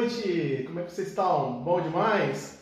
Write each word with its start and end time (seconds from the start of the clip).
noite. 0.00 0.64
Como 0.66 0.80
é 0.80 0.84
que 0.84 0.92
vocês 0.92 1.08
estão? 1.08 1.62
Bom 1.62 1.82
demais? 1.82 2.58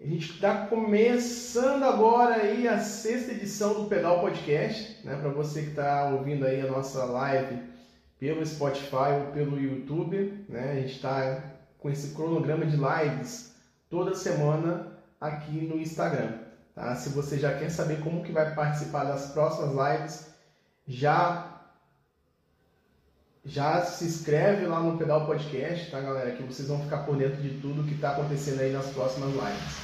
A 0.00 0.06
gente 0.06 0.32
está 0.32 0.66
começando 0.66 1.82
agora 1.82 2.36
aí 2.36 2.66
a 2.66 2.78
sexta 2.78 3.32
edição 3.32 3.74
do 3.74 3.88
Pedal 3.88 4.20
Podcast, 4.20 5.04
né? 5.04 5.14
Para 5.16 5.28
você 5.28 5.60
que 5.62 5.68
está 5.70 6.08
ouvindo 6.08 6.46
aí 6.46 6.62
a 6.62 6.70
nossa 6.70 7.04
live 7.04 7.58
pelo 8.18 8.44
Spotify 8.46 9.12
ou 9.26 9.32
pelo 9.32 9.60
YouTube, 9.60 10.46
né? 10.48 10.72
A 10.72 10.74
gente 10.76 10.94
está 10.94 11.44
com 11.78 11.90
esse 11.90 12.14
cronograma 12.14 12.64
de 12.64 12.78
lives 12.78 13.54
toda 13.90 14.14
semana 14.14 14.96
aqui 15.20 15.60
no 15.60 15.78
Instagram, 15.78 16.38
tá? 16.74 16.96
Se 16.96 17.10
você 17.10 17.38
já 17.38 17.58
quer 17.58 17.70
saber 17.70 18.00
como 18.00 18.22
que 18.22 18.32
vai 18.32 18.54
participar 18.54 19.04
das 19.04 19.32
próximas 19.32 19.72
lives, 19.72 20.34
já 20.88 21.49
já 23.44 23.82
se 23.82 24.04
inscreve 24.04 24.66
lá 24.66 24.80
no 24.80 24.98
Pedal 24.98 25.26
Podcast, 25.26 25.90
tá, 25.90 26.00
galera? 26.00 26.32
Que 26.32 26.42
vocês 26.42 26.68
vão 26.68 26.80
ficar 26.80 26.98
por 26.98 27.16
dentro 27.16 27.40
de 27.40 27.60
tudo 27.60 27.86
que 27.86 27.94
está 27.94 28.12
acontecendo 28.12 28.60
aí 28.60 28.72
nas 28.72 28.86
próximas 28.88 29.30
lives, 29.30 29.76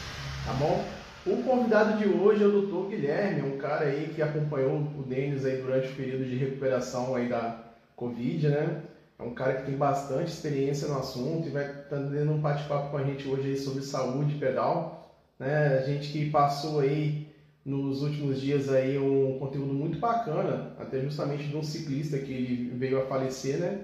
tá 0.44 0.52
bom? 0.54 0.84
O 1.26 1.42
convidado 1.42 1.98
de 1.98 2.06
hoje 2.06 2.44
é 2.44 2.46
o 2.46 2.62
Dr. 2.62 2.90
Guilherme, 2.90 3.42
um 3.42 3.58
cara 3.58 3.86
aí 3.86 4.12
que 4.14 4.22
acompanhou 4.22 4.78
o 4.78 5.02
Denis 5.02 5.44
aí 5.44 5.60
durante 5.60 5.88
o 5.88 5.96
período 5.96 6.24
de 6.24 6.36
recuperação 6.36 7.16
aí 7.16 7.28
da 7.28 7.64
Covid, 7.96 8.48
né? 8.48 8.82
É 9.18 9.22
um 9.22 9.34
cara 9.34 9.54
que 9.54 9.64
tem 9.64 9.76
bastante 9.76 10.30
experiência 10.30 10.86
no 10.88 10.98
assunto 10.98 11.48
e 11.48 11.50
vai 11.50 11.64
estar 11.64 11.96
tá 11.96 11.96
dando 11.96 12.32
um 12.32 12.40
bate-papo 12.40 12.90
com 12.90 12.98
a 12.98 13.02
gente 13.02 13.26
hoje 13.26 13.48
aí 13.48 13.58
sobre 13.58 13.82
saúde 13.82 14.34
pedal, 14.34 15.16
né? 15.38 15.78
A 15.78 15.82
gente 15.82 16.12
que 16.12 16.30
passou 16.30 16.80
aí 16.80 17.26
nos 17.66 18.00
últimos 18.00 18.40
dias 18.40 18.72
aí 18.72 18.96
um 18.96 19.40
conteúdo 19.40 19.74
muito 19.74 19.98
bacana, 19.98 20.72
até 20.78 21.00
justamente 21.00 21.48
de 21.48 21.56
um 21.56 21.64
ciclista 21.64 22.16
que 22.16 22.32
ele 22.32 22.70
veio 22.76 23.02
a 23.02 23.06
falecer, 23.06 23.58
né? 23.58 23.80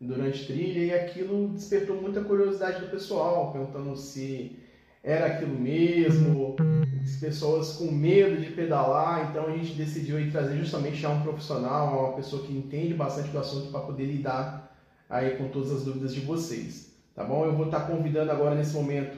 Durante 0.00 0.46
trilha, 0.46 0.80
e 0.80 0.92
aquilo 0.92 1.50
despertou 1.50 2.02
muita 2.02 2.24
curiosidade 2.24 2.80
do 2.80 2.90
pessoal, 2.90 3.52
perguntando 3.52 3.96
se 3.96 4.58
era 5.04 5.26
aquilo 5.26 5.56
mesmo, 5.56 6.56
as 7.04 7.16
pessoas 7.16 7.74
com 7.74 7.92
medo 7.92 8.40
de 8.40 8.50
pedalar, 8.50 9.30
então 9.30 9.46
a 9.46 9.56
gente 9.56 9.74
decidiu 9.74 10.16
aí 10.16 10.28
trazer 10.28 10.56
justamente 10.56 10.96
já 10.96 11.10
um 11.10 11.22
profissional, 11.22 12.06
uma 12.06 12.16
pessoa 12.16 12.44
que 12.44 12.52
entende 12.52 12.94
bastante 12.94 13.28
do 13.28 13.38
assunto 13.38 13.70
para 13.70 13.80
poder 13.80 14.06
lidar 14.06 14.76
aí 15.08 15.36
com 15.36 15.48
todas 15.48 15.70
as 15.70 15.84
dúvidas 15.84 16.12
de 16.12 16.20
vocês, 16.20 16.96
tá 17.14 17.22
bom? 17.22 17.44
Eu 17.44 17.54
vou 17.54 17.66
estar 17.66 17.86
convidando 17.86 18.32
agora 18.32 18.56
nesse 18.56 18.74
momento 18.74 19.16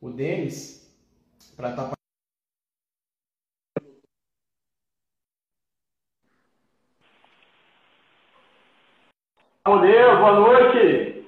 o 0.00 0.10
Denis 0.10 0.90
para 1.56 1.70
estar 1.70 1.84
tá 1.84 2.01
Deus, 9.80 10.18
boa 10.18 10.32
noite. 10.32 11.26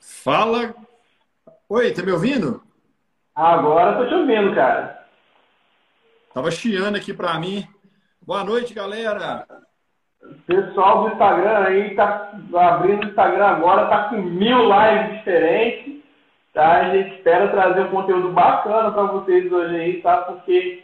Fala. 0.00 0.74
Oi, 1.68 1.92
tá 1.92 2.02
me 2.02 2.12
ouvindo? 2.12 2.62
Agora 3.34 3.96
tô 3.96 4.06
te 4.06 4.14
ouvindo, 4.14 4.54
cara. 4.54 5.06
Tava 6.34 6.50
chiando 6.50 6.96
aqui 6.96 7.14
para 7.14 7.38
mim. 7.38 7.66
Boa 8.20 8.44
noite, 8.44 8.74
galera. 8.74 9.46
Pessoal 10.46 11.02
do 11.02 11.12
Instagram 11.14 11.58
aí 11.64 11.94
tá 11.94 12.32
abrindo 12.54 13.04
o 13.04 13.08
Instagram 13.08 13.46
agora, 13.46 13.88
tá 13.88 14.10
com 14.10 14.16
mil 14.16 14.58
lives 14.58 15.18
diferentes. 15.18 16.02
Tá? 16.52 16.80
A 16.80 16.94
gente 16.94 17.16
espera 17.16 17.48
trazer 17.48 17.82
um 17.82 17.90
conteúdo 17.90 18.32
bacana 18.32 18.90
para 18.90 19.04
vocês 19.04 19.50
hoje 19.50 19.76
aí, 19.76 20.02
tá? 20.02 20.18
Porque 20.18 20.82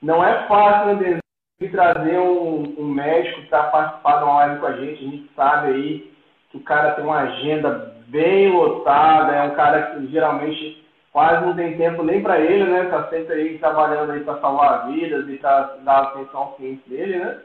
não 0.00 0.22
é 0.22 0.46
fácil, 0.46 0.96
né, 0.96 1.18
e 1.60 1.68
trazer 1.68 2.18
um, 2.18 2.74
um 2.78 2.84
médico 2.84 3.46
para 3.48 3.64
participar 3.64 4.18
de 4.18 4.24
uma 4.24 4.34
live 4.34 4.60
com 4.60 4.66
a 4.66 4.72
gente. 4.72 5.04
A 5.04 5.10
gente 5.10 5.30
sabe 5.34 5.68
aí 5.68 6.12
que 6.50 6.58
o 6.58 6.62
cara 6.62 6.92
tem 6.92 7.04
uma 7.04 7.20
agenda 7.20 7.94
bem 8.08 8.52
lotada, 8.52 9.32
é 9.32 9.42
um 9.42 9.54
cara 9.54 9.82
que 9.82 10.06
geralmente 10.08 10.84
quase 11.12 11.46
não 11.46 11.56
tem 11.56 11.76
tempo 11.78 12.02
nem 12.02 12.22
para 12.22 12.38
ele, 12.40 12.64
né? 12.64 12.84
Tá 12.84 13.08
sempre 13.08 13.34
aí 13.34 13.58
trabalhando 13.58 14.12
aí 14.12 14.20
para 14.20 14.40
salvar 14.40 14.92
vidas 14.92 15.28
e 15.28 15.38
para 15.38 15.76
dar 15.82 16.02
atenção 16.02 16.40
ao 16.40 16.56
cliente 16.56 16.88
dele, 16.88 17.18
né? 17.18 17.40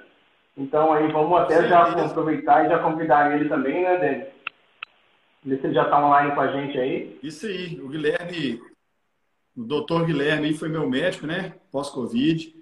Então 0.58 0.92
aí 0.92 1.10
vamos 1.10 1.40
até 1.40 1.68
já 1.68 1.84
aproveitar 1.84 2.66
e 2.66 2.70
já 2.70 2.80
convidar 2.80 3.34
ele 3.34 3.48
também, 3.48 3.84
né, 3.84 3.98
Denis? 3.98 4.28
Ver 5.44 5.60
se 5.60 5.68
ele 5.68 5.74
já 5.74 5.84
está 5.84 6.06
online 6.06 6.36
com 6.36 6.42
a 6.42 6.48
gente 6.48 6.78
aí. 6.78 7.18
Isso 7.24 7.48
aí, 7.48 7.80
o 7.82 7.88
Guilherme, 7.88 8.62
o 9.58 9.64
doutor 9.64 10.06
Guilherme 10.06 10.48
aí 10.48 10.54
foi 10.54 10.68
meu 10.68 10.88
médico, 10.88 11.26
né? 11.26 11.54
Pós-Covid 11.72 12.61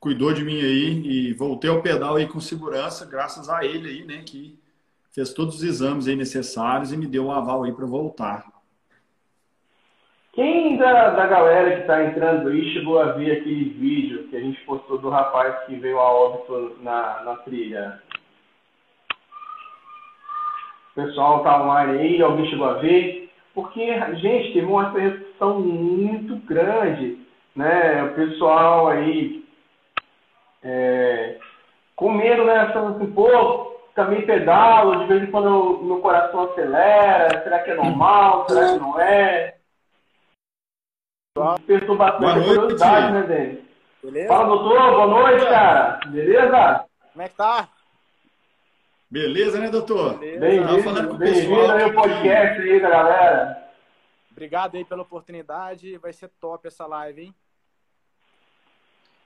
cuidou 0.00 0.32
de 0.32 0.42
mim 0.42 0.58
aí 0.58 1.02
e 1.04 1.32
voltei 1.34 1.68
ao 1.68 1.82
pedal 1.82 2.16
aí 2.16 2.26
com 2.26 2.40
segurança, 2.40 3.08
graças 3.08 3.50
a 3.50 3.64
ele 3.64 3.90
aí, 3.90 4.04
né, 4.04 4.22
que 4.24 4.58
fez 5.14 5.34
todos 5.34 5.56
os 5.56 5.62
exames 5.62 6.08
aí 6.08 6.16
necessários 6.16 6.90
e 6.90 6.96
me 6.96 7.06
deu 7.06 7.26
um 7.26 7.32
aval 7.32 7.64
aí 7.64 7.72
para 7.72 7.84
voltar. 7.84 8.46
Quem 10.32 10.78
da, 10.78 11.10
da 11.10 11.26
galera 11.26 11.74
que 11.74 11.80
está 11.82 12.04
entrando 12.04 12.48
aí 12.48 12.72
chegou 12.72 12.98
a 13.00 13.12
ver 13.12 13.32
aquele 13.32 13.64
vídeo 13.64 14.28
que 14.28 14.36
a 14.36 14.40
gente 14.40 14.64
postou 14.64 14.96
do 14.96 15.10
rapaz 15.10 15.66
que 15.66 15.74
veio 15.74 15.98
a 15.98 16.10
óbito 16.10 16.78
na, 16.82 17.22
na 17.24 17.36
trilha? 17.36 18.00
O 20.92 21.02
pessoal 21.02 21.42
tá 21.42 21.62
online 21.62 21.98
aí, 21.98 22.22
alguém 22.22 22.48
chegou 22.48 22.66
a 22.66 22.74
ver? 22.74 23.30
Porque, 23.54 23.84
gente, 24.16 24.52
teve 24.52 24.66
uma 24.66 24.90
repercussão 24.90 25.60
muito 25.60 26.36
grande, 26.46 27.18
né? 27.54 28.04
O 28.04 28.14
pessoal 28.14 28.88
aí 28.88 29.39
é, 30.62 31.38
com 31.96 32.12
medo, 32.12 32.44
né? 32.44 32.54
Achando 32.54 32.96
assim, 32.96 33.12
pô, 33.12 33.78
também 33.94 34.24
pedalo, 34.24 35.00
de 35.00 35.06
vez 35.06 35.22
em 35.22 35.30
quando 35.30 35.82
meu 35.82 36.00
coração 36.00 36.50
acelera, 36.50 37.42
será 37.42 37.60
que 37.60 37.70
é 37.70 37.74
normal, 37.74 38.48
será 38.48 38.72
que 38.72 38.78
não 38.78 39.00
é? 39.00 39.56
Despertou 41.58 41.96
bastante 41.96 42.44
curiosidade, 42.46 43.12
né, 43.12 43.22
Denis? 43.22 43.70
Beleza? 44.02 44.28
Fala, 44.28 44.46
doutor, 44.46 44.90
boa 44.92 45.06
noite, 45.06 45.44
cara. 45.44 46.00
Beleza? 46.06 46.84
Como 47.12 47.22
é 47.22 47.28
que 47.28 47.34
tá? 47.34 47.68
Beleza, 49.10 49.58
né, 49.58 49.68
doutor? 49.68 50.18
Bem-vindo 50.18 51.18
bem 51.18 51.70
aí 51.70 51.82
ao 51.82 51.92
podcast 51.92 52.60
aí 52.60 52.80
da 52.80 52.88
galera. 52.88 53.68
Obrigado 54.30 54.76
aí 54.76 54.84
pela 54.84 55.02
oportunidade. 55.02 55.98
Vai 55.98 56.12
ser 56.12 56.28
top 56.40 56.66
essa 56.66 56.86
live, 56.86 57.24
hein? 57.24 57.34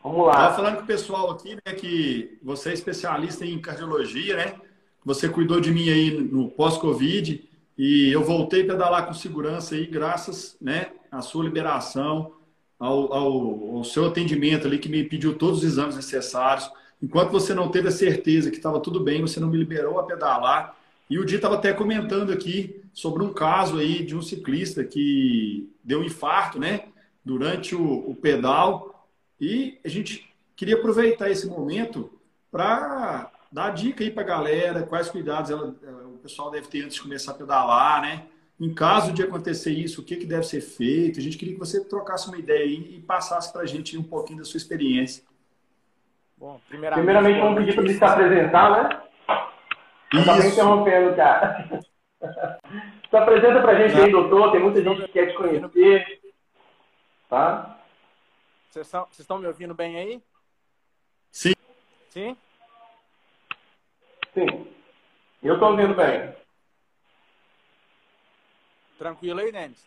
Vamos 0.05 0.27
lá. 0.27 0.33
Estava 0.33 0.57
falando 0.57 0.77
com 0.77 0.83
o 0.83 0.87
pessoal 0.87 1.31
aqui, 1.31 1.55
né, 1.55 1.73
que 1.73 2.39
você 2.43 2.69
é 2.69 2.75
especialista 2.75 3.47
em 3.47 3.59
cardiologia, 3.59 4.37
né? 4.37 4.55
Você 5.03 5.31
cuidou 5.31 5.61
de 5.61 5.71
mim 5.71 5.89
aí 5.89 6.11
no 6.11 6.51
pós-Covid 6.51 7.43
e 7.79 8.13
eu 8.13 8.23
voltei 8.23 8.65
a 8.65 8.67
pedalar 8.67 9.07
com 9.07 9.15
segurança 9.15 9.75
aí, 9.75 9.87
graças, 9.87 10.59
né, 10.61 10.89
à 11.11 11.23
sua 11.23 11.43
liberação, 11.43 12.33
ao, 12.79 13.15
ao, 13.15 13.77
ao 13.77 13.85
seu 13.85 14.05
atendimento 14.05 14.67
ali, 14.67 14.79
que 14.79 14.91
me 14.91 15.03
pediu 15.05 15.39
todos 15.39 15.61
os 15.61 15.65
exames 15.65 15.97
necessários. 15.97 16.71
Enquanto 17.03 17.31
você 17.31 17.55
não 17.55 17.71
teve 17.71 17.89
a 17.89 17.91
certeza 17.91 18.51
que 18.51 18.59
estava 18.59 18.81
tudo 18.81 19.01
bem, 19.01 19.23
você 19.23 19.41
não 19.41 19.49
me 19.49 19.57
liberou 19.57 19.99
a 19.99 20.03
pedalar. 20.03 20.77
E 21.09 21.19
o 21.19 21.25
Di 21.25 21.37
estava 21.37 21.55
até 21.55 21.73
comentando 21.73 22.31
aqui 22.31 22.83
sobre 22.93 23.23
um 23.23 23.33
caso 23.33 23.79
aí 23.79 24.05
de 24.05 24.15
um 24.15 24.21
ciclista 24.21 24.85
que 24.85 25.67
deu 25.83 26.01
um 26.01 26.05
infarto, 26.05 26.59
né? 26.59 26.89
Durante 27.25 27.75
o, 27.75 28.11
o 28.11 28.15
pedal 28.15 28.94
e 29.45 29.79
a 29.85 29.89
gente 29.89 30.27
queria 30.57 30.77
aproveitar 30.77 31.31
esse 31.31 31.47
momento 31.47 32.11
para 32.51 33.31
dar 33.53 33.71
dica 33.71 34.03
aí 34.03 34.11
para 34.11 34.23
a 34.23 34.27
galera, 34.27 34.83
quais 34.85 35.11
cuidados 35.11 35.51
ela, 35.51 35.69
o 36.07 36.19
pessoal 36.23 36.51
deve 36.51 36.67
ter 36.69 36.83
antes 36.83 36.95
de 36.95 37.03
começar 37.03 37.33
a 37.33 37.35
pedalar, 37.35 38.01
né? 38.01 38.23
Em 38.59 38.73
caso 38.73 39.13
de 39.13 39.23
acontecer 39.23 39.73
isso, 39.73 40.01
o 40.01 40.05
que, 40.05 40.17
que 40.17 40.25
deve 40.25 40.45
ser 40.45 40.63
feito? 40.63 41.19
A 41.19 41.23
gente 41.23 41.37
queria 41.37 41.53
que 41.53 41.61
você 41.61 41.85
trocasse 41.85 42.27
uma 42.29 42.39
ideia 42.39 42.65
aí 42.65 42.97
e 42.97 43.01
passasse 43.01 43.53
para 43.53 43.63
a 43.63 43.67
gente 43.67 43.99
um 43.99 44.03
pouquinho 44.03 44.39
da 44.39 44.45
sua 44.45 44.57
experiência. 44.57 45.23
Bom, 46.39 46.59
primeiramente, 46.69 47.05
primeiramente 47.05 47.41
vamos 47.41 47.59
pedir 47.59 47.75
para 47.75 47.85
ele 47.85 47.95
se 47.95 48.05
apresentar, 48.05 48.71
né? 48.71 49.03
Isso. 50.15 50.25
Também 50.25 50.49
interrompendo, 50.49 51.17
cara. 51.17 51.81
se 53.11 53.17
apresenta 53.17 53.61
para 53.61 53.73
a 53.73 53.89
gente 53.89 54.01
aí, 54.01 54.11
doutor. 54.11 54.53
Tem 54.53 54.63
muita 54.63 54.83
gente 54.83 55.03
que 55.03 55.09
quer 55.09 55.27
te 55.27 55.37
conhecer. 55.37 56.21
Tá? 57.29 57.74
Vocês 58.75 59.21
estão 59.21 59.39
me 59.39 59.47
ouvindo 59.47 59.73
bem 59.73 59.97
aí? 59.97 60.23
Sim. 61.31 61.53
Sim? 62.09 62.37
Sim. 64.35 64.75
Eu 65.41 65.55
estou 65.55 65.71
ouvindo 65.71 65.95
bem. 65.95 66.35
Tranquilo 68.99 69.39
aí, 69.39 69.53
Denis? 69.53 69.87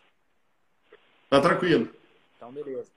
Tá 1.28 1.38
tranquilo. 1.38 1.94
Então, 2.34 2.50
beleza. 2.50 2.90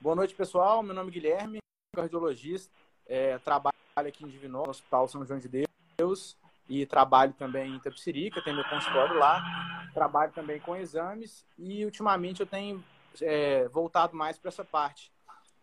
Boa 0.00 0.16
noite, 0.16 0.34
pessoal. 0.34 0.82
Meu 0.82 0.94
nome 0.94 1.10
é 1.10 1.12
Guilherme, 1.12 1.58
cardiologista. 1.94 2.72
É, 3.04 3.36
trabalho 3.40 3.74
aqui 3.94 4.24
em 4.24 4.28
Divinópolis, 4.28 4.68
no 4.68 4.70
Hospital 4.70 5.08
São 5.08 5.26
João 5.26 5.38
de 5.38 5.66
Deus. 5.98 6.34
E 6.66 6.86
trabalho 6.86 7.34
também 7.34 7.72
em 7.72 7.76
Itapsirica, 7.76 8.42
tenho 8.42 8.56
meu 8.56 8.64
consultório 8.70 9.18
lá. 9.18 9.86
Trabalho 9.92 10.32
também 10.32 10.58
com 10.60 10.74
exames. 10.74 11.44
E, 11.58 11.84
ultimamente, 11.84 12.40
eu 12.40 12.46
tenho 12.46 12.82
é, 13.22 13.68
voltado 13.68 14.16
mais 14.16 14.38
para 14.38 14.48
essa 14.48 14.64
parte 14.64 15.12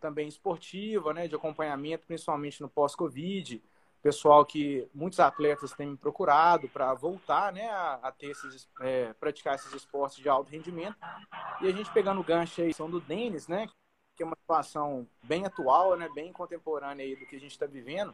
também 0.01 0.27
esportiva, 0.27 1.13
né, 1.13 1.27
de 1.27 1.35
acompanhamento, 1.35 2.07
principalmente 2.07 2.59
no 2.59 2.67
pós-Covid, 2.67 3.61
pessoal 4.01 4.43
que 4.43 4.87
muitos 4.93 5.19
atletas 5.19 5.73
têm 5.73 5.91
me 5.91 5.97
procurado 5.97 6.67
para 6.67 6.91
voltar, 6.95 7.53
né, 7.53 7.69
a, 7.69 7.99
a 8.01 8.11
ter 8.11 8.31
esses, 8.31 8.67
é, 8.81 9.13
praticar 9.13 9.55
esses 9.55 9.71
esportes 9.73 10.17
de 10.17 10.27
alto 10.27 10.49
rendimento. 10.49 10.97
E 11.61 11.67
a 11.67 11.71
gente 11.71 11.91
pegando 11.93 12.19
o 12.19 12.23
gancho 12.23 12.61
aí, 12.61 12.73
são 12.73 12.89
do 12.89 12.99
Denis, 12.99 13.47
né, 13.47 13.69
que 14.17 14.23
é 14.23 14.25
uma 14.25 14.35
situação 14.35 15.07
bem 15.23 15.45
atual, 15.45 15.95
né, 15.95 16.09
bem 16.13 16.33
contemporânea 16.33 17.05
aí 17.05 17.15
do 17.15 17.27
que 17.27 17.35
a 17.35 17.39
gente 17.39 17.51
está 17.51 17.67
vivendo. 17.67 18.13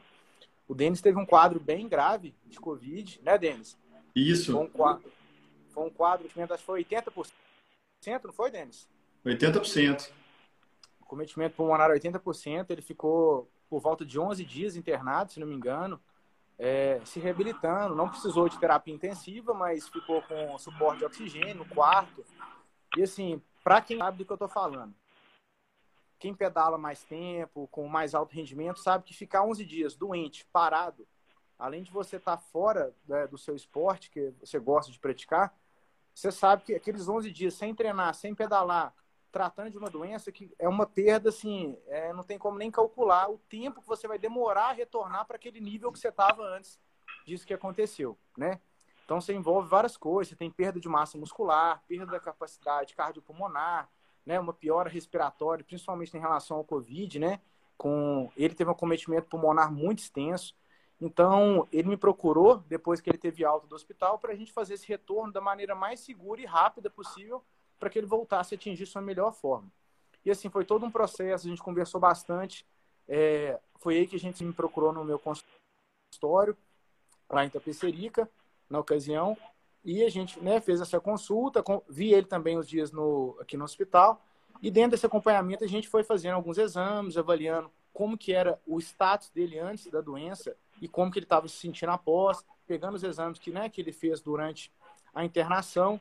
O 0.67 0.75
Denis 0.75 1.01
teve 1.01 1.17
um 1.17 1.25
quadro 1.25 1.59
bem 1.59 1.87
grave 1.87 2.35
de 2.45 2.59
Covid, 2.59 3.21
né, 3.23 3.37
Denis? 3.37 3.77
Isso. 4.13 4.51
Foi 4.51 4.61
um 4.61 4.69
quadro, 4.69 5.11
foi 5.69 5.85
um 5.85 5.89
quadro 5.89 6.27
que 6.27 6.41
acho 6.41 6.57
que 6.57 6.63
foi 6.63 6.83
80%, 6.83 7.31
não 8.25 8.33
foi, 8.33 8.51
Denis? 8.51 8.87
80%. 9.35 10.11
Cometimento 11.01 11.55
pulmonar 11.55 11.89
80%, 11.89 12.69
ele 12.69 12.81
ficou 12.81 13.49
por 13.69 13.79
volta 13.79 14.05
de 14.05 14.19
11 14.19 14.43
dias 14.45 14.75
internado, 14.75 15.31
se 15.31 15.39
não 15.39 15.47
me 15.47 15.55
engano, 15.55 15.99
é, 16.57 17.01
se 17.05 17.19
reabilitando. 17.19 17.95
Não 17.95 18.09
precisou 18.09 18.49
de 18.49 18.59
terapia 18.59 18.93
intensiva, 18.93 19.53
mas 19.53 19.87
ficou 19.87 20.21
com 20.23 20.57
suporte 20.57 20.99
de 20.99 21.05
oxigênio 21.05 21.55
no 21.55 21.65
quarto. 21.65 22.25
E 22.97 23.03
assim, 23.03 23.41
para 23.63 23.81
quem 23.81 23.97
sabe 23.97 24.17
do 24.17 24.25
que 24.25 24.31
eu 24.31 24.35
estou 24.35 24.49
falando, 24.49 24.93
quem 26.19 26.33
pedala 26.33 26.77
mais 26.77 27.03
tempo, 27.03 27.67
com 27.67 27.87
mais 27.87 28.15
alto 28.15 28.33
rendimento, 28.33 28.79
sabe 28.79 29.03
que 29.03 29.13
ficar 29.13 29.43
11 29.43 29.63
dias 29.65 29.95
doente, 29.95 30.45
parado, 30.51 31.07
além 31.59 31.83
de 31.83 31.91
você 31.91 32.17
estar 32.17 32.37
tá 32.37 32.43
fora 32.51 32.93
né, 33.07 33.27
do 33.27 33.37
seu 33.37 33.55
esporte, 33.55 34.09
que 34.09 34.33
você 34.39 34.57
gosta 34.59 34.91
de 34.91 34.99
praticar, 34.99 35.55
você 36.13 36.31
sabe 36.31 36.63
que 36.63 36.73
aqueles 36.73 37.07
11 37.07 37.31
dias 37.31 37.53
sem 37.53 37.75
treinar, 37.75 38.13
sem 38.15 38.33
pedalar, 38.33 38.93
tratando 39.37 39.69
de 39.69 39.77
uma 39.77 39.87
doença 39.89 40.31
que 40.31 40.51
é 40.57 40.67
uma 40.67 40.87
perda, 40.87 41.29
assim, 41.29 41.77
é, 41.85 42.11
não 42.11 42.23
tem 42.23 42.39
como 42.39 42.57
nem 42.57 42.71
calcular 42.71 43.29
o 43.29 43.37
tempo 43.37 43.83
que 43.83 43.87
você 43.87 44.07
vai 44.07 44.17
demorar 44.17 44.69
a 44.69 44.71
retornar 44.71 45.27
para 45.27 45.35
aquele 45.35 45.61
nível 45.61 45.91
que 45.91 45.99
você 45.99 46.07
estava 46.07 46.41
antes 46.41 46.79
disso 47.23 47.45
que 47.45 47.53
aconteceu, 47.53 48.17
né? 48.35 48.59
Então, 49.05 49.21
você 49.21 49.35
envolve 49.35 49.69
várias 49.69 49.95
coisas. 49.95 50.29
Você 50.29 50.35
tem 50.35 50.49
perda 50.49 50.79
de 50.79 50.89
massa 50.89 51.19
muscular, 51.19 51.83
perda 51.87 52.13
da 52.13 52.19
capacidade 52.19 52.95
cardiopulmonar, 52.95 53.87
né? 54.25 54.39
Uma 54.39 54.53
piora 54.53 54.89
respiratória, 54.89 55.63
principalmente 55.63 56.17
em 56.17 56.19
relação 56.19 56.57
ao 56.57 56.63
Covid, 56.63 57.19
né? 57.19 57.39
Com... 57.77 58.31
Ele 58.35 58.55
teve 58.55 58.71
um 58.71 58.73
cometimento 58.73 59.27
pulmonar 59.27 59.71
muito 59.71 59.99
extenso. 59.99 60.55
Então, 60.99 61.67
ele 61.71 61.89
me 61.89 61.97
procurou, 61.97 62.57
depois 62.67 62.99
que 62.99 63.07
ele 63.07 63.19
teve 63.19 63.45
alta 63.45 63.67
do 63.67 63.75
hospital, 63.75 64.17
para 64.17 64.33
a 64.33 64.35
gente 64.35 64.51
fazer 64.51 64.73
esse 64.73 64.87
retorno 64.87 65.31
da 65.31 65.39
maneira 65.39 65.75
mais 65.75 65.99
segura 65.99 66.41
e 66.41 66.45
rápida 66.45 66.89
possível 66.89 67.43
para 67.79 67.89
que 67.89 67.99
ele 67.99 68.07
voltasse 68.07 68.53
a 68.53 68.57
atingir 68.57 68.85
sua 68.85 69.01
melhor 69.01 69.33
forma. 69.33 69.71
E 70.25 70.31
assim, 70.31 70.49
foi 70.49 70.65
todo 70.65 70.85
um 70.85 70.91
processo, 70.91 71.47
a 71.47 71.49
gente 71.49 71.61
conversou 71.61 72.01
bastante. 72.01 72.65
É, 73.07 73.59
foi 73.79 73.97
aí 73.97 74.07
que 74.07 74.15
a 74.15 74.19
gente 74.19 74.43
me 74.43 74.51
procurou 74.51 74.91
no 74.91 75.03
meu 75.03 75.19
consultório, 75.19 76.57
lá 77.29 77.45
em 77.45 77.49
Tapecerica, 77.49 78.29
na 78.69 78.79
ocasião, 78.79 79.37
e 79.83 80.03
a 80.03 80.09
gente 80.09 80.39
né, 80.41 80.59
fez 80.59 80.81
essa 80.81 80.99
consulta, 80.99 81.63
vi 81.87 82.13
ele 82.13 82.27
também 82.27 82.57
os 82.57 82.67
dias 82.67 82.91
no, 82.91 83.37
aqui 83.39 83.55
no 83.55 83.63
hospital, 83.63 84.21
e 84.61 84.69
dentro 84.69 84.91
desse 84.91 85.05
acompanhamento 85.05 85.63
a 85.63 85.67
gente 85.67 85.87
foi 85.87 86.03
fazendo 86.03 86.33
alguns 86.35 86.57
exames, 86.57 87.15
avaliando 87.15 87.71
como 87.93 88.17
que 88.17 88.33
era 88.33 88.59
o 88.67 88.79
status 88.79 89.29
dele 89.29 89.57
antes 89.57 89.87
da 89.87 90.01
doença 90.01 90.55
e 90.81 90.87
como 90.87 91.11
que 91.11 91.19
ele 91.19 91.25
estava 91.25 91.47
se 91.47 91.55
sentindo 91.55 91.91
após, 91.91 92.45
pegando 92.65 92.95
os 92.95 93.03
exames 93.03 93.39
que, 93.39 93.51
né, 93.51 93.69
que 93.69 93.81
ele 93.81 93.91
fez 93.91 94.19
durante 94.19 94.71
a 95.13 95.23
internação 95.23 95.99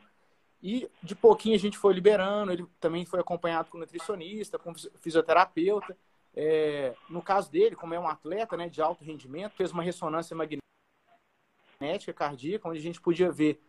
e 0.63 0.89
de 1.03 1.15
pouquinho 1.15 1.55
a 1.55 1.59
gente 1.59 1.77
foi 1.79 1.95
liberando, 1.95 2.53
ele 2.53 2.67
também 2.81 3.05
foi 3.05 3.21
acompanhado 3.21 3.71
com 3.71 3.79
nutricionista, 3.79 4.59
com 4.59 4.75
fisioterapeuta. 5.01 5.97
É, 6.35 6.95
no 7.09 7.23
caso 7.23 7.51
dele, 7.51 7.77
como 7.77 7.95
é 7.95 8.01
um 8.01 8.09
atleta 8.09 8.57
né, 8.57 8.69
de 8.69 8.83
alto 8.83 9.05
rendimento, 9.05 9.57
fez 9.57 9.73
uma 9.73 9.83
ressonância 9.83 10.37
magnética 10.37 12.13
cardíaca, 12.13 12.69
onde 12.69 12.79
a 12.79 12.83
gente 12.83 13.01
podia 13.01 13.31
ver 13.31 13.61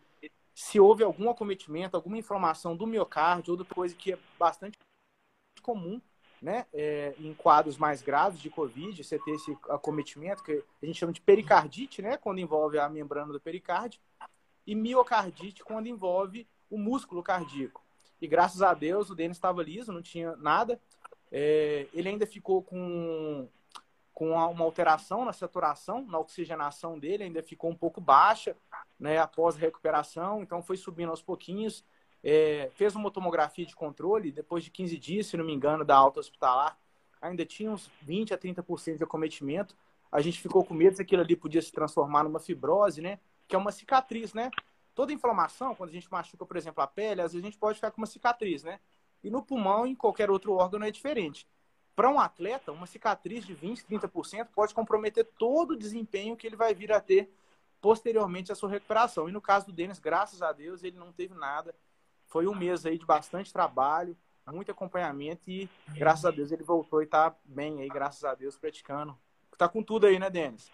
se 0.53 0.79
houve 0.79 1.03
algum 1.03 1.29
acometimento, 1.29 1.95
alguma 1.95 2.17
inflamação 2.17 2.75
do 2.75 2.87
miocárdio, 2.87 3.51
outra 3.53 3.73
coisa 3.73 3.95
que 3.95 4.13
é 4.13 4.19
bastante 4.39 4.77
comum 5.61 6.01
né, 6.41 6.65
é, 6.73 7.13
em 7.19 7.33
quadros 7.33 7.77
mais 7.77 8.01
graves 8.01 8.39
de 8.39 8.49
Covid, 8.49 9.03
você 9.03 9.19
ter 9.19 9.31
esse 9.31 9.57
acometimento, 9.69 10.43
que 10.43 10.63
a 10.81 10.85
gente 10.85 10.97
chama 10.97 11.13
de 11.13 11.21
pericardite, 11.21 12.01
né, 12.01 12.17
quando 12.17 12.39
envolve 12.39 12.77
a 12.79 12.89
membrana 12.89 13.33
do 13.33 13.39
pericárdio, 13.39 13.99
e 14.65 14.75
miocardite, 14.75 15.63
quando 15.63 15.87
envolve 15.87 16.47
o 16.69 16.77
músculo 16.77 17.23
cardíaco. 17.23 17.83
E 18.21 18.27
graças 18.27 18.61
a 18.61 18.73
Deus 18.73 19.09
o 19.09 19.15
Denis 19.15 19.37
estava 19.37 19.63
liso, 19.63 19.91
não 19.91 20.01
tinha 20.01 20.35
nada. 20.37 20.79
É, 21.31 21.87
ele 21.93 22.09
ainda 22.09 22.25
ficou 22.25 22.63
com, 22.63 23.47
com 24.13 24.31
uma 24.31 24.63
alteração 24.63 25.25
na 25.25 25.33
saturação, 25.33 26.05
na 26.05 26.19
oxigenação 26.19 26.97
dele, 26.97 27.25
ainda 27.25 27.43
ficou 27.43 27.69
um 27.69 27.75
pouco 27.75 28.01
baixa 28.01 28.55
né, 28.99 29.19
após 29.19 29.55
a 29.55 29.59
recuperação, 29.59 30.41
então 30.41 30.61
foi 30.61 30.77
subindo 30.77 31.09
aos 31.09 31.21
pouquinhos. 31.21 31.83
É, 32.23 32.71
fez 32.73 32.95
uma 32.95 33.11
tomografia 33.11 33.65
de 33.65 33.75
controle, 33.75 34.31
depois 34.31 34.63
de 34.63 34.71
15 34.71 34.97
dias, 34.97 35.27
se 35.27 35.37
não 35.37 35.45
me 35.45 35.53
engano, 35.53 35.85
da 35.85 35.95
alta 35.95 36.19
hospitalar, 36.19 36.77
ainda 37.21 37.45
tinha 37.45 37.71
uns 37.71 37.89
20 38.01 38.33
a 38.33 38.37
30% 38.37 38.97
de 38.97 39.03
acometimento. 39.03 39.75
A 40.11 40.21
gente 40.21 40.41
ficou 40.41 40.63
com 40.63 40.73
medo 40.73 40.95
que 40.95 41.01
aquilo 41.01 41.21
ali 41.21 41.35
podia 41.35 41.61
se 41.61 41.71
transformar 41.71 42.23
numa 42.23 42.39
fibrose, 42.39 43.01
né? 43.01 43.19
Que 43.47 43.55
é 43.55 43.59
uma 43.59 43.71
cicatriz, 43.71 44.33
né? 44.33 44.49
Toda 44.97 45.13
inflamação, 45.13 45.75
quando 45.75 45.91
a 45.91 45.93
gente 45.93 46.11
machuca, 46.11 46.43
por 46.43 46.57
exemplo, 46.57 46.81
a 46.81 46.87
pele, 46.87 47.21
às 47.21 47.31
vezes 47.31 47.45
a 47.45 47.47
gente 47.47 47.59
pode 47.59 47.75
ficar 47.75 47.91
com 47.91 48.01
uma 48.01 48.07
cicatriz, 48.07 48.63
né? 48.63 48.79
E 49.23 49.29
no 49.29 49.43
pulmão 49.43 49.85
e 49.85 49.91
em 49.91 49.95
qualquer 49.95 50.31
outro 50.31 50.53
órgão 50.53 50.81
é 50.81 50.89
diferente. 50.89 51.47
Para 51.95 52.09
um 52.09 52.19
atleta, 52.19 52.71
uma 52.71 52.87
cicatriz 52.87 53.45
de 53.45 53.55
20%, 53.55 53.85
30% 53.85 54.47
pode 54.55 54.73
comprometer 54.73 55.23
todo 55.37 55.71
o 55.71 55.77
desempenho 55.77 56.35
que 56.35 56.47
ele 56.47 56.55
vai 56.55 56.73
vir 56.73 56.91
a 56.91 56.99
ter 56.99 57.29
posteriormente 57.79 58.51
à 58.51 58.55
sua 58.55 58.71
recuperação. 58.71 59.29
E 59.29 59.31
no 59.31 59.39
caso 59.39 59.67
do 59.67 59.71
Denis, 59.71 59.99
graças 59.99 60.41
a 60.41 60.51
Deus, 60.51 60.83
ele 60.83 60.97
não 60.97 61.11
teve 61.11 61.35
nada. 61.35 61.75
Foi 62.25 62.47
um 62.47 62.55
mês 62.55 62.83
aí 62.83 62.97
de 62.97 63.05
bastante 63.05 63.53
trabalho, 63.53 64.17
muito 64.47 64.71
acompanhamento 64.71 65.43
e 65.47 65.69
graças 65.89 66.25
a 66.25 66.31
Deus 66.31 66.51
ele 66.51 66.63
voltou 66.63 67.01
e 67.01 67.05
está 67.05 67.35
bem 67.45 67.81
aí, 67.81 67.87
graças 67.87 68.23
a 68.23 68.33
Deus, 68.33 68.57
praticando. 68.57 69.15
Tá 69.59 69.69
com 69.69 69.83
tudo 69.83 70.07
aí, 70.07 70.17
né, 70.17 70.27
Denis? 70.27 70.71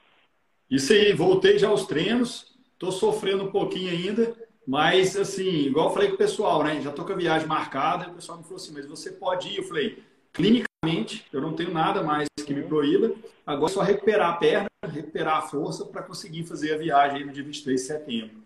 Isso 0.69 0.93
aí, 0.93 1.11
voltei 1.11 1.59
já 1.59 1.67
aos 1.67 1.85
treinos, 1.85 2.52
Estou 2.83 2.91
sofrendo 2.91 3.45
um 3.45 3.51
pouquinho 3.51 3.89
ainda, 3.89 4.35
mas 4.67 5.15
assim, 5.15 5.67
igual 5.67 5.87
eu 5.87 5.93
falei 5.93 6.09
com 6.09 6.15
o 6.15 6.17
pessoal, 6.17 6.61
né? 6.65 6.81
Já 6.81 6.89
estou 6.89 7.05
com 7.05 7.13
a 7.13 7.15
viagem 7.15 7.47
marcada, 7.47 8.09
o 8.09 8.15
pessoal 8.15 8.37
me 8.37 8.43
falou 8.43 8.57
assim, 8.57 8.73
mas 8.73 8.85
você 8.85 9.09
pode 9.09 9.47
ir? 9.47 9.59
Eu 9.59 9.63
falei, 9.63 10.03
clinicamente, 10.33 11.25
eu 11.31 11.39
não 11.39 11.53
tenho 11.53 11.73
nada 11.73 12.03
mais 12.03 12.27
que 12.45 12.53
me 12.53 12.61
proíba. 12.61 13.13
Agora 13.47 13.71
é 13.71 13.73
só 13.73 13.81
recuperar 13.81 14.31
a 14.31 14.33
perna, 14.33 14.67
recuperar 14.85 15.37
a 15.37 15.41
força 15.43 15.85
para 15.85 16.03
conseguir 16.03 16.43
fazer 16.43 16.73
a 16.73 16.77
viagem 16.77 17.25
no 17.25 17.31
dia 17.31 17.41
23 17.41 17.79
de 17.79 17.87
setembro. 17.87 18.43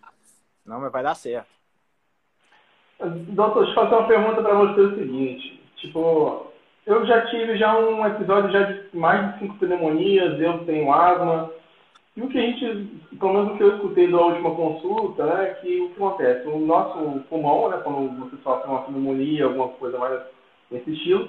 Não, 0.63 0.81
mas 0.81 0.91
vai 0.91 1.01
dar 1.01 1.15
certo. 1.15 1.49
Doutor, 2.99 3.65
deixa 3.65 3.79
eu 3.79 3.83
fazer 3.85 3.95
uma 3.95 4.07
pergunta 4.07 4.43
para 4.43 4.53
você 4.53 4.81
o 4.81 4.95
seguinte. 4.99 5.63
Tipo, 5.77 6.51
eu 6.85 7.07
já 7.07 7.25
tive 7.25 7.57
já 7.57 7.75
um 7.75 8.05
episódio 8.05 8.51
já 8.51 8.71
de 8.71 8.95
mais 8.95 9.33
de 9.33 9.39
cinco 9.39 9.57
pneumonias, 9.57 10.39
eu 10.39 10.63
tenho 10.63 10.93
asma, 10.93 11.51
e 12.17 12.21
o 12.21 12.27
que 12.27 12.39
a 12.39 12.41
gente, 12.41 12.65
pelo 13.19 13.33
menos 13.33 13.51
o 13.51 13.57
que 13.57 13.63
eu 13.63 13.75
escutei 13.75 14.11
da 14.11 14.17
última 14.17 14.49
consulta, 14.55 15.23
né, 15.23 15.55
que 15.61 15.81
o 15.81 15.89
que 15.89 16.03
acontece? 16.03 16.47
O 16.47 16.57
nosso 16.57 17.19
pulmão, 17.29 17.69
né, 17.69 17.77
quando 17.83 18.09
você 18.19 18.35
sofre 18.43 18.67
uma 18.67 18.81
pneumonia, 18.81 19.45
alguma 19.45 19.67
coisa 19.67 19.99
mais 19.99 20.19
nesse 20.71 20.91
estilo, 20.93 21.27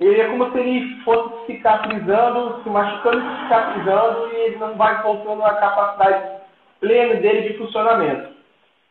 ele 0.00 0.22
é 0.22 0.28
como 0.28 0.50
se 0.50 0.58
ele 0.58 1.02
fosse 1.02 1.46
cicatrizando, 1.46 2.62
se 2.62 2.70
machucando 2.70 3.18
e 3.18 3.42
cicatrizando, 3.42 4.28
e 4.32 4.36
ele 4.36 4.56
não 4.56 4.74
vai 4.74 5.02
voltando 5.02 5.44
a 5.44 5.54
capacidade 5.54 6.40
plena 6.80 7.14
dele 7.16 7.50
de 7.50 7.58
funcionamento. 7.58 8.32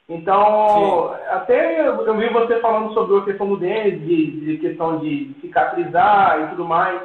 Então, 0.07 1.15
Sim. 1.15 1.23
até 1.31 1.87
eu 1.87 2.17
vi 2.17 2.29
você 2.29 2.59
falando 2.59 2.93
sobre 2.93 3.17
a 3.17 3.25
questão 3.25 3.47
do 3.47 3.57
dente, 3.57 3.97
de, 3.97 4.41
de 4.41 4.57
questão 4.57 4.99
de 4.99 5.33
cicatrizar 5.41 6.39
e 6.43 6.47
tudo 6.49 6.65
mais. 6.65 7.01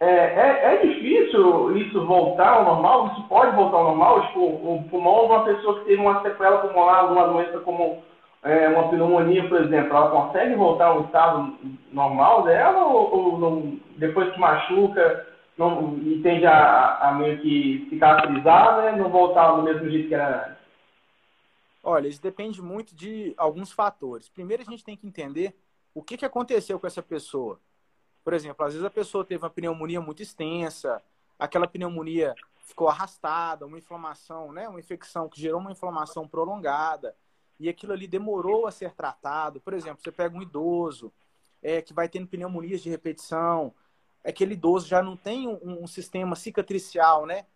É, 0.00 0.06
é, 0.06 0.74
é, 0.74 0.86
difícil 0.86 1.76
isso 1.76 2.04
voltar 2.06 2.48
ao 2.48 2.64
normal? 2.64 3.12
Isso 3.12 3.28
pode 3.28 3.54
voltar 3.54 3.76
ao 3.78 3.84
normal? 3.84 4.26
Tipo, 4.28 4.40
o 4.40 4.84
pulmão 4.90 5.26
de 5.26 5.32
uma 5.32 5.44
pessoa 5.44 5.78
que 5.78 5.86
teve 5.86 6.02
uma 6.02 6.20
sequela 6.22 6.58
pulmonar, 6.58 7.00
alguma 7.00 7.28
doença 7.28 7.60
como 7.60 8.02
é, 8.42 8.68
uma 8.68 8.88
pneumonia, 8.88 9.48
por 9.48 9.62
exemplo, 9.62 9.96
ela 9.96 10.10
consegue 10.10 10.54
voltar 10.56 10.86
ao 10.86 11.04
estado 11.04 11.56
normal 11.92 12.42
dela 12.42 12.84
ou, 12.84 13.14
ou 13.14 13.38
não, 13.38 13.80
depois 13.96 14.32
que 14.32 14.38
machuca 14.38 15.26
não, 15.56 15.96
e 15.98 16.20
tende 16.22 16.44
a, 16.46 17.08
a 17.08 17.12
meio 17.12 17.40
que 17.40 17.86
cicatrizar, 17.88 18.82
né, 18.82 18.92
não 18.96 19.08
voltar 19.08 19.52
do 19.52 19.62
mesmo 19.62 19.88
jeito 19.88 20.08
que 20.08 20.14
era 20.14 20.48
antes? 20.48 20.64
Olha, 21.82 22.08
isso 22.08 22.22
depende 22.22 22.60
muito 22.60 22.94
de 22.94 23.34
alguns 23.36 23.70
fatores. 23.70 24.28
Primeiro, 24.28 24.62
a 24.62 24.70
gente 24.70 24.84
tem 24.84 24.96
que 24.96 25.06
entender 25.06 25.54
o 25.94 26.02
que, 26.02 26.16
que 26.16 26.24
aconteceu 26.24 26.80
com 26.80 26.86
essa 26.86 27.02
pessoa. 27.02 27.60
Por 28.24 28.32
exemplo, 28.32 28.64
às 28.64 28.72
vezes 28.72 28.86
a 28.86 28.90
pessoa 28.90 29.24
teve 29.24 29.44
uma 29.44 29.50
pneumonia 29.50 30.00
muito 30.00 30.22
extensa, 30.22 31.02
aquela 31.38 31.66
pneumonia 31.66 32.34
ficou 32.64 32.88
arrastada, 32.88 33.66
uma 33.66 33.78
inflamação, 33.78 34.50
né? 34.50 34.68
uma 34.68 34.80
infecção 34.80 35.28
que 35.28 35.40
gerou 35.40 35.60
uma 35.60 35.72
inflamação 35.72 36.26
prolongada, 36.26 37.14
e 37.60 37.68
aquilo 37.68 37.92
ali 37.92 38.08
demorou 38.08 38.66
a 38.66 38.72
ser 38.72 38.92
tratado. 38.92 39.60
Por 39.60 39.74
exemplo, 39.74 40.02
você 40.02 40.10
pega 40.10 40.36
um 40.36 40.42
idoso 40.42 41.12
é, 41.62 41.82
que 41.82 41.92
vai 41.92 42.08
tendo 42.08 42.26
pneumonias 42.26 42.82
de 42.82 42.90
repetição, 42.90 43.72
aquele 44.24 44.54
idoso 44.54 44.88
já 44.88 45.02
não 45.02 45.16
tem 45.16 45.46
um, 45.46 45.82
um 45.82 45.86
sistema 45.86 46.34
cicatricial, 46.34 47.26
né? 47.26 47.46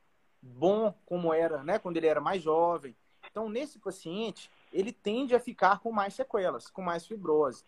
bom 0.40 0.94
como 1.04 1.32
era, 1.32 1.62
né, 1.62 1.78
quando 1.78 1.96
ele 1.96 2.06
era 2.06 2.20
mais 2.20 2.42
jovem. 2.42 2.96
Então, 3.30 3.48
nesse 3.48 3.78
paciente, 3.78 4.50
ele 4.72 4.92
tende 4.92 5.34
a 5.34 5.40
ficar 5.40 5.80
com 5.80 5.92
mais 5.92 6.14
sequelas, 6.14 6.68
com 6.68 6.82
mais 6.82 7.06
fibrose. 7.06 7.64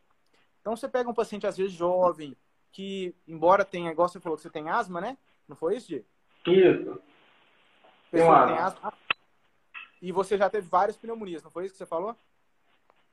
Então, 0.61 0.77
você 0.77 0.89
pega 0.89 1.11
um 1.11 1.15
paciente, 1.15 1.47
às 1.47 1.57
vezes, 1.57 1.73
jovem, 1.73 2.37
que, 2.73 3.15
embora 3.27 3.65
tenha, 3.65 3.91
igual 3.91 4.09
você 4.09 4.21
falou 4.21 4.37
que 4.37 4.43
você 4.43 4.51
tem 4.51 4.69
asma, 4.69 5.01
né? 5.01 5.17
Não 5.49 5.57
foi 5.57 5.77
isso, 5.77 5.89
Diego? 5.89 6.05
Isso. 6.47 7.01
Tem 8.11 8.23
asma. 8.23 8.93
E 10.03 10.13
você 10.13 10.39
já 10.39 10.49
teve 10.49 10.69
várias 10.69 10.97
pneumonias, 10.97 11.43
não 11.43 11.51
foi 11.51 11.65
isso 11.67 11.75
que 11.75 11.79
você 11.79 11.87
falou? 11.87 12.17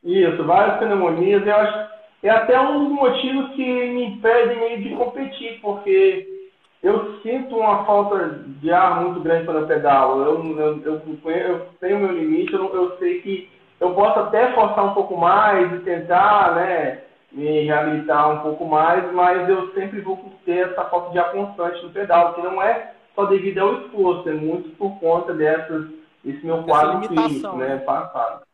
Isso, 0.03 0.43
várias 0.45 0.77
pneumonias. 0.79 1.45
Eu 1.45 1.55
acho 1.55 1.97
é 2.23 2.29
até 2.29 2.59
um 2.59 2.85
dos 2.85 2.93
motivos 2.93 3.51
que 3.51 3.63
me 3.63 4.05
impedem 4.05 4.57
meio 4.57 4.81
de 4.81 4.95
competir, 4.95 5.59
porque 5.61 6.49
eu 6.81 7.21
sinto 7.21 7.57
uma 7.57 7.85
falta 7.85 8.43
de 8.59 8.71
ar 8.71 9.01
muito 9.01 9.19
grande 9.21 9.45
quando 9.45 9.59
eu 9.61 9.67
pedalo. 9.67 10.23
Eu, 10.23 10.57
eu, 10.57 10.81
eu, 10.83 11.31
eu 11.31 11.67
tenho 11.79 11.99
meu 11.99 12.11
limite, 12.11 12.53
eu, 12.53 12.73
eu 12.73 12.97
sei 12.97 13.21
que 13.21 13.49
eu 13.79 13.93
posso 13.93 14.19
até 14.19 14.53
forçar 14.53 14.85
um 14.85 14.93
pouco 14.93 15.15
mais 15.15 15.71
e 15.73 15.79
tentar, 15.79 16.55
né, 16.55 17.03
me 17.31 17.65
reabilitar 17.65 18.31
um 18.31 18.41
pouco 18.41 18.65
mais, 18.65 19.11
mas 19.13 19.47
eu 19.49 19.73
sempre 19.73 20.01
vou 20.01 20.17
ter 20.45 20.69
essa 20.69 20.85
falta 20.85 21.11
de 21.11 21.19
ar 21.19 21.31
constante 21.31 21.83
no 21.83 21.91
pedal, 21.91 22.33
que 22.33 22.41
não 22.41 22.61
é 22.61 22.95
só 23.13 23.25
devido 23.25 23.59
ao 23.59 23.81
esforço, 23.81 24.29
é 24.29 24.33
muito 24.33 24.69
por 24.77 24.99
conta 24.99 25.33
dessas, 25.33 25.89
desse 26.23 26.45
meu 26.45 26.63
quadro 26.63 27.07
clínico, 27.07 27.57
né, 27.57 27.69
né, 27.69 27.77
passado. 27.79 28.45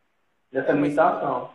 Dessa 0.51 0.71
é, 0.71 0.73
limitação. 0.73 1.49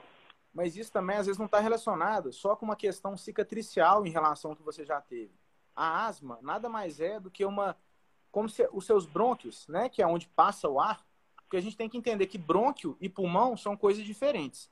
Mas 0.52 0.76
isso 0.76 0.92
também 0.92 1.16
às 1.16 1.26
vezes 1.26 1.38
não 1.38 1.46
está 1.46 1.60
relacionado 1.60 2.32
só 2.32 2.54
com 2.54 2.64
uma 2.64 2.76
questão 2.76 3.16
cicatricial 3.16 4.06
em 4.06 4.10
relação 4.10 4.50
ao 4.50 4.56
que 4.56 4.62
você 4.62 4.84
já 4.84 5.00
teve. 5.00 5.32
A 5.75 6.06
asma 6.06 6.38
nada 6.42 6.68
mais 6.68 7.00
é 7.00 7.18
do 7.20 7.30
que 7.30 7.44
uma 7.44 7.76
como 8.30 8.48
se 8.48 8.68
os 8.72 8.84
seus 8.84 9.06
brônquios, 9.06 9.66
né, 9.68 9.88
que 9.88 10.02
é 10.02 10.06
onde 10.06 10.28
passa 10.28 10.68
o 10.68 10.78
ar, 10.78 11.04
porque 11.37 11.56
a 11.56 11.62
gente 11.62 11.76
tem 11.76 11.88
que 11.88 11.96
entender 11.96 12.26
que 12.26 12.37
brônquio 12.37 12.96
e 13.00 13.08
pulmão 13.08 13.56
são 13.56 13.76
coisas 13.76 14.04
diferentes. 14.04 14.70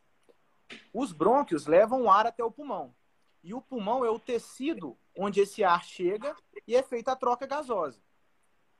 Os 0.92 1.12
brônquios 1.12 1.66
levam 1.66 2.02
o 2.02 2.10
ar 2.10 2.26
até 2.26 2.42
o 2.42 2.50
pulmão. 2.50 2.94
E 3.42 3.54
o 3.54 3.60
pulmão 3.60 4.04
é 4.04 4.10
o 4.10 4.18
tecido 4.18 4.96
onde 5.16 5.40
esse 5.40 5.62
ar 5.62 5.84
chega 5.84 6.34
e 6.66 6.74
é 6.74 6.82
feita 6.82 7.12
a 7.12 7.16
troca 7.16 7.46
gasosa. 7.46 8.00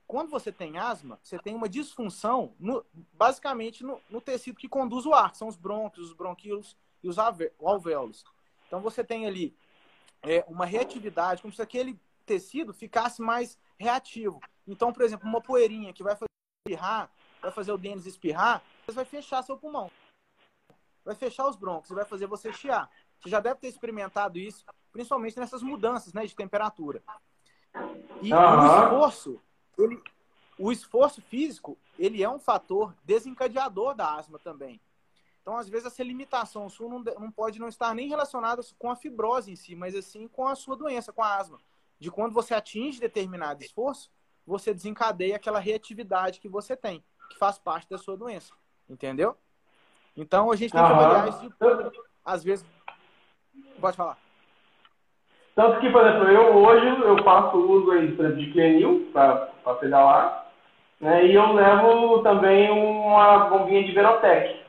Quando 0.05 0.29
você 0.29 0.51
tem 0.51 0.77
asma, 0.77 1.19
você 1.21 1.37
tem 1.37 1.55
uma 1.55 1.67
disfunção, 1.67 2.53
no, 2.59 2.85
basicamente, 3.13 3.83
no, 3.83 4.01
no, 4.09 4.21
tecido 4.21 4.57
que 4.57 4.67
conduz 4.67 5.05
o 5.05 5.13
ar, 5.13 5.31
que 5.31 5.37
são 5.37 5.47
os 5.47 5.57
brônquios, 5.57 6.07
os 6.07 6.13
bronquíolos 6.13 6.77
e 7.03 7.09
os 7.09 7.17
alvéolos. 7.17 8.23
Então, 8.67 8.81
você 8.81 9.03
tem 9.03 9.25
ali 9.25 9.55
é, 10.21 10.45
uma 10.47 10.65
reatividade, 10.65 11.41
como 11.41 11.53
se 11.53 11.61
aquele 11.61 11.99
tecido 12.25 12.73
ficasse 12.73 13.21
mais 13.21 13.57
reativo. 13.77 14.41
Então, 14.65 14.91
por 14.91 15.03
exemplo, 15.03 15.27
uma 15.27 15.41
poeirinha 15.41 15.93
que 15.93 16.03
vai 16.03 16.15
fazer 16.15 16.29
espirrar, 16.65 17.11
vai 17.41 17.51
fazer 17.51 17.71
o 17.71 17.77
Denis 17.77 18.05
espirrar, 18.05 18.61
você 18.85 18.93
vai 18.93 19.05
fechar 19.05 19.43
seu 19.43 19.57
pulmão 19.57 19.91
vai 21.07 21.15
fechar 21.15 21.47
os 21.47 21.55
brônquios 21.55 21.89
e 21.89 21.95
vai 21.95 22.03
fazer 22.03 22.27
você 22.27 22.51
chiar. 22.51 22.91
Você 23.17 23.29
já 23.29 23.39
deve 23.39 23.61
ter 23.61 23.69
experimentado 23.69 24.37
isso, 24.37 24.65
principalmente 24.91 25.39
nessas 25.39 25.63
mudanças 25.63 26.13
né, 26.13 26.25
de 26.25 26.35
temperatura. 26.35 27.01
E 28.21 28.33
uhum. 28.33 28.39
o 28.39 28.83
esforço, 28.83 29.41
ele, 29.77 30.03
o 30.59 30.69
esforço 30.69 31.21
físico, 31.21 31.77
ele 31.97 32.21
é 32.21 32.29
um 32.29 32.39
fator 32.39 32.93
desencadeador 33.05 33.95
da 33.95 34.15
asma 34.15 34.37
também. 34.37 34.81
Então, 35.41 35.55
às 35.55 35.69
vezes, 35.69 35.87
essa 35.87 36.03
limitação 36.03 36.69
sua 36.69 36.89
não, 36.89 36.99
não 36.99 37.31
pode 37.31 37.57
não 37.57 37.69
estar 37.69 37.95
nem 37.95 38.09
relacionada 38.09 38.61
com 38.77 38.91
a 38.91 38.95
fibrose 38.95 39.49
em 39.49 39.55
si, 39.55 39.75
mas 39.75 39.95
assim 39.95 40.27
com 40.27 40.45
a 40.45 40.55
sua 40.55 40.75
doença, 40.75 41.13
com 41.13 41.23
a 41.23 41.37
asma. 41.37 41.57
De 41.97 42.11
quando 42.11 42.33
você 42.33 42.53
atinge 42.53 42.99
determinado 42.99 43.63
esforço, 43.63 44.11
você 44.45 44.73
desencadeia 44.73 45.37
aquela 45.37 45.59
reatividade 45.59 46.41
que 46.41 46.49
você 46.49 46.75
tem, 46.75 47.01
que 47.29 47.37
faz 47.37 47.57
parte 47.57 47.89
da 47.89 47.97
sua 47.97 48.17
doença. 48.17 48.53
Entendeu? 48.89 49.37
Então 50.17 50.51
a 50.51 50.55
gente 50.55 50.71
tem 50.71 50.83
que 50.83 50.91
avaliar 50.91 51.29
isso 51.29 51.49
Às 52.25 52.43
vezes. 52.43 52.65
Pode 53.79 53.95
falar. 53.95 54.17
Tanto 55.55 55.79
que, 55.79 55.89
por 55.89 56.05
exemplo, 56.05 56.27
eu 56.27 56.55
hoje 56.55 57.01
eu 57.01 57.23
faço 57.23 57.57
uso 57.57 57.91
aí, 57.91 58.11
por 58.11 58.25
exemplo, 58.25 58.43
de 58.43 58.51
Clenil 58.51 59.09
para 59.13 59.49
pedalar, 59.79 60.47
né? 60.99 61.25
E 61.25 61.33
eu 61.33 61.53
levo 61.53 62.21
também 62.23 62.69
uma 62.69 63.45
bombinha 63.49 63.83
de 63.83 63.91
Verotec. 63.91 64.59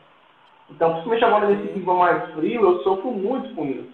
Então, 0.71 0.93
principalmente 0.93 1.25
agora 1.25 1.47
nesse 1.49 1.73
clima 1.73 1.95
mais 1.95 2.35
frio, 2.35 2.62
eu 2.62 2.83
sofro 2.83 3.11
muito 3.11 3.55
com 3.55 3.64
isso. 3.67 3.88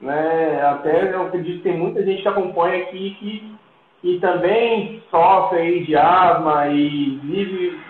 Né? 0.00 0.62
Até 0.62 1.12
eu 1.12 1.26
acredito 1.26 1.58
que 1.58 1.62
tem 1.62 1.76
muita 1.76 2.04
gente 2.04 2.22
que 2.22 2.28
acompanha 2.28 2.84
aqui 2.84 3.16
que, 3.20 3.54
que 4.00 4.20
também 4.20 5.02
sofre 5.10 5.58
aí 5.58 5.84
de 5.84 5.96
asma 5.96 6.68
e 6.68 7.18
vive 7.22 7.80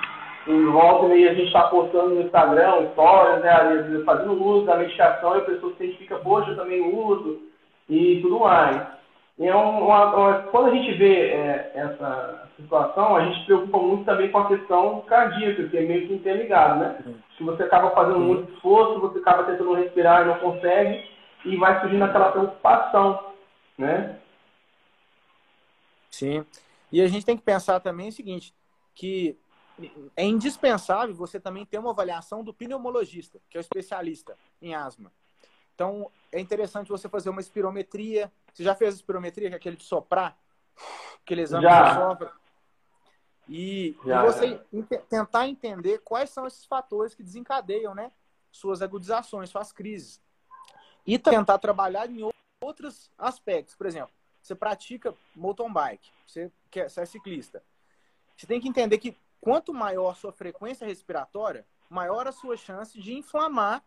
em 0.47 0.67
volta 0.67 1.15
e 1.15 1.29
a 1.29 1.35
gente 1.35 1.49
está 1.49 1.65
postando 1.65 2.15
no 2.15 2.23
Instagram 2.23 2.83
histórias, 2.83 3.43
né, 3.43 4.03
fazendo 4.05 4.43
uso 4.43 4.67
da 4.67 4.77
medicação 4.77 5.35
e 5.35 5.39
a 5.39 5.45
pessoa 5.45 5.75
se 5.77 5.85
identifica, 5.85 6.17
poxa, 6.19 6.51
eu 6.51 6.57
também 6.57 6.81
uso 6.81 7.41
e 7.89 8.21
tudo 8.23 8.41
mais. 8.41 9.01
E 9.39 9.47
é 9.47 9.55
uma, 9.55 10.05
uma, 10.05 10.43
quando 10.51 10.67
a 10.67 10.75
gente 10.75 10.93
vê 10.99 11.29
é, 11.31 11.73
essa 11.75 12.49
situação, 12.57 13.17
a 13.17 13.25
gente 13.25 13.41
se 13.41 13.47
preocupa 13.47 13.79
muito 13.79 14.05
também 14.05 14.31
com 14.31 14.39
a 14.39 14.49
questão 14.49 15.01
cardíaca, 15.03 15.67
que 15.69 15.79
é 15.79 15.81
meio 15.81 16.07
que 16.07 16.15
interligado, 16.15 16.81
né? 16.81 16.99
Se 17.37 17.43
você 17.43 17.63
acaba 17.63 17.91
fazendo 17.93 18.19
muito 18.19 18.53
esforço, 18.53 19.01
você 19.01 19.19
acaba 19.19 19.45
tentando 19.45 19.73
respirar 19.75 20.23
e 20.23 20.27
não 20.27 20.39
consegue, 20.41 21.09
e 21.47 21.57
vai 21.57 21.81
surgindo 21.81 22.05
aquela 22.05 22.33
preocupação, 22.33 23.33
né? 23.79 24.19
Sim. 26.11 26.45
E 26.93 27.01
a 27.01 27.09
gente 27.09 27.25
tem 27.25 27.37
que 27.37 27.43
pensar 27.43 27.81
também 27.81 28.09
o 28.09 28.13
seguinte, 28.13 28.53
que 28.95 29.39
é 30.17 30.25
indispensável 30.25 31.15
você 31.15 31.39
também 31.39 31.65
ter 31.65 31.79
uma 31.79 31.91
avaliação 31.91 32.43
do 32.43 32.53
pneumologista, 32.53 33.41
que 33.49 33.57
é 33.57 33.61
o 33.61 33.63
especialista 33.63 34.37
em 34.61 34.75
asma. 34.75 35.13
Então, 35.75 36.11
é 36.31 36.39
interessante 36.39 36.91
você 36.91 37.09
fazer 37.09 37.31
uma 37.31 37.41
espirometria. 37.41 38.31
Você 38.53 38.63
já 38.63 38.75
fez 38.75 38.95
a 38.95 38.97
espirometria, 38.97 39.49
que 39.49 39.55
é 39.55 39.57
aquele 39.57 39.77
de 39.77 39.85
soprar? 39.85 40.37
Aquele 41.23 41.43
exame 41.43 41.65
já. 41.65 41.89
que 41.89 42.01
sopra? 42.01 42.33
E, 43.49 43.97
já, 44.05 44.23
e 44.23 44.27
você 44.27 44.61
já. 44.73 44.99
tentar 45.09 45.49
entender 45.49 45.99
quais 46.05 46.31
são 46.31 46.47
esses 46.47 46.65
fatores 46.65 47.15
que 47.15 47.23
desencadeiam 47.23 47.95
né, 47.95 48.13
suas 48.53 48.83
agudizações, 48.83 49.51
suas 49.51 49.73
crises. 49.73 50.21
E 51.07 51.19
tentar 51.19 51.59
trabalhar 51.59 52.11
em 52.11 52.31
outros 52.63 53.11
aspectos. 53.17 53.75
Por 53.75 53.87
exemplo, 53.87 54.13
você 54.43 54.55
pratica 54.55 55.15
mountain 55.35 55.73
bike, 55.73 56.11
você, 56.27 56.53
quer, 56.71 56.91
você 56.91 57.01
é 57.01 57.07
ciclista. 57.07 57.63
Você 58.37 58.47
tem 58.47 58.61
que 58.61 58.69
entender 58.69 58.99
que 58.99 59.17
quanto 59.41 59.73
maior 59.73 60.11
a 60.11 60.15
sua 60.15 60.33
frequência 60.33 60.87
respiratória, 60.87 61.67
maior 61.89 62.27
a 62.27 62.33
sua 62.33 62.57
chance 62.57 63.01
de 63.01 63.15
inflamar, 63.15 63.83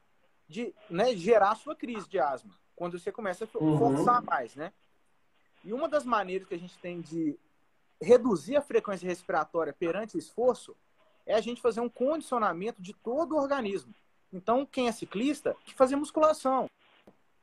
de 0.48 0.74
né, 0.90 1.16
gerar 1.16 1.56
sua 1.56 1.76
crise 1.76 2.10
de 2.10 2.20
asma, 2.20 2.54
quando 2.76 3.00
você 3.00 3.12
começa 3.12 3.46
a 3.46 3.58
uhum. 3.58 3.78
forçar 3.78 4.20
uhum. 4.20 4.26
mais, 4.26 4.56
né? 4.56 4.74
E 5.64 5.72
uma 5.72 5.88
das 5.88 6.04
maneiras 6.04 6.48
que 6.48 6.56
a 6.56 6.60
gente 6.60 6.78
tem 6.80 7.00
de 7.00 7.40
reduzir 8.02 8.58
a 8.58 8.62
frequência 8.62 9.08
respiratória 9.08 9.72
perante 9.72 10.18
o 10.18 10.20
esforço 10.20 10.76
é 11.26 11.34
a 11.34 11.42
gente 11.42 11.62
fazer 11.62 11.80
um 11.80 11.88
condicionamento 11.88 12.82
de 12.82 12.94
todo 12.94 13.34
o 13.34 13.38
organismo. 13.38 13.94
Então, 14.32 14.66
quem 14.66 14.88
é 14.88 14.92
ciclista, 14.92 15.54
tem 15.54 15.66
que 15.68 15.74
fazer 15.74 15.96
musculação, 15.96 16.70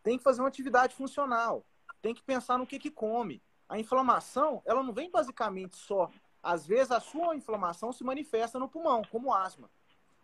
tem 0.02 0.19
que 0.19 0.25
fazer 0.25 0.43
uma 0.43 0.49
atividade 0.49 0.95
funcional, 0.95 1.64
tem 2.02 2.14
que 2.14 2.23
pensar 2.23 2.59
no 2.59 2.67
que, 2.67 2.79
que 2.79 2.90
come. 2.90 3.40
A 3.69 3.79
inflamação, 3.79 4.61
ela 4.67 4.83
não 4.83 4.93
vem 4.93 5.11
basicamente 5.11 5.76
só 5.76 6.11
às 6.42 6.66
vezes 6.66 6.90
a 6.90 7.00
sua 7.00 7.35
inflamação 7.35 7.92
se 7.92 8.02
manifesta 8.02 8.59
no 8.59 8.68
pulmão, 8.68 9.02
como 9.11 9.32
asma. 9.32 9.70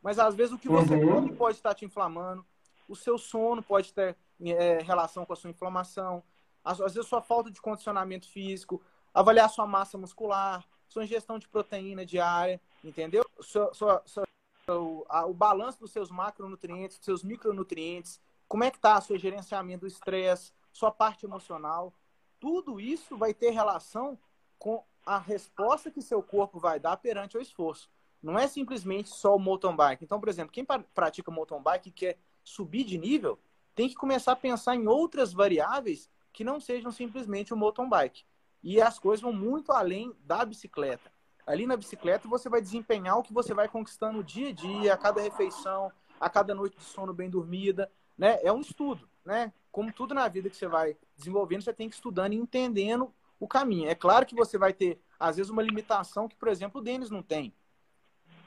Mas 0.03 0.19
às 0.19 0.35
vezes 0.35 0.53
o 0.53 0.59
que 0.59 0.69
você 0.69 0.95
uhum. 0.95 1.15
come 1.15 1.33
pode 1.33 1.57
estar 1.57 1.75
te 1.75 1.85
inflamando, 1.85 2.45
o 2.89 2.95
seu 2.95 3.19
sono 3.19 3.63
pode 3.63 3.93
ter 3.93 4.17
é, 4.41 4.79
relação 4.83 5.27
com 5.27 5.33
a 5.33 5.37
sua 5.37 5.51
inflamação, 5.51 6.23
às, 6.65 6.81
às 6.81 6.95
vezes 6.95 7.09
sua 7.09 7.23
falta 7.23 7.51
de 7.51 7.61
condicionamento 7.61 8.29
físico, 8.29 8.81
avaliar 9.13 9.49
sua 9.51 9.67
massa 9.67 9.99
muscular, 9.99 10.65
sua 10.89 11.05
ingestão 11.05 11.39
de 11.39 11.49
proteína 11.49 12.07
diária, 12.07 12.61
entendeu? 12.85 13.25
Sua, 13.41 13.73
sua, 13.75 14.03
sua, 14.05 14.25
o, 14.69 15.05
a, 15.09 15.27
o 15.27 15.35
balanço 15.35 15.81
dos 15.81 15.91
seus 15.91 16.11
macronutrientes, 16.11 16.99
dos 16.99 17.05
seus 17.05 17.25
micronutrientes, 17.25 18.21
como 18.49 18.65
é 18.65 18.71
que 18.71 18.77
está 18.77 18.99
o 18.99 19.03
seu 19.03 19.19
gerenciamento 19.19 19.81
do 19.81 19.87
estresse, 19.87 20.53
sua 20.73 20.91
parte 20.91 21.27
emocional. 21.27 21.93
Tudo 22.39 22.81
isso 22.81 23.17
vai 23.17 23.35
ter 23.35 23.51
relação 23.51 24.19
com 24.59 24.85
a 25.07 25.19
resposta 25.19 25.91
que 25.91 26.03
seu 26.03 26.21
corpo 26.21 26.59
vai 26.59 26.81
dar 26.81 26.97
perante 26.97 27.39
o 27.39 27.41
esforço. 27.41 27.89
Não 28.21 28.37
é 28.37 28.49
simplesmente 28.49 29.09
só 29.09 29.37
o 29.37 29.39
mountain 29.39 29.77
bike. 29.77 30.05
Então, 30.05 30.19
por 30.19 30.29
exemplo, 30.29 30.53
quem 30.53 30.67
pratica 30.93 31.31
mountain 31.31 31.63
bike 31.63 31.91
e 31.91 31.93
quer 31.93 32.19
subir 32.43 32.83
de 32.83 32.99
nível, 32.99 33.39
tem 33.73 33.89
que 33.89 33.95
começar 33.95 34.33
a 34.33 34.37
pensar 34.37 34.75
em 34.75 34.89
outras 34.89 35.33
variáveis 35.33 36.11
que 36.33 36.43
não 36.43 36.59
sejam 36.59 36.91
simplesmente 36.91 37.55
o 37.55 37.57
mountain 37.57 37.89
bike. 37.89 38.25
E 38.63 38.81
as 38.83 38.99
coisas 38.99 39.23
vão 39.23 39.33
muito 39.33 39.71
além 39.71 40.13
da 40.25 40.45
bicicleta. 40.45 41.13
Ali 41.47 41.67
na 41.67 41.77
bicicleta 41.77 42.27
você 42.27 42.49
vai 42.49 42.61
desempenhar 42.61 43.17
o 43.17 43.23
que 43.23 43.33
você 43.33 43.55
vai 43.55 43.69
conquistando 43.69 44.25
dia 44.25 44.49
a 44.49 44.53
dia, 44.53 44.95
a 44.95 44.97
cada 44.97 45.21
refeição, 45.21 45.93
a 46.19 46.29
cada 46.29 46.53
noite 46.53 46.77
de 46.77 46.83
sono 46.83 47.13
bem 47.13 47.31
dormida, 47.31 47.89
né? 48.19 48.41
É 48.43 48.53
um 48.53 48.61
estudo, 48.61 49.09
né? 49.25 49.53
Como 49.71 49.93
tudo 49.93 50.15
na 50.15 50.27
vida 50.27 50.51
que 50.51 50.57
você 50.57 50.67
vai 50.67 50.97
desenvolvendo, 51.17 51.63
você 51.63 51.73
tem 51.73 51.89
que 51.89 51.95
estudando 51.95 52.33
e 52.33 52.37
entendendo 52.37 53.15
o 53.39 53.47
caminho. 53.47 53.89
É 53.89 53.95
claro 53.95 54.27
que 54.27 54.35
você 54.35 54.59
vai 54.59 54.73
ter, 54.73 55.01
às 55.19 55.37
vezes, 55.37 55.51
uma 55.51 55.63
limitação 55.63 56.29
que, 56.29 56.37
por 56.37 56.49
exemplo, 56.49 56.81
o 56.81 56.85
Denis 56.85 57.11
não 57.11 57.23
tem. 57.23 57.55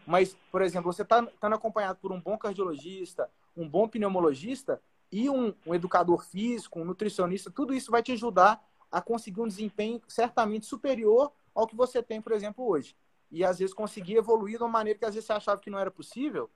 Mas, 0.06 0.36
por 0.52 0.62
exemplo, 0.62 0.92
você 0.92 1.04
está 1.04 1.24
tá 1.24 1.48
acompanhado 1.48 2.00
por 2.00 2.12
um 2.12 2.20
bom 2.20 2.38
cardiologista, 2.38 3.30
um 3.56 3.68
bom 3.68 3.88
pneumologista 3.88 4.82
e 5.12 5.30
um, 5.30 5.54
um, 5.66 5.76
educador 5.76 6.24
físico, 6.24 6.80
um 6.80 6.86
nutricionista, 6.86 7.52
tudo 7.52 7.74
isso 7.74 7.92
vai 7.92 8.02
te 8.02 8.12
ajudar 8.12 8.64
a 8.92 9.02
conseguir 9.02 9.42
um 9.42 9.48
desempenho 9.48 10.02
certamente 10.08 10.66
superior 10.66 11.32
ao 11.54 11.68
que 11.68 11.76
você 11.76 12.02
tem, 12.02 12.22
por 12.22 12.32
exemplo, 12.32 12.68
hoje. 12.68 12.96
E 13.32 13.44
às 13.44 13.60
vezes 13.60 13.74
conseguir 13.74 14.16
evoluir 14.16 14.58
de 14.58 14.64
uma 14.64 14.70
maneira 14.70 14.98
que 14.98 15.06
às 15.06 15.14
vezes 15.14 15.28
você 15.28 15.34
achava 15.34 15.62
que 15.62 15.70
não 15.70 15.78
era 15.78 15.92
possível 15.92 16.50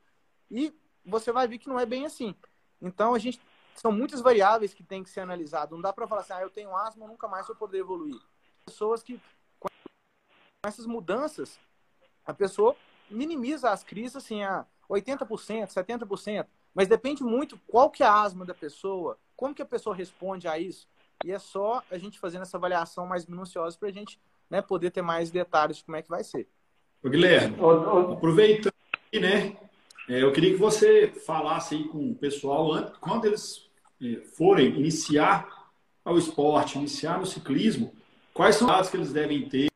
e 0.50 0.74
você 1.06 1.32
vai 1.32 1.48
ver 1.48 1.60
que 1.60 1.70
não 1.70 1.80
é 1.80 1.86
bem 1.86 2.06
assim. 2.06 2.36
Então, 2.82 3.13
a 3.13 3.20
gente 3.20 3.40
são 3.75 3.92
muitas 3.92 4.22
variáveis 4.22 4.74
que 4.74 4.84
tem 4.84 5.03
que 5.03 5.10
ser 5.10 5.22
analisado. 5.22 5.75
Não 5.75 5.82
dá 5.82 5.92
para 5.92 6.08
falar 6.08 6.22
assim, 6.22 6.34
ah, 6.34 6.42
eu 6.42 6.50
tenho 6.50 6.75
asma, 6.75 7.08
nunca 7.08 7.27
mais 7.27 7.48
vou 7.48 7.56
poder 7.56 7.80
evoluir. 7.80 8.20
Pessoas 8.65 9.03
que, 9.03 9.20
com 9.60 9.68
essas 10.65 10.86
mudanças, 10.86 11.60
a 12.25 12.34
pessoa 12.34 12.75
minimiza 13.10 13.70
as 13.70 13.84
crises 13.84 14.15
assim 14.15 14.44
a 14.44 14.65
80%, 14.89 15.68
70%, 15.68 16.48
mas 16.74 16.88
depende 16.88 17.24
muito 17.24 17.60
qual 17.68 17.89
que 17.89 18.03
é 18.03 18.06
a 18.06 18.22
asma 18.22 18.46
da 18.46 18.53
pessoa, 18.53 19.18
como 19.36 19.53
que 19.53 19.62
a 19.62 19.65
pessoa 19.65 19.96
responde 19.96 20.48
a 20.48 20.58
isso. 20.58 20.88
E 21.24 21.32
é 21.32 21.39
só 21.39 21.84
a 21.89 21.98
gente 21.98 22.20
fazendo 22.20 22.42
essa 22.42 22.58
avaliação 22.58 23.06
mais 23.06 23.25
minuciosa 23.25 23.77
para 23.77 23.89
a 23.89 23.92
gente 23.92 24.20
né, 24.50 24.62
poder 24.62 24.92
ter 24.92 25.01
mais 25.01 25.32
detalhes 25.32 25.77
de 25.77 25.84
como 25.84 25.98
é 25.98 26.01
que 26.01 26.10
vai 26.10 26.24
ser. 26.24 26.48
Ô, 27.03 27.10
Guilherme, 27.10 27.58
aproveitando 28.13 28.74
né, 29.13 29.48
é, 29.48 29.58
eu 30.07 30.31
queria 30.31 30.51
que 30.51 30.60
você 30.60 31.07
falasse 31.25 31.75
aí 31.75 31.83
com 31.86 32.12
o 32.12 32.15
pessoal, 32.15 32.91
quando 33.00 33.25
eles 33.25 33.69
é, 34.01 34.22
forem 34.36 34.77
iniciar 34.77 35.48
ao 36.03 36.17
esporte, 36.17 36.77
iniciar 36.77 37.19
no 37.19 37.25
ciclismo, 37.25 37.93
quais 38.33 38.55
são 38.55 38.67
os 38.67 38.74
dados 38.74 38.89
que 38.89 38.98
eles 38.98 39.13
devem 39.13 39.48
ter, 39.48 39.69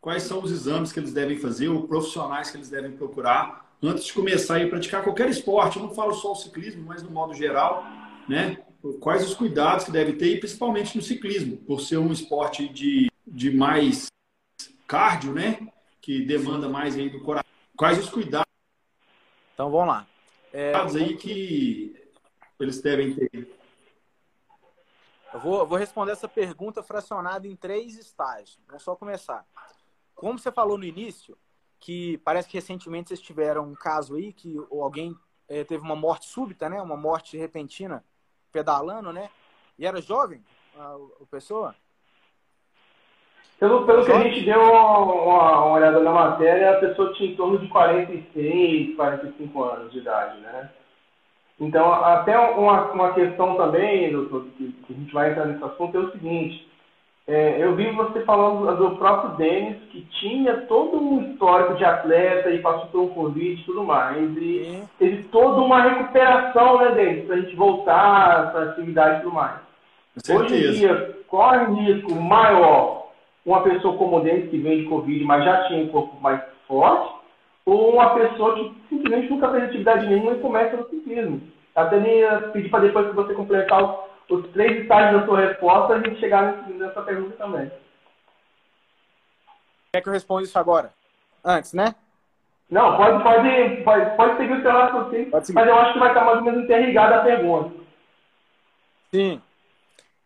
quais 0.00 0.22
são 0.22 0.42
os 0.42 0.52
exames 0.52 0.92
que 0.92 1.00
eles 1.00 1.12
devem 1.12 1.38
fazer, 1.38 1.68
ou 1.68 1.88
profissionais 1.88 2.50
que 2.50 2.56
eles 2.56 2.70
devem 2.70 2.92
procurar 2.92 3.76
antes 3.82 4.04
de 4.04 4.12
começar 4.12 4.62
a 4.62 4.68
praticar 4.68 5.02
qualquer 5.02 5.28
esporte. 5.28 5.76
Eu 5.76 5.84
não 5.84 5.94
falo 5.94 6.14
só 6.14 6.32
o 6.32 6.36
ciclismo, 6.36 6.84
mas 6.86 7.02
no 7.02 7.10
modo 7.10 7.34
geral, 7.34 7.84
né? 8.28 8.58
Quais 9.00 9.24
os 9.24 9.34
cuidados 9.34 9.84
que 9.84 9.90
deve 9.90 10.14
ter, 10.14 10.26
e 10.26 10.38
principalmente 10.38 10.96
no 10.96 11.02
ciclismo, 11.02 11.56
por 11.56 11.80
ser 11.80 11.98
um 11.98 12.12
esporte 12.12 12.68
de, 12.68 13.10
de 13.26 13.50
mais 13.50 14.06
cardio, 14.86 15.32
né? 15.32 15.68
Que 16.00 16.24
demanda 16.24 16.68
mais 16.68 16.96
aí 16.96 17.08
do 17.08 17.20
coração. 17.20 17.50
Quais 17.76 17.98
os 17.98 18.08
cuidados 18.08 18.51
então 19.62 19.70
vamos 19.70 19.94
lá. 19.94 20.06
É, 20.52 20.74
aí 20.74 21.16
que 21.16 21.94
eles 22.58 22.82
devem 22.82 23.14
ter. 23.14 23.48
Eu 25.32 25.38
vou, 25.38 25.64
vou 25.64 25.78
responder 25.78 26.10
essa 26.10 26.28
pergunta 26.28 26.82
fracionada 26.82 27.46
em 27.46 27.54
três 27.54 27.96
estágios. 27.96 28.58
Vamos 28.66 28.82
só 28.82 28.96
começar. 28.96 29.46
Como 30.16 30.36
você 30.36 30.50
falou 30.50 30.76
no 30.76 30.84
início, 30.84 31.38
que 31.78 32.18
parece 32.18 32.48
que 32.48 32.56
recentemente 32.56 33.08
vocês 33.08 33.20
tiveram 33.20 33.68
um 33.68 33.74
caso 33.74 34.16
aí 34.16 34.32
que 34.32 34.56
alguém 34.68 35.16
é, 35.48 35.62
teve 35.62 35.82
uma 35.84 35.96
morte 35.96 36.26
súbita, 36.26 36.68
né? 36.68 36.82
Uma 36.82 36.96
morte 36.96 37.36
repentina 37.36 38.04
pedalando, 38.50 39.12
né? 39.12 39.30
E 39.78 39.86
era 39.86 40.02
jovem 40.02 40.44
a, 40.76 40.96
a 41.22 41.26
pessoa? 41.30 41.74
Pelo, 43.62 43.86
pelo 43.86 44.04
que 44.04 44.10
a 44.10 44.18
gente 44.24 44.40
deu 44.40 44.60
uma, 44.60 44.98
uma, 44.98 45.66
olhada 45.66 46.00
na 46.00 46.10
matéria, 46.10 46.72
a 46.72 46.80
pessoa 46.80 47.12
tinha 47.12 47.30
em 47.30 47.36
torno 47.36 47.58
de 47.58 47.68
46, 47.68 48.96
45 48.96 49.62
anos 49.62 49.92
de 49.92 49.98
idade, 49.98 50.40
né? 50.40 50.68
Então, 51.60 51.92
até 51.92 52.36
uma, 52.36 52.90
uma 52.90 53.12
questão 53.12 53.54
também, 53.54 54.10
doutor, 54.10 54.46
que, 54.58 54.72
que 54.84 54.92
a 54.92 54.96
gente 54.96 55.14
vai 55.14 55.30
entrar 55.30 55.44
nesse 55.44 55.62
assunto, 55.62 55.96
é 55.96 56.00
o 56.00 56.10
seguinte. 56.10 56.68
É, 57.28 57.62
eu 57.62 57.76
vi 57.76 57.88
você 57.92 58.24
falando 58.24 58.76
do 58.76 58.96
próprio 58.96 59.36
Denis, 59.36 59.76
que 59.92 60.00
tinha 60.18 60.62
todo 60.62 61.00
um 61.00 61.30
histórico 61.30 61.74
de 61.74 61.84
atleta 61.84 62.50
e 62.50 62.58
passou 62.58 62.86
por 62.86 63.00
um 63.02 63.08
Covid 63.10 63.60
e 63.60 63.64
tudo 63.64 63.84
mais. 63.84 64.36
E 64.38 64.82
teve 64.98 65.22
toda 65.28 65.60
uma 65.60 65.82
recuperação, 65.82 66.80
né, 66.80 66.90
Denis, 66.96 67.26
para 67.26 67.36
a 67.36 67.38
gente 67.38 67.54
voltar 67.54 68.50
para 68.50 68.70
atividade 68.70 69.20
e 69.20 69.22
tudo 69.22 69.36
mais. 69.36 69.60
Hoje 70.28 70.52
em 70.52 70.72
dia, 70.72 71.16
corre 71.28 71.64
risco 71.80 72.12
maior 72.16 73.01
uma 73.44 73.62
pessoa 73.62 73.96
como 73.96 74.20
Denis, 74.20 74.50
que 74.50 74.58
vem 74.58 74.82
de 74.82 74.88
Covid, 74.88 75.24
mas 75.24 75.44
já 75.44 75.64
tinha 75.64 75.84
um 75.84 75.88
corpo 75.88 76.20
mais 76.20 76.42
forte, 76.66 77.14
ou 77.64 77.94
uma 77.94 78.14
pessoa 78.14 78.54
que 78.54 78.74
simplesmente 78.88 79.30
nunca 79.30 79.50
fez 79.50 79.64
atividade 79.64 80.06
nenhuma 80.06 80.32
e 80.32 80.40
começa 80.40 80.76
no 80.76 80.88
ciclismo. 80.88 81.40
Até 81.74 81.98
nem 81.98 82.22
pedir 82.52 82.68
para 82.70 82.80
depois 82.80 83.08
que 83.08 83.14
você 83.14 83.34
completar 83.34 83.82
os, 83.82 84.38
os, 84.38 84.50
três 84.52 84.82
estágios 84.82 85.20
da 85.20 85.26
sua 85.26 85.40
resposta, 85.40 85.94
a 85.94 85.98
gente 85.98 86.20
chegar 86.20 86.68
nessa 86.68 87.02
pergunta 87.02 87.36
também. 87.36 87.70
Quer 89.92 90.02
que 90.02 90.08
eu 90.08 90.12
responda 90.12 90.42
isso 90.42 90.58
agora? 90.58 90.92
Antes, 91.44 91.72
né? 91.72 91.94
Não, 92.70 92.96
pode, 92.96 93.22
pode, 93.22 93.82
pode, 93.82 94.16
pode 94.16 94.36
seguir 94.38 94.54
o 94.54 94.62
seu 94.62 94.70
raciocínio, 94.70 95.30
mas 95.30 95.68
eu 95.68 95.76
acho 95.76 95.92
que 95.92 95.98
vai 95.98 96.08
estar 96.08 96.24
mais 96.24 96.38
ou 96.38 96.44
menos 96.44 96.64
interligado 96.64 97.14
a 97.14 97.18
pergunta. 97.18 97.70
Sim. 99.10 99.42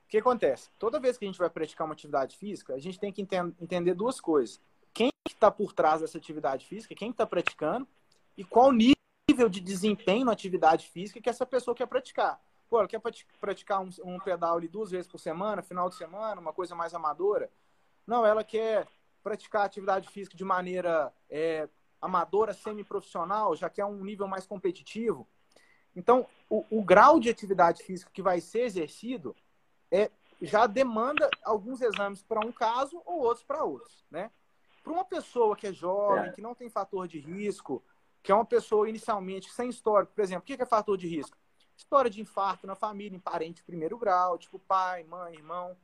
O 0.07 0.09
que 0.09 0.19
acontece? 0.19 0.71
Toda 0.79 1.01
vez 1.01 1.19
que 1.19 1.25
a 1.25 1.29
gente 1.29 1.39
vai 1.39 1.51
praticar 1.51 1.85
uma 1.85 1.93
atividade 1.93 2.37
física, 2.37 2.75
a 2.75 2.79
gente 2.79 2.99
tem 2.99 3.13
que 3.13 3.27
entender 3.61 3.93
duas 3.93 4.21
coisas. 4.21 4.61
Quem 4.95 5.11
está 5.29 5.51
por 5.51 5.73
trás 5.73 6.01
dessa 6.01 6.17
atividade 6.17 6.65
física, 6.65 6.95
quem 6.95 7.11
está 7.11 7.27
praticando, 7.27 7.89
e 8.37 8.45
qual 8.45 8.71
nível 8.73 9.49
de 9.51 9.61
desempenho 9.61 10.25
na 10.25 10.33
atividade 10.33 10.87
física 10.89 11.21
que 11.21 11.29
essa 11.29 11.45
pessoa 11.45 11.75
quer 11.75 11.87
praticar. 11.87 12.41
Pô, 12.69 12.79
ela 12.79 12.87
quer 12.87 13.01
praticar 13.41 13.81
um, 13.81 13.91
um 14.05 14.19
pedal 14.21 14.57
ali 14.57 14.69
duas 14.69 14.93
vezes 14.93 15.09
por 15.09 15.19
semana, 15.19 15.61
final 15.61 15.89
de 15.89 15.97
semana, 15.97 16.41
uma 16.41 16.53
coisa 16.53 16.75
mais 16.77 16.95
amadora. 16.95 17.51
Não, 18.07 18.25
ela 18.25 18.45
quer 18.45 18.87
praticar 19.25 19.65
atividade 19.65 20.09
física 20.09 20.37
de 20.37 20.45
maneira 20.45 21.13
é, 21.29 21.69
amadora, 22.01 22.55
semi-profissional, 22.55 23.57
já 23.57 23.69
quer 23.69 23.85
um 23.85 24.05
nível 24.05 24.29
mais 24.29 24.47
competitivo. 24.47 25.27
Então, 25.97 26.27
o, 26.49 26.65
o 26.71 26.85
grau 26.85 27.19
de 27.19 27.29
atividade 27.29 27.83
física 27.83 28.11
que 28.13 28.23
vai 28.23 28.41
ser 28.41 28.61
exercido 28.61 29.35
é, 29.91 30.11
já 30.41 30.67
demanda 30.67 31.29
alguns 31.43 31.81
exames 31.81 32.23
para 32.23 32.47
um 32.47 32.53
caso 32.53 33.01
ou 33.05 33.21
outros 33.21 33.45
para 33.45 33.65
outros, 33.65 34.05
né? 34.11 34.31
Para 34.83 34.93
uma 34.93 35.05
pessoa 35.05 35.57
que 35.57 35.67
é 35.67 35.73
jovem, 35.73 36.29
é. 36.29 36.33
que 36.33 36.41
não 36.41 36.55
tem 36.55 36.69
fator 36.69 37.09
de 37.09 37.19
risco, 37.19 37.83
que 38.23 38.31
é 38.31 38.35
uma 38.35 38.45
pessoa 38.45 38.89
inicialmente 38.89 39.51
sem 39.53 39.69
histórico, 39.69 40.13
por 40.15 40.23
exemplo, 40.23 40.43
o 40.43 40.47
que 40.47 40.61
é 40.61 40.67
fator 40.67 40.97
de 40.97 41.09
risco? 41.09 41.37
História 41.77 42.11
de 42.11 42.21
infarto 42.21 42.67
na 42.67 42.75
família, 42.75 43.17
em 43.17 43.21
parente 43.21 43.57
de 43.57 43.65
primeiro 43.65 43.99
grau, 43.99 44.39
tipo 44.39 44.59
pai, 44.59 45.05
mãe, 45.05 45.35
irmão. 45.35 45.77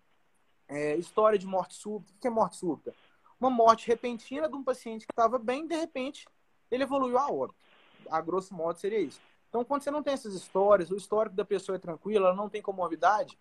É, 0.67 0.97
história 0.97 1.39
de 1.39 1.47
morte 1.47 1.75
súbita. 1.75 2.13
O 2.15 2.19
que 2.19 2.27
é 2.27 2.31
morte 2.31 2.57
súbita? 2.57 2.95
Uma 3.39 3.51
morte 3.51 3.87
repentina 3.87 4.49
de 4.49 4.55
um 4.55 4.65
paciente 4.65 5.07
que 5.07 5.13
estava 5.13 5.39
bem, 5.39 5.67
de 5.67 5.77
repente, 5.77 6.27
ele 6.71 6.85
evoluiu 6.85 7.19
a 7.19 7.29
óbito. 7.31 7.61
A 8.11 8.21
grosso 8.21 8.55
modo 8.55 8.79
seria 8.79 9.01
isso. 9.01 9.21
Então, 9.49 9.65
quando 9.65 9.83
você 9.83 9.91
não 9.91 10.03
tem 10.03 10.15
essas 10.15 10.33
histórias, 10.33 10.91
o 10.91 10.97
histórico 10.97 11.37
da 11.37 11.45
pessoa 11.45 11.77
é 11.77 11.79
tranquilo, 11.79 12.25
ela 12.25 12.35
não 12.35 12.49
tem 12.49 12.63
comorbidade, 12.63 13.39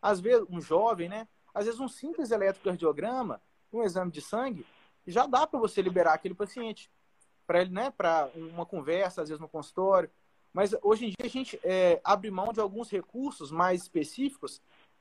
às 0.00 0.20
vezes, 0.20 0.46
um 0.48 0.60
jovem, 0.60 1.08
né? 1.08 1.28
Às 1.52 1.66
vezes, 1.66 1.80
um 1.80 1.88
simples 1.88 2.30
eletrocardiograma, 2.30 3.40
um 3.72 3.82
exame 3.82 4.10
de 4.10 4.20
sangue, 4.20 4.66
já 5.06 5.26
dá 5.26 5.46
para 5.46 5.58
você 5.58 5.82
liberar 5.82 6.14
aquele 6.14 6.34
paciente 6.34 6.90
para 7.46 7.60
ele, 7.60 7.70
né? 7.70 7.90
Para 7.90 8.30
uma 8.34 8.64
conversa, 8.64 9.22
às 9.22 9.28
vezes 9.28 9.40
no 9.40 9.48
consultório. 9.48 10.10
Mas 10.52 10.74
hoje 10.82 11.06
em 11.06 11.08
dia 11.08 11.24
a 11.24 11.28
gente 11.28 11.60
é, 11.62 12.00
abre 12.02 12.30
mão 12.30 12.52
de 12.52 12.60
alguns 12.60 12.90
recursos 12.90 13.50
mais 13.50 13.82
específicos 13.82 14.60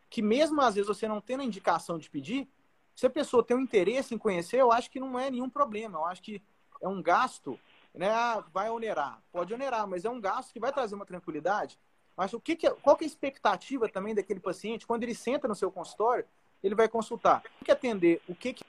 que 0.10 0.22
mesmo 0.22 0.60
às 0.62 0.76
vezes 0.76 0.88
você 0.88 1.08
não 1.08 1.22
tendo 1.22 1.42
a 1.42 1.46
indicação 1.46 1.98
de 1.98 2.10
pedir, 2.10 2.48
se 2.96 3.06
a 3.06 3.10
pessoa 3.10 3.44
tem 3.44 3.56
um 3.56 3.62
interesse 3.62 4.14
em 4.14 4.18
conhecer, 4.18 4.58
eu 4.58 4.72
acho 4.72 4.90
que 4.90 5.00
não 5.00 5.20
é 5.20 5.30
nenhum 5.30 5.50
problema. 5.50 6.00
Eu 6.00 6.06
acho 6.06 6.22
que 6.22 6.42
é 6.82 6.88
um 6.88 7.02
gasto, 7.02 7.60
né? 7.94 8.10
Ah, 8.10 8.44
vai 8.52 8.70
onerar, 8.70 9.22
pode 9.32 9.54
onerar, 9.54 9.88
mas 9.88 10.06
é 10.06 10.10
um 10.10 10.20
gasto 10.20 10.52
que 10.52 10.60
vai 10.60 10.72
trazer 10.72 10.96
uma 10.96 11.06
tranquilidade 11.06 11.80
mas 12.20 12.34
o 12.34 12.40
que, 12.42 12.54
que 12.54 12.68
é, 12.68 12.72
qual 12.72 12.98
que 12.98 13.06
é 13.06 13.08
a 13.08 13.10
expectativa 13.10 13.88
também 13.88 14.14
daquele 14.14 14.42
paciente 14.42 14.86
quando 14.86 15.04
ele 15.04 15.16
senta 15.16 15.48
no 15.48 15.56
seu 15.56 15.72
consultório, 15.72 16.26
ele 16.62 16.76
vai 16.76 16.90
consultar. 16.90 17.42
Tem 17.42 17.64
que 17.64 17.72
atender 17.72 18.22
o 18.28 18.36
que, 18.36 18.56
que 18.56 18.66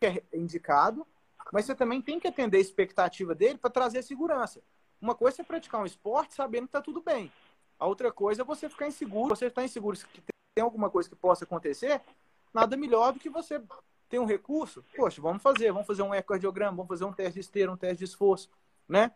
é 0.00 0.22
indicado, 0.32 1.04
mas 1.52 1.64
você 1.64 1.74
também 1.74 2.00
tem 2.00 2.20
que 2.20 2.28
atender 2.28 2.56
a 2.56 2.60
expectativa 2.60 3.34
dele 3.34 3.58
para 3.58 3.68
trazer 3.68 4.00
segurança. 4.04 4.62
Uma 5.00 5.12
coisa 5.12 5.42
é 5.42 5.44
praticar 5.44 5.80
um 5.80 5.84
esporte 5.84 6.34
sabendo 6.34 6.66
que 6.66 6.68
está 6.68 6.80
tudo 6.80 7.02
bem. 7.02 7.32
A 7.80 7.86
outra 7.88 8.12
coisa 8.12 8.42
é 8.42 8.44
você 8.44 8.68
ficar 8.68 8.86
inseguro. 8.86 9.34
Você 9.34 9.46
está 9.46 9.64
inseguro 9.64 9.98
que 9.98 10.22
tem 10.54 10.62
alguma 10.62 10.88
coisa 10.88 11.08
que 11.08 11.16
possa 11.16 11.44
acontecer, 11.44 12.00
nada 12.54 12.76
melhor 12.76 13.12
do 13.12 13.18
que 13.18 13.28
você 13.28 13.60
ter 14.08 14.20
um 14.20 14.24
recurso. 14.24 14.84
Poxa, 14.94 15.20
vamos 15.20 15.42
fazer, 15.42 15.72
vamos 15.72 15.88
fazer 15.88 16.02
um 16.02 16.14
ecocardiograma, 16.14 16.76
vamos 16.76 16.90
fazer 16.90 17.06
um 17.06 17.12
teste 17.12 17.34
de 17.34 17.40
esteira, 17.40 17.72
um 17.72 17.76
teste 17.76 17.98
de 17.98 18.04
esforço, 18.04 18.48
né? 18.88 19.12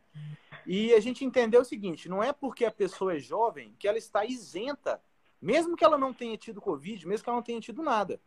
E 0.66 0.92
a 0.92 1.00
gente 1.00 1.24
entendeu 1.24 1.62
o 1.62 1.64
seguinte: 1.64 2.08
não 2.08 2.22
é 2.22 2.32
porque 2.32 2.64
a 2.64 2.70
pessoa 2.70 3.16
é 3.16 3.18
jovem 3.18 3.74
que 3.78 3.88
ela 3.88 3.98
está 3.98 4.24
isenta, 4.24 5.02
mesmo 5.40 5.76
que 5.76 5.84
ela 5.84 5.98
não 5.98 6.12
tenha 6.12 6.36
tido 6.36 6.60
Covid, 6.60 7.06
mesmo 7.06 7.24
que 7.24 7.30
ela 7.30 7.36
não 7.36 7.42
tenha 7.42 7.60
tido 7.60 7.82
nada, 7.82 8.20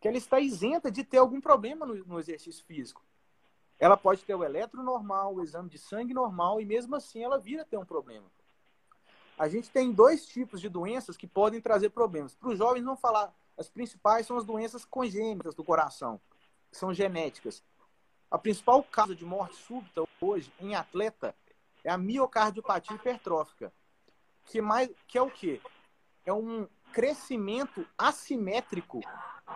que 0.00 0.08
ela 0.08 0.16
está 0.16 0.40
isenta 0.40 0.90
de 0.90 1.04
ter 1.04 1.18
algum 1.18 1.40
problema 1.40 1.86
no, 1.86 1.94
no 2.04 2.18
exercício 2.18 2.64
físico. 2.64 3.04
Ela 3.78 3.96
pode 3.96 4.22
ter 4.24 4.34
o 4.34 4.44
eletro 4.44 4.82
normal, 4.82 5.34
o 5.34 5.42
exame 5.42 5.70
de 5.70 5.78
sangue 5.78 6.12
normal, 6.12 6.60
e 6.60 6.66
mesmo 6.66 6.94
assim 6.96 7.22
ela 7.22 7.38
vira 7.38 7.64
ter 7.64 7.78
um 7.78 7.84
problema. 7.84 8.26
A 9.38 9.48
gente 9.48 9.70
tem 9.70 9.90
dois 9.90 10.26
tipos 10.26 10.60
de 10.60 10.68
doenças 10.68 11.16
que 11.16 11.26
podem 11.26 11.62
trazer 11.62 11.88
problemas. 11.88 12.34
Para 12.34 12.50
os 12.50 12.58
jovens, 12.58 12.84
vamos 12.84 13.00
falar 13.00 13.34
as 13.56 13.68
principais 13.68 14.26
são 14.26 14.38
as 14.38 14.44
doenças 14.44 14.84
congênitas 14.84 15.54
do 15.54 15.62
coração, 15.62 16.18
que 16.70 16.76
são 16.76 16.94
genéticas. 16.94 17.62
A 18.30 18.38
principal 18.38 18.82
causa 18.82 19.14
de 19.14 19.24
morte 19.24 19.56
súbita 19.56 20.02
hoje 20.20 20.52
em 20.60 20.74
atleta 20.74 21.34
é 21.82 21.90
a 21.90 21.98
miocardiopatia 21.98 22.96
hipertrófica, 22.96 23.72
que, 24.44 24.60
mais, 24.60 24.90
que 25.06 25.16
é 25.16 25.22
o 25.22 25.30
quê? 25.30 25.60
É 26.24 26.32
um 26.32 26.68
crescimento 26.92 27.86
assimétrico 27.96 29.00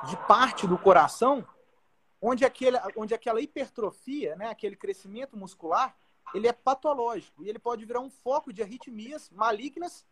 de 0.09 0.16
parte 0.27 0.66
do 0.66 0.79
coração, 0.79 1.46
onde, 2.20 2.44
aquele, 2.44 2.79
onde 2.96 3.14
aquela 3.14 3.40
hipertrofia, 3.40 4.35
né, 4.37 4.48
aquele 4.48 4.77
crescimento 4.77 5.37
muscular, 5.37 5.94
ele 6.33 6.48
é 6.48 6.53
patológico 6.53 7.44
e 7.44 7.48
ele 7.48 7.59
pode 7.59 7.85
virar 7.85 8.00
um 8.00 8.11
foco 8.11 8.53
de 8.53 8.62
arritmias 8.62 9.29
malignas, 9.31 10.07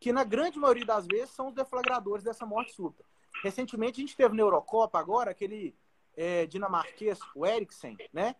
que 0.00 0.12
na 0.12 0.24
grande 0.24 0.58
maioria 0.58 0.86
das 0.86 1.06
vezes 1.06 1.30
são 1.30 1.48
os 1.48 1.54
deflagradores 1.54 2.24
dessa 2.24 2.46
morte 2.46 2.72
súbita. 2.72 3.04
Recentemente 3.42 4.00
a 4.00 4.02
gente 4.02 4.16
teve 4.16 4.34
na 4.34 4.42
Eurocopa 4.42 4.98
agora 4.98 5.30
aquele 5.30 5.76
é, 6.16 6.46
dinamarquês, 6.46 7.18
o 7.34 7.46
Eriksen, 7.46 7.96
né? 8.12 8.34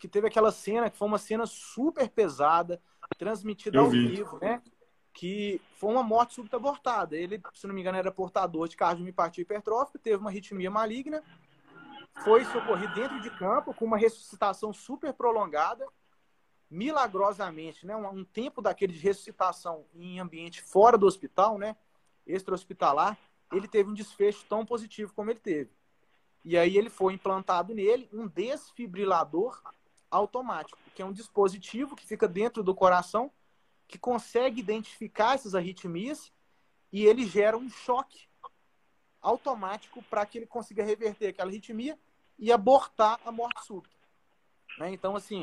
Que 0.00 0.08
teve 0.08 0.26
aquela 0.26 0.50
cena 0.50 0.90
que 0.90 0.96
foi 0.96 1.06
uma 1.06 1.18
cena 1.18 1.46
super 1.46 2.08
pesada, 2.08 2.82
transmitida 3.16 3.78
Eu 3.78 3.84
ao 3.84 3.90
vi. 3.90 4.08
vivo, 4.08 4.38
né? 4.40 4.60
Que 5.12 5.60
foi 5.76 5.92
uma 5.92 6.02
morte 6.02 6.34
súbita 6.34 6.56
abortada. 6.56 7.16
Ele, 7.16 7.40
se 7.54 7.68
não 7.68 7.74
me 7.74 7.80
engano, 7.80 7.98
era 7.98 8.10
portador 8.10 8.66
de 8.66 8.76
cardiomiopatia 8.76 9.42
hipertrófica, 9.42 9.98
teve 9.98 10.16
uma 10.16 10.30
arritmia 10.30 10.70
maligna, 10.70 11.22
foi 12.24 12.44
socorrido 12.46 12.94
dentro 12.94 13.20
de 13.20 13.30
campo 13.30 13.72
com 13.72 13.84
uma 13.84 13.96
ressuscitação 13.96 14.72
super 14.72 15.12
prolongada 15.12 15.86
milagrosamente, 16.70 17.84
né, 17.84 17.96
um, 17.96 18.20
um, 18.20 18.24
tempo 18.24 18.62
daquele 18.62 18.92
de 18.92 19.00
ressuscitação 19.00 19.84
em 19.92 20.20
ambiente 20.20 20.62
fora 20.62 20.96
do 20.96 21.04
hospital, 21.04 21.58
né, 21.58 21.76
extra-hospitalar, 22.24 23.18
ele 23.52 23.66
teve 23.66 23.90
um 23.90 23.94
desfecho 23.94 24.46
tão 24.48 24.64
positivo 24.64 25.12
como 25.12 25.30
ele 25.30 25.40
teve. 25.40 25.70
E 26.44 26.56
aí 26.56 26.76
ele 26.76 26.88
foi 26.88 27.12
implantado 27.12 27.74
nele 27.74 28.08
um 28.12 28.28
desfibrilador 28.28 29.60
automático, 30.10 30.78
que 30.94 31.02
é 31.02 31.04
um 31.04 31.12
dispositivo 31.12 31.94
que 31.94 32.06
fica 32.06 32.26
dentro 32.26 32.62
do 32.62 32.74
coração, 32.74 33.30
que 33.86 33.98
consegue 33.98 34.60
identificar 34.60 35.34
essas 35.34 35.54
arritmias 35.54 36.32
e 36.92 37.04
ele 37.04 37.26
gera 37.26 37.56
um 37.56 37.68
choque 37.68 38.28
automático 39.20 40.02
para 40.04 40.24
que 40.26 40.38
ele 40.38 40.46
consiga 40.46 40.82
reverter 40.82 41.28
aquela 41.28 41.50
arritmia 41.50 41.98
e 42.38 42.50
abortar 42.50 43.20
a 43.24 43.30
morte 43.30 43.64
súbita. 43.64 43.94
Né? 44.78 44.92
Então, 44.92 45.14
assim, 45.14 45.42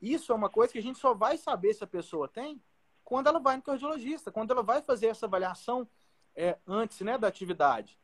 isso 0.00 0.32
é 0.32 0.34
uma 0.34 0.50
coisa 0.50 0.72
que 0.72 0.78
a 0.78 0.82
gente 0.82 0.98
só 0.98 1.14
vai 1.14 1.36
saber 1.36 1.74
se 1.74 1.82
a 1.82 1.86
pessoa 1.86 2.28
tem 2.28 2.60
quando 3.04 3.26
ela 3.26 3.40
vai 3.40 3.56
no 3.56 3.62
cardiologista, 3.62 4.30
quando 4.30 4.52
ela 4.52 4.62
vai 4.62 4.82
fazer 4.82 5.08
essa 5.08 5.26
avaliação 5.26 5.88
é, 6.36 6.56
antes 6.66 7.00
né, 7.00 7.18
da 7.18 7.26
atividade. 7.26 7.98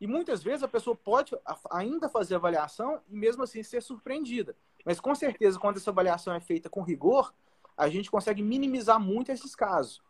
E 0.00 0.06
muitas 0.06 0.42
vezes 0.42 0.62
a 0.62 0.68
pessoa 0.68 0.96
pode 0.96 1.34
ainda 1.70 2.08
fazer 2.08 2.34
avaliação 2.36 3.02
e 3.08 3.16
mesmo 3.16 3.42
assim 3.42 3.62
ser 3.62 3.82
surpreendida. 3.82 4.56
Mas 4.86 5.00
com 5.00 5.12
certeza, 5.16 5.58
quando 5.58 5.78
essa 5.78 5.90
avaliação 5.90 6.32
é 6.32 6.38
feita 6.38 6.70
com 6.70 6.80
rigor, 6.80 7.34
a 7.76 7.88
gente 7.88 8.08
consegue 8.08 8.40
minimizar 8.40 9.00
muito 9.00 9.32
esses 9.32 9.52
casos. 9.56 10.00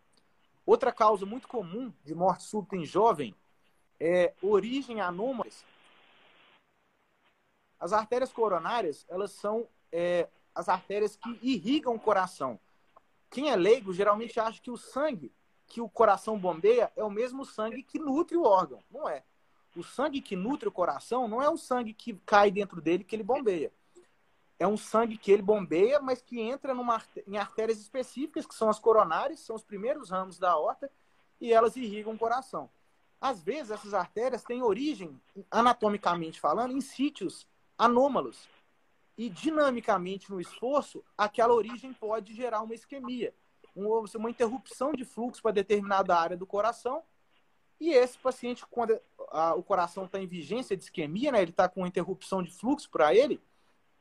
Outra 0.66 0.92
causa 0.92 1.24
muito 1.24 1.48
comum 1.48 1.90
de 2.04 2.14
morte 2.14 2.42
súbita 2.42 2.76
em 2.76 2.84
jovem 2.84 3.34
é 3.98 4.34
origem 4.42 5.00
anômala. 5.00 5.50
As 7.80 7.94
artérias 7.94 8.30
coronárias, 8.30 9.06
elas 9.08 9.32
são 9.32 9.66
é, 9.90 10.28
as 10.54 10.68
artérias 10.68 11.16
que 11.16 11.38
irrigam 11.40 11.94
o 11.94 11.98
coração. 11.98 12.60
Quem 13.30 13.50
é 13.50 13.56
leigo 13.56 13.94
geralmente 13.94 14.38
acha 14.38 14.60
que 14.60 14.70
o 14.70 14.76
sangue 14.76 15.32
que 15.66 15.80
o 15.80 15.88
coração 15.88 16.38
bombeia 16.38 16.92
é 16.94 17.02
o 17.02 17.10
mesmo 17.10 17.46
sangue 17.46 17.82
que 17.82 17.98
nutre 17.98 18.36
o 18.36 18.44
órgão. 18.44 18.84
Não 18.90 19.08
é. 19.08 19.24
O 19.74 19.82
sangue 19.82 20.20
que 20.20 20.36
nutre 20.36 20.68
o 20.68 20.72
coração 20.72 21.26
não 21.26 21.42
é 21.42 21.48
o 21.48 21.56
sangue 21.56 21.94
que 21.94 22.12
cai 22.26 22.50
dentro 22.50 22.80
dele 22.82 23.04
que 23.04 23.16
ele 23.16 23.22
bombeia. 23.22 23.72
É 24.58 24.66
um 24.66 24.76
sangue 24.76 25.18
que 25.18 25.30
ele 25.30 25.42
bombeia, 25.42 26.00
mas 26.00 26.22
que 26.22 26.40
entra 26.40 26.72
numa, 26.72 27.02
em 27.26 27.36
artérias 27.36 27.78
específicas, 27.78 28.46
que 28.46 28.54
são 28.54 28.70
as 28.70 28.78
coronárias, 28.78 29.40
são 29.40 29.54
os 29.54 29.62
primeiros 29.62 30.10
ramos 30.10 30.38
da 30.38 30.50
aorta, 30.50 30.90
e 31.40 31.52
elas 31.52 31.76
irrigam 31.76 32.14
o 32.14 32.18
coração. 32.18 32.70
Às 33.20 33.42
vezes, 33.42 33.70
essas 33.70 33.92
artérias 33.92 34.42
têm 34.42 34.62
origem, 34.62 35.20
anatomicamente 35.50 36.40
falando, 36.40 36.72
em 36.76 36.80
sítios 36.80 37.46
anômalos. 37.76 38.48
E 39.16 39.28
dinamicamente 39.30 40.30
no 40.30 40.40
esforço, 40.40 41.02
aquela 41.16 41.54
origem 41.54 41.92
pode 41.92 42.34
gerar 42.34 42.60
uma 42.62 42.74
isquemia, 42.74 43.34
uma 43.74 44.30
interrupção 44.30 44.92
de 44.92 45.04
fluxo 45.04 45.42
para 45.42 45.52
determinada 45.52 46.16
área 46.16 46.36
do 46.36 46.46
coração. 46.46 47.02
E 47.80 47.90
esse 47.90 48.18
paciente, 48.18 48.64
quando 48.70 48.98
a, 49.30 49.54
o 49.54 49.62
coração 49.62 50.06
está 50.06 50.18
em 50.18 50.26
vigência 50.26 50.76
de 50.76 50.84
isquemia, 50.84 51.32
né, 51.32 51.42
ele 51.42 51.50
está 51.50 51.68
com 51.68 51.86
interrupção 51.86 52.42
de 52.42 52.50
fluxo 52.50 52.90
para 52.90 53.14
ele, 53.14 53.40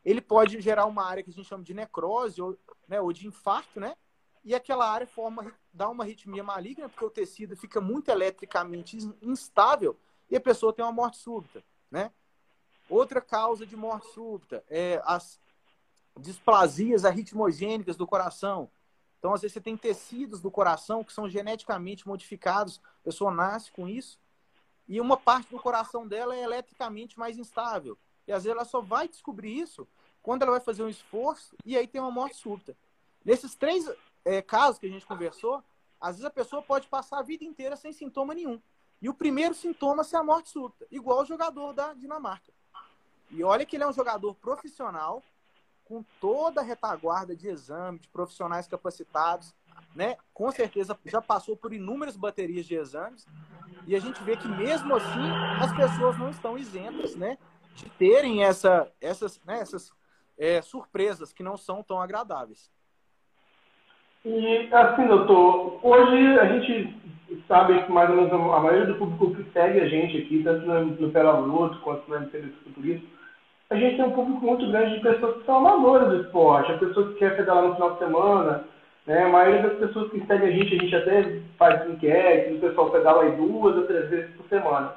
ele 0.06 0.22
pode 0.22 0.62
gerar 0.62 0.86
uma 0.86 1.04
área 1.04 1.24
que 1.24 1.32
a 1.32 1.34
gente 1.34 1.50
chama 1.50 1.64
de 1.64 1.74
necrose 1.74 2.40
ou, 2.40 2.58
né, 2.88 3.02
ou 3.02 3.12
de 3.12 3.28
infarto, 3.28 3.80
né? 3.80 3.98
E 4.44 4.54
aquela 4.54 4.88
área 4.88 5.08
forma, 5.08 5.52
dá 5.74 5.90
uma 5.90 6.04
arritmia 6.04 6.44
maligna, 6.44 6.88
porque 6.88 7.04
o 7.04 7.10
tecido 7.10 7.58
fica 7.58 7.82
muito 7.82 8.10
eletricamente 8.10 8.98
instável 9.20 9.98
e 10.30 10.36
a 10.36 10.40
pessoa 10.40 10.72
tem 10.72 10.86
uma 10.86 10.92
morte 10.92 11.18
súbita, 11.18 11.64
né? 11.90 12.12
Outra 12.88 13.20
causa 13.20 13.66
de 13.66 13.76
morte 13.76 14.08
súbita 14.14 14.64
é 14.70 15.02
as 15.04 15.40
displasias 16.20 17.04
arritmogênicas 17.04 17.98
do 17.98 18.06
coração. 18.06 18.70
Então, 19.18 19.34
às 19.34 19.42
vezes, 19.42 19.54
você 19.54 19.62
tem 19.62 19.76
tecidos 19.76 20.40
do 20.40 20.52
coração 20.52 21.04
que 21.04 21.12
são 21.12 21.28
geneticamente 21.28 22.08
modificados, 22.08 22.80
a 23.02 23.06
pessoa 23.06 23.34
nasce 23.34 23.72
com 23.72 23.88
isso, 23.88 24.20
e 24.88 25.02
uma 25.02 25.18
parte 25.18 25.50
do 25.50 25.60
coração 25.60 26.08
dela 26.08 26.36
é 26.36 26.44
eletricamente 26.44 27.18
mais 27.18 27.40
instável. 27.40 27.98
E 28.28 28.32
às 28.32 28.44
vezes 28.44 28.56
ela 28.56 28.66
só 28.66 28.82
vai 28.82 29.08
descobrir 29.08 29.58
isso 29.58 29.88
quando 30.26 30.42
ela 30.42 30.54
vai 30.54 30.60
fazer 30.60 30.82
um 30.82 30.90
esforço 30.90 31.56
e 31.64 31.78
aí 31.78 31.86
tem 31.86 32.02
uma 32.02 32.10
morte 32.10 32.36
súbita. 32.36 32.76
Nesses 33.24 33.54
três 33.54 33.88
é, 34.26 34.42
casos 34.42 34.80
que 34.80 34.88
a 34.88 34.90
gente 34.90 35.06
conversou, 35.06 35.64
às 36.02 36.16
vezes 36.16 36.26
a 36.26 36.32
pessoa 36.32 36.64
pode 36.64 36.88
passar 36.88 37.20
a 37.20 37.22
vida 37.22 37.46
inteira 37.46 37.76
sem 37.76 37.94
sintoma 37.94 38.34
nenhum. 38.34 38.60
E 39.00 39.08
o 39.08 39.14
primeiro 39.14 39.54
sintoma 39.54 40.02
é 40.02 40.18
a 40.18 40.24
morte 40.24 40.50
súbita, 40.50 40.88
igual 40.90 41.22
o 41.22 41.26
jogador 41.26 41.74
da 41.74 41.94
Dinamarca. 41.94 42.52
E 43.30 43.44
olha 43.44 43.68
que 43.68 43.76
ele 43.76 43.84
é 43.84 43.88
um 43.88 43.94
jogador 43.94 44.34
profissional, 44.34 45.22
com 45.84 46.04
toda 46.20 46.60
a 46.60 46.64
retaguarda 46.64 47.36
de 47.36 47.48
exame, 47.48 48.00
de 48.00 48.08
profissionais 48.08 48.68
capacitados, 48.68 49.54
né? 49.94 50.18
Com 50.34 50.52
certeza 50.52 50.98
já 51.06 51.22
passou 51.22 51.56
por 51.56 51.72
inúmeras 51.72 52.16
baterias 52.18 52.66
de 52.66 52.74
exames. 52.74 53.28
E 53.86 53.96
a 53.96 54.00
gente 54.00 54.24
vê 54.24 54.36
que 54.36 54.48
mesmo 54.48 54.96
assim 54.96 55.30
as 55.62 55.72
pessoas 55.76 56.18
não 56.18 56.32
estão 56.32 56.58
isentas, 56.58 57.16
né? 57.16 57.38
De 57.76 57.88
terem 57.92 58.44
essa, 58.44 58.92
essas, 59.00 59.40
né, 59.46 59.60
essas 59.60 59.94
é, 60.38 60.62
surpresas 60.62 61.34
que 61.34 61.44
não 61.44 61.58
são 61.58 61.84
tão 61.84 62.02
agradáveis. 62.02 62.72
E 64.24 64.70
assim, 64.74 65.08
doutor, 65.08 65.80
hoje 65.84 66.40
a 66.40 66.46
gente 66.46 66.96
sabe 67.48 67.84
que 67.84 67.92
mais 67.92 68.10
ou 68.10 68.16
menos 68.16 68.34
a 68.34 68.60
maioria 68.60 68.88
do 68.88 68.96
público 68.96 69.36
que 69.36 69.52
segue 69.52 69.80
a 69.80 69.88
gente 69.88 70.18
aqui, 70.18 70.44
tanto 70.44 70.66
no, 70.66 70.86
no 70.86 71.12
Pela 71.12 71.38
Luto 71.38 71.80
quanto 71.82 72.10
no 72.10 72.16
MPB 72.16 72.52
Futurista, 72.64 73.06
a 73.70 73.76
gente 73.76 73.96
tem 73.96 74.06
um 74.06 74.12
público 74.12 74.46
muito 74.46 74.68
grande 74.72 74.96
de 74.96 75.02
pessoas 75.02 75.38
que 75.38 75.46
são 75.46 75.58
amadoras 75.58 76.10
do 76.10 76.22
esporte, 76.22 76.72
a 76.72 76.78
pessoa 76.78 77.08
que 77.10 77.20
quer 77.20 77.36
pedalar 77.36 77.68
no 77.68 77.76
final 77.76 77.94
de 77.94 78.00
semana, 78.00 78.64
né? 79.06 79.24
A 79.24 79.30
maioria 79.30 79.70
das 79.70 79.80
pessoas 79.80 80.12
que 80.12 80.26
seguem 80.26 80.48
a 80.48 80.52
gente, 80.52 80.76
a 80.76 80.84
gente 80.84 80.96
até 80.96 81.42
faz 81.58 81.90
enquete, 81.90 82.54
o 82.54 82.60
pessoal 82.60 82.92
pedala 82.92 83.24
aí 83.24 83.32
duas 83.36 83.76
ou 83.76 83.86
três 83.86 84.10
vezes 84.10 84.36
por 84.36 84.48
semana. 84.48 84.94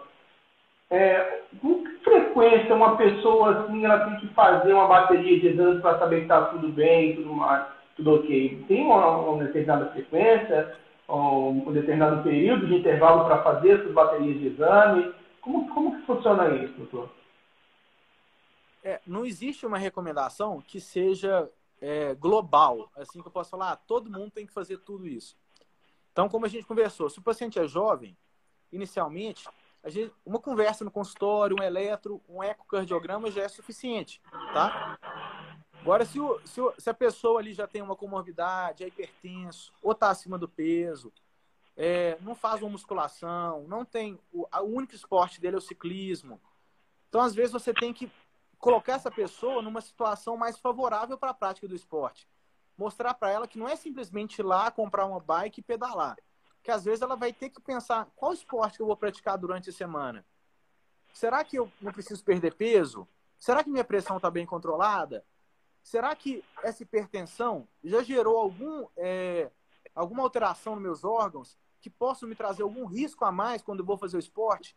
É, 0.91 1.43
com 1.61 1.85
que 1.85 1.99
frequência 1.99 2.75
uma 2.75 2.97
pessoa 2.97 3.65
assim 3.65 3.85
ela 3.85 4.09
tem 4.09 4.21
que 4.21 4.35
fazer 4.35 4.73
uma 4.73 4.87
bateria 4.87 5.39
de 5.39 5.49
exames 5.49 5.83
para 5.83 5.99
saber 5.99 6.17
que 6.17 6.23
está 6.23 6.47
tudo 6.47 6.69
bem, 6.69 7.17
tudo 7.17 7.35
mais, 7.35 7.67
tudo 7.95 8.15
ok? 8.15 8.65
Tem 8.67 8.87
uma, 8.87 9.19
uma 9.19 9.45
determinada 9.45 9.91
frequência, 9.93 10.75
um 11.09 11.73
determinado 11.73 12.23
período 12.23 12.67
de 12.67 12.77
intervalo 12.77 13.25
para 13.27 13.43
fazer 13.43 13.81
essas 13.81 13.93
baterias 13.93 14.39
de 14.39 14.47
exame? 14.47 15.15
Como, 15.41 15.69
como 15.75 15.97
que 15.97 16.07
funciona 16.07 16.55
isso, 16.55 16.75
doutor? 16.75 17.11
É, 18.83 19.01
não 19.07 19.27
existe 19.27 19.67
uma 19.67 19.79
recomendação 19.79 20.63
que 20.67 20.81
seja 20.81 21.51
é, 21.81 22.15
global, 22.15 22.91
assim 22.97 23.21
que 23.21 23.29
eu 23.29 23.33
posso 23.33 23.51
falar, 23.51 23.73
ah, 23.73 23.77
todo 23.77 24.11
mundo 24.11 24.31
tem 24.31 24.47
que 24.47 24.53
fazer 24.53 24.79
tudo 24.79 25.07
isso. 25.07 25.37
Então, 26.13 26.29
como 26.29 26.47
a 26.47 26.49
gente 26.49 26.67
conversou, 26.67 27.09
se 27.09 27.19
o 27.19 27.23
paciente 27.23 27.59
é 27.59 27.67
jovem, 27.67 28.17
inicialmente, 28.73 29.49
gente, 29.87 30.13
uma 30.25 30.39
conversa 30.39 30.85
no 30.85 30.91
consultório, 30.91 31.57
um 31.59 31.63
eletro, 31.63 32.21
um 32.29 32.43
ecocardiograma 32.43 33.31
já 33.31 33.43
é 33.43 33.49
suficiente, 33.49 34.21
tá? 34.53 34.99
Agora, 35.81 36.05
se, 36.05 36.21
o, 36.21 36.41
se, 36.45 36.61
o, 36.61 36.75
se, 36.77 36.91
a 36.91 36.95
pessoa 36.95 37.41
ali 37.41 37.53
já 37.53 37.67
tem 37.67 37.81
uma 37.81 37.97
comorbidade, 37.97 38.85
é 38.85 38.89
hipertenso, 38.89 39.73
ou 39.83 39.93
está 39.93 40.11
acima 40.11 40.37
do 40.37 40.49
peso, 40.49 41.13
é, 41.77 42.19
não 42.21 42.35
faz 42.35 42.61
uma 42.61 42.71
musculação, 42.71 43.65
não 43.69 43.85
tem. 43.85 44.19
O, 44.33 44.47
o 44.53 44.65
único 44.65 44.95
esporte 44.95 45.41
dele 45.41 45.55
é 45.55 45.59
o 45.59 45.63
ciclismo. 45.63 46.41
Então, 47.09 47.21
às 47.21 47.35
vezes, 47.35 47.53
você 47.53 47.73
tem 47.73 47.93
que 47.95 48.11
colocar 48.59 48.95
essa 48.95 49.11
pessoa 49.11 49.63
numa 49.63 49.81
situação 49.81 50.37
mais 50.37 50.59
favorável 50.59 51.17
para 51.17 51.31
a 51.31 51.35
prática 51.35 51.69
do 51.69 51.77
esporte. 51.77 52.29
Mostrar 52.77 53.15
para 53.15 53.31
ela 53.31 53.49
que 53.49 53.59
não 53.59 53.69
é 53.69 53.77
simplesmente 53.77 54.41
ir 54.41 54.43
lá 54.43 54.71
comprar 54.71 55.07
uma 55.07 55.21
bike 55.21 55.61
e 55.61 55.63
pedalar. 55.63 56.17
Que 56.69 56.73
às 56.73 56.85
vezes 56.85 57.01
ela 57.01 57.17
vai 57.17 57.33
ter 57.33 57.49
que 57.49 57.63
pensar 57.63 58.13
qual 58.15 58.31
esporte 58.31 58.77
que 58.77 58.83
eu 58.83 58.87
vou 58.87 58.95
praticar 58.95 59.39
durante 59.39 59.71
a 59.71 59.73
semana. 59.73 60.23
Será 61.15 61.43
que 61.43 61.59
eu 61.59 61.73
não 61.81 61.91
preciso 61.91 62.23
perder 62.23 62.57
peso? 62.57 63.09
Será 63.39 63.65
que 63.65 63.71
minha 63.71 63.85
pressão 63.85 64.19
está 64.19 64.31
bem 64.31 64.45
controlada? 64.45 65.25
Será 65.83 66.15
que 66.15 66.45
essa 66.63 66.83
hipertensão 66.83 67.67
já 67.83 68.03
gerou 68.03 68.37
algum, 68.37 68.87
é, 68.99 69.51
alguma 69.95 70.23
alteração 70.23 70.75
nos 70.75 70.83
meus 70.83 71.05
órgãos 71.05 71.57
que 71.81 71.89
possam 71.89 72.29
me 72.29 72.35
trazer 72.35 72.65
algum 72.65 72.85
risco 72.85 73.25
a 73.25 73.33
mais 73.33 73.63
quando 73.63 73.81
eu 73.81 73.87
vou 73.87 73.97
fazer 73.97 74.19
o 74.19 74.21
esporte? 74.21 74.77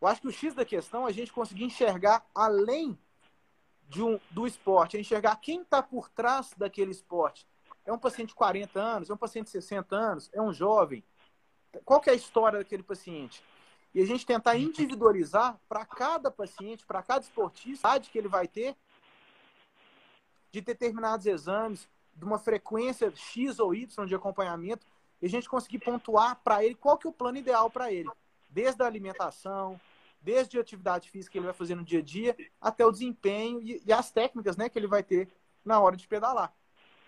Eu 0.00 0.08
acho 0.08 0.22
que 0.22 0.28
o 0.28 0.32
X 0.32 0.54
da 0.54 0.64
questão 0.64 1.06
é 1.06 1.10
a 1.10 1.12
gente 1.12 1.34
conseguir 1.34 1.64
enxergar 1.64 2.24
além 2.34 2.98
um, 3.98 4.18
do 4.30 4.46
esporte, 4.46 4.96
é 4.96 5.00
enxergar 5.00 5.36
quem 5.36 5.60
está 5.60 5.82
por 5.82 6.08
trás 6.08 6.54
daquele 6.56 6.92
esporte. 6.92 7.46
É 7.84 7.92
um 7.92 7.98
paciente 7.98 8.30
de 8.30 8.34
40 8.36 8.80
anos, 8.80 9.10
é 9.10 9.12
um 9.12 9.18
paciente 9.18 9.46
de 9.46 9.52
60 9.52 9.94
anos, 9.94 10.30
é 10.32 10.40
um 10.40 10.50
jovem. 10.50 11.04
Qual 11.84 12.02
é 12.06 12.10
a 12.10 12.14
história 12.14 12.58
daquele 12.58 12.82
paciente? 12.82 13.42
E 13.94 14.00
a 14.00 14.06
gente 14.06 14.24
tentar 14.24 14.56
individualizar 14.56 15.58
para 15.68 15.84
cada 15.84 16.30
paciente, 16.30 16.86
para 16.86 17.02
cada 17.02 17.24
esportista, 17.24 17.98
que 18.00 18.18
ele 18.18 18.28
vai 18.28 18.46
ter 18.46 18.76
de 20.52 20.60
determinados 20.60 21.26
exames, 21.26 21.88
de 22.14 22.24
uma 22.24 22.38
frequência 22.38 23.12
X 23.14 23.58
ou 23.58 23.74
Y 23.74 24.06
de 24.06 24.14
acompanhamento, 24.14 24.86
e 25.20 25.26
a 25.26 25.28
gente 25.28 25.48
conseguir 25.48 25.78
pontuar 25.78 26.40
para 26.42 26.64
ele 26.64 26.74
qual 26.74 26.96
que 26.96 27.06
é 27.06 27.10
o 27.10 27.12
plano 27.12 27.38
ideal 27.38 27.70
para 27.70 27.92
ele, 27.92 28.10
desde 28.48 28.82
a 28.82 28.86
alimentação, 28.86 29.80
desde 30.20 30.58
a 30.58 30.60
atividade 30.60 31.10
física 31.10 31.32
que 31.32 31.38
ele 31.38 31.46
vai 31.46 31.54
fazer 31.54 31.74
no 31.74 31.84
dia 31.84 32.00
a 32.00 32.02
dia, 32.02 32.36
até 32.60 32.84
o 32.84 32.90
desempenho 32.90 33.60
e, 33.62 33.82
e 33.84 33.92
as 33.92 34.10
técnicas 34.10 34.56
né, 34.56 34.68
que 34.68 34.78
ele 34.78 34.86
vai 34.86 35.02
ter 35.02 35.28
na 35.64 35.80
hora 35.80 35.96
de 35.96 36.06
pedalar. 36.06 36.52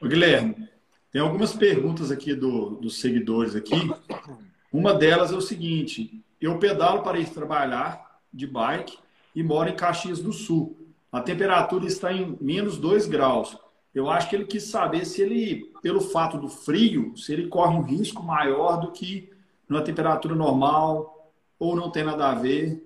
Ô, 0.00 0.06
Guilherme, 0.06 0.68
tem 1.10 1.20
algumas 1.20 1.54
perguntas 1.54 2.10
aqui 2.10 2.34
do, 2.34 2.70
dos 2.76 3.00
seguidores 3.00 3.54
aqui. 3.54 3.74
Uma 4.72 4.94
delas 4.94 5.30
é 5.32 5.36
o 5.36 5.40
seguinte: 5.40 6.24
eu 6.40 6.58
pedalo 6.58 7.02
para 7.02 7.18
ir 7.18 7.28
trabalhar 7.28 8.20
de 8.32 8.46
bike 8.46 8.98
e 9.34 9.42
moro 9.42 9.68
em 9.68 9.76
Caxias 9.76 10.20
do 10.20 10.32
Sul. 10.32 10.76
A 11.10 11.20
temperatura 11.20 11.86
está 11.86 12.12
em 12.12 12.36
menos 12.40 12.78
2 12.78 13.06
graus. 13.06 13.56
Eu 13.94 14.08
acho 14.08 14.30
que 14.30 14.36
ele 14.36 14.46
quis 14.46 14.64
saber 14.64 15.04
se 15.04 15.20
ele, 15.20 15.70
pelo 15.82 16.00
fato 16.00 16.38
do 16.38 16.48
frio, 16.48 17.14
se 17.16 17.34
ele 17.34 17.48
corre 17.48 17.76
um 17.76 17.82
risco 17.82 18.22
maior 18.22 18.80
do 18.80 18.90
que 18.90 19.30
numa 19.68 19.84
temperatura 19.84 20.34
normal 20.34 21.30
ou 21.58 21.76
não 21.76 21.90
tem 21.90 22.02
nada 22.02 22.30
a 22.30 22.34
ver. 22.34 22.82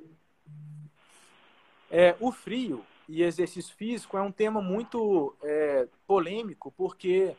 É, 1.89 2.17
o 2.19 2.33
frio 2.33 2.85
e 3.09 3.23
exercício 3.23 3.75
físico 3.77 4.19
é 4.19 4.23
um 4.23 4.33
tema 4.33 4.61
muito 4.61 5.37
é, 5.45 5.87
polêmico, 6.05 6.73
porque 6.77 7.37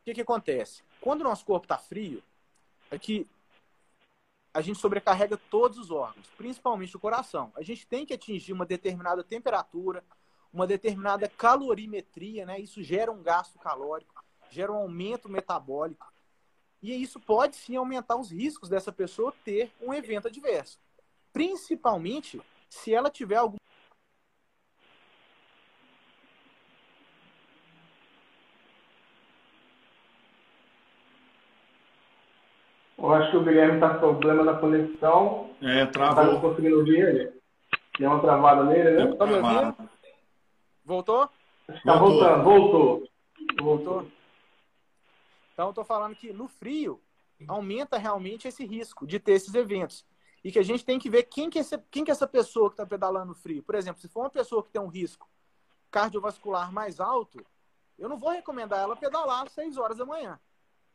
o 0.00 0.04
que, 0.04 0.14
que 0.14 0.20
acontece? 0.20 0.82
Quando 1.00 1.20
o 1.20 1.24
nosso 1.24 1.44
corpo 1.44 1.66
está 1.66 1.78
frio, 1.78 2.20
é 2.90 2.98
que 2.98 3.28
a 4.54 4.60
gente 4.60 4.78
sobrecarrega 4.78 5.36
todos 5.50 5.76
os 5.76 5.90
órgãos, 5.90 6.30
principalmente 6.38 6.96
o 6.96 7.00
coração. 7.00 7.52
A 7.56 7.62
gente 7.62 7.84
tem 7.84 8.06
que 8.06 8.14
atingir 8.14 8.52
uma 8.52 8.64
determinada 8.64 9.24
temperatura, 9.24 10.04
uma 10.52 10.64
determinada 10.64 11.28
calorimetria, 11.28 12.46
né? 12.46 12.60
Isso 12.60 12.80
gera 12.80 13.10
um 13.10 13.20
gasto 13.20 13.58
calórico, 13.58 14.24
gera 14.48 14.72
um 14.72 14.76
aumento 14.76 15.28
metabólico. 15.28 16.06
E 16.80 16.94
isso 16.94 17.18
pode 17.18 17.56
sim 17.56 17.74
aumentar 17.74 18.14
os 18.14 18.30
riscos 18.30 18.68
dessa 18.68 18.92
pessoa 18.92 19.34
ter 19.44 19.72
um 19.80 19.92
evento 19.92 20.28
adverso. 20.28 20.78
Principalmente 21.32 22.40
se 22.70 22.94
ela 22.94 23.10
tiver 23.10 23.36
algum 23.36 23.56
Eu 33.14 33.22
acho 33.22 33.30
que 33.30 33.36
o 33.36 33.44
Guilherme 33.44 33.74
está 33.74 33.90
com 33.90 34.00
problema 34.00 34.42
na 34.42 34.54
conexão. 34.54 35.50
É, 35.62 35.86
travou. 35.86 36.24
Não 36.24 36.34
tá 36.34 36.40
conseguindo 36.40 36.78
ouvir 36.78 36.98
ele. 36.98 37.32
Deu 37.96 38.10
uma 38.10 38.20
travada 38.20 38.64
nele, 38.64 38.90
né? 38.90 39.14
Tá 39.14 39.24
me 39.24 39.34
ouvindo? 39.34 39.90
Voltou? 40.84 41.30
Está 41.68 41.96
voltando, 41.96 42.42
voltou. 42.42 43.08
Voltou. 43.60 44.06
Então, 45.52 45.66
eu 45.66 45.70
estou 45.70 45.84
falando 45.84 46.16
que 46.16 46.32
no 46.32 46.48
frio 46.48 47.00
aumenta 47.46 47.96
realmente 47.96 48.48
esse 48.48 48.66
risco 48.66 49.06
de 49.06 49.20
ter 49.20 49.32
esses 49.32 49.54
eventos. 49.54 50.04
E 50.42 50.50
que 50.50 50.58
a 50.58 50.64
gente 50.64 50.84
tem 50.84 50.98
que 50.98 51.08
ver 51.08 51.22
quem 51.22 51.48
que 51.48 51.58
é, 51.58 51.60
esse, 51.60 51.78
quem 51.92 52.04
que 52.04 52.10
é 52.10 52.12
essa 52.12 52.26
pessoa 52.26 52.68
que 52.68 52.74
está 52.74 52.84
pedalando 52.84 53.26
no 53.26 53.34
frio. 53.34 53.62
Por 53.62 53.76
exemplo, 53.76 54.00
se 54.00 54.08
for 54.08 54.20
uma 54.22 54.30
pessoa 54.30 54.62
que 54.62 54.70
tem 54.70 54.82
um 54.82 54.88
risco 54.88 55.28
cardiovascular 55.88 56.72
mais 56.72 56.98
alto, 56.98 57.46
eu 57.96 58.08
não 58.08 58.18
vou 58.18 58.30
recomendar 58.30 58.80
ela 58.80 58.96
pedalar 58.96 59.44
às 59.44 59.52
6 59.52 59.78
horas 59.78 59.98
da 59.98 60.04
manhã. 60.04 60.38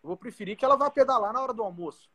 Eu 0.03 0.07
vou 0.07 0.17
preferir 0.17 0.55
que 0.57 0.65
ela 0.65 0.75
vá 0.75 0.89
pedalar 0.89 1.33
na 1.33 1.41
hora 1.41 1.53
do 1.53 1.63
almoço. 1.63 2.09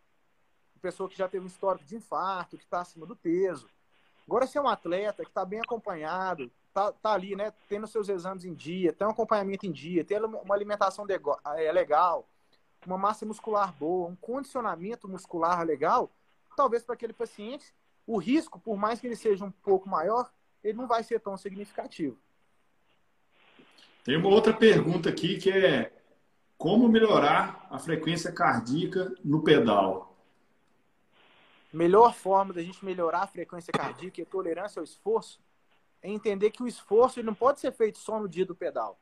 Pessoa 0.81 1.09
que 1.09 1.17
já 1.17 1.29
teve 1.29 1.45
um 1.45 1.49
histórico 1.49 1.87
de 1.87 1.97
infarto, 1.97 2.59
que 2.59 2.65
está 2.65 2.81
acima 2.81 3.07
do 3.07 3.17
peso. 3.17 3.69
Agora, 4.27 4.47
se 4.47 4.59
é 4.59 4.61
um 4.61 4.69
atleta 4.69 5.23
que 5.23 5.31
está 5.31 5.45
bem 5.45 5.61
acompanhado, 5.61 6.51
está 6.69 6.93
tá 6.93 7.13
ali, 7.13 7.37
né, 7.37 7.53
tendo 7.69 7.87
seus 7.87 8.09
exames 8.09 8.45
em 8.45 8.53
dia, 8.53 8.93
tem 8.93 9.07
um 9.07 9.11
acompanhamento 9.11 9.65
em 9.67 9.73
dia, 9.73 10.05
tem 10.05 10.19
uma 10.19 10.55
alimentação 10.55 11.07
é, 11.57 11.73
legal, 11.73 12.29
uma 12.87 12.99
massa 12.99 13.25
muscular 13.25 13.73
boa, 13.73 14.09
um 14.09 14.17
condicionamento 14.17 15.09
muscular 15.09 15.65
legal, 15.65 16.11
talvez 16.57 16.83
para 16.83 16.95
aquele 16.95 17.13
paciente, 17.13 17.73
o 18.07 18.19
risco, 18.19 18.59
por 18.59 18.77
mais 18.77 19.01
que 19.01 19.07
ele 19.07 19.17
seja 19.17 19.45
um 19.45 19.51
pouco 19.51 19.89
maior, 19.89 20.31
ele 20.63 20.77
não 20.77 20.87
vai 20.87 21.03
ser 21.03 21.21
tão 21.21 21.37
significativo. 21.37 22.19
Tem 24.03 24.17
uma 24.17 24.29
outra 24.29 24.53
pergunta 24.53 25.09
aqui 25.09 25.39
que 25.39 25.51
é 25.51 25.94
como 26.65 26.89
melhorar 26.89 27.67
a 27.71 27.79
frequência 27.79 28.33
cardíaca 28.33 29.15
no 29.23 29.43
pedal? 29.43 30.17
Melhor 31.71 32.15
forma 32.15 32.55
da 32.55 32.63
gente 32.63 32.83
melhorar 32.83 33.25
a 33.25 33.27
frequência 33.27 33.71
cardíaca 33.71 34.19
e 34.19 34.23
a 34.23 34.27
tolerância 34.27 34.81
ao 34.81 34.85
esforço 34.85 35.43
é 36.01 36.09
entender 36.09 36.51
que 36.53 36.63
o 36.63 36.67
esforço 36.67 37.23
não 37.23 37.35
pode 37.35 37.61
ser 37.61 37.71
feito 37.71 37.99
só 37.99 38.19
no 38.19 38.27
dia 38.27 38.47
do 38.47 38.55
pedal. 38.55 38.99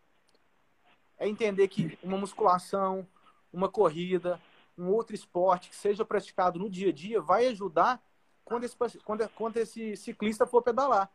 É 1.17 1.29
entender 1.29 1.69
que 1.69 1.97
uma 2.03 2.19
musculação, 2.19 3.07
uma 3.53 3.69
corrida, 3.69 4.41
um 4.77 4.89
outro 4.89 5.15
esporte 5.15 5.71
que 5.71 5.77
seja 5.77 6.05
praticado 6.05 6.59
no 6.59 6.69
dia 6.69 6.89
a 6.89 6.93
dia 6.93 7.21
vai 7.21 7.47
ajudar 7.47 8.03
quando 8.45 8.65
esse, 8.65 8.77
quando, 9.05 9.29
quando 9.37 9.57
esse 9.59 9.97
ciclista 9.97 10.49
for 10.49 10.63
pedalar. 10.63 11.09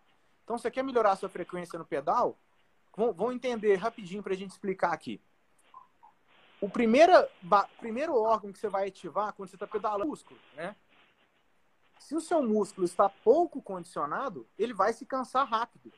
Então, 0.45 0.57
você 0.57 0.71
quer 0.71 0.81
melhorar 0.81 1.11
a 1.11 1.17
sua 1.17 1.27
frequência 1.27 1.77
no 1.77 1.83
pedal? 1.83 2.39
Vão, 2.95 3.33
entender 3.33 3.75
rapidinho 3.75 4.23
para 4.23 4.31
a 4.31 4.37
gente 4.37 4.51
explicar 4.51 4.93
aqui. 4.93 5.19
O 6.59 6.69
primeiro, 6.69 7.13
primeiro 7.77 8.15
órgão 8.15 8.51
que 8.51 8.57
você 8.57 8.67
vai 8.67 8.87
ativar 8.87 9.33
quando 9.33 9.49
você 9.49 9.55
está 9.55 9.67
pedalando 9.67 10.03
é 10.03 10.05
o 10.05 10.09
músculo, 10.09 10.39
né? 10.55 10.75
Se 11.99 12.15
o 12.15 12.21
seu 12.21 12.41
músculo 12.41 12.85
está 12.85 13.09
pouco 13.09 13.61
condicionado, 13.61 14.47
ele 14.57 14.73
vai 14.73 14.93
se 14.93 15.05
cansar 15.05 15.47
rápido. 15.47 15.91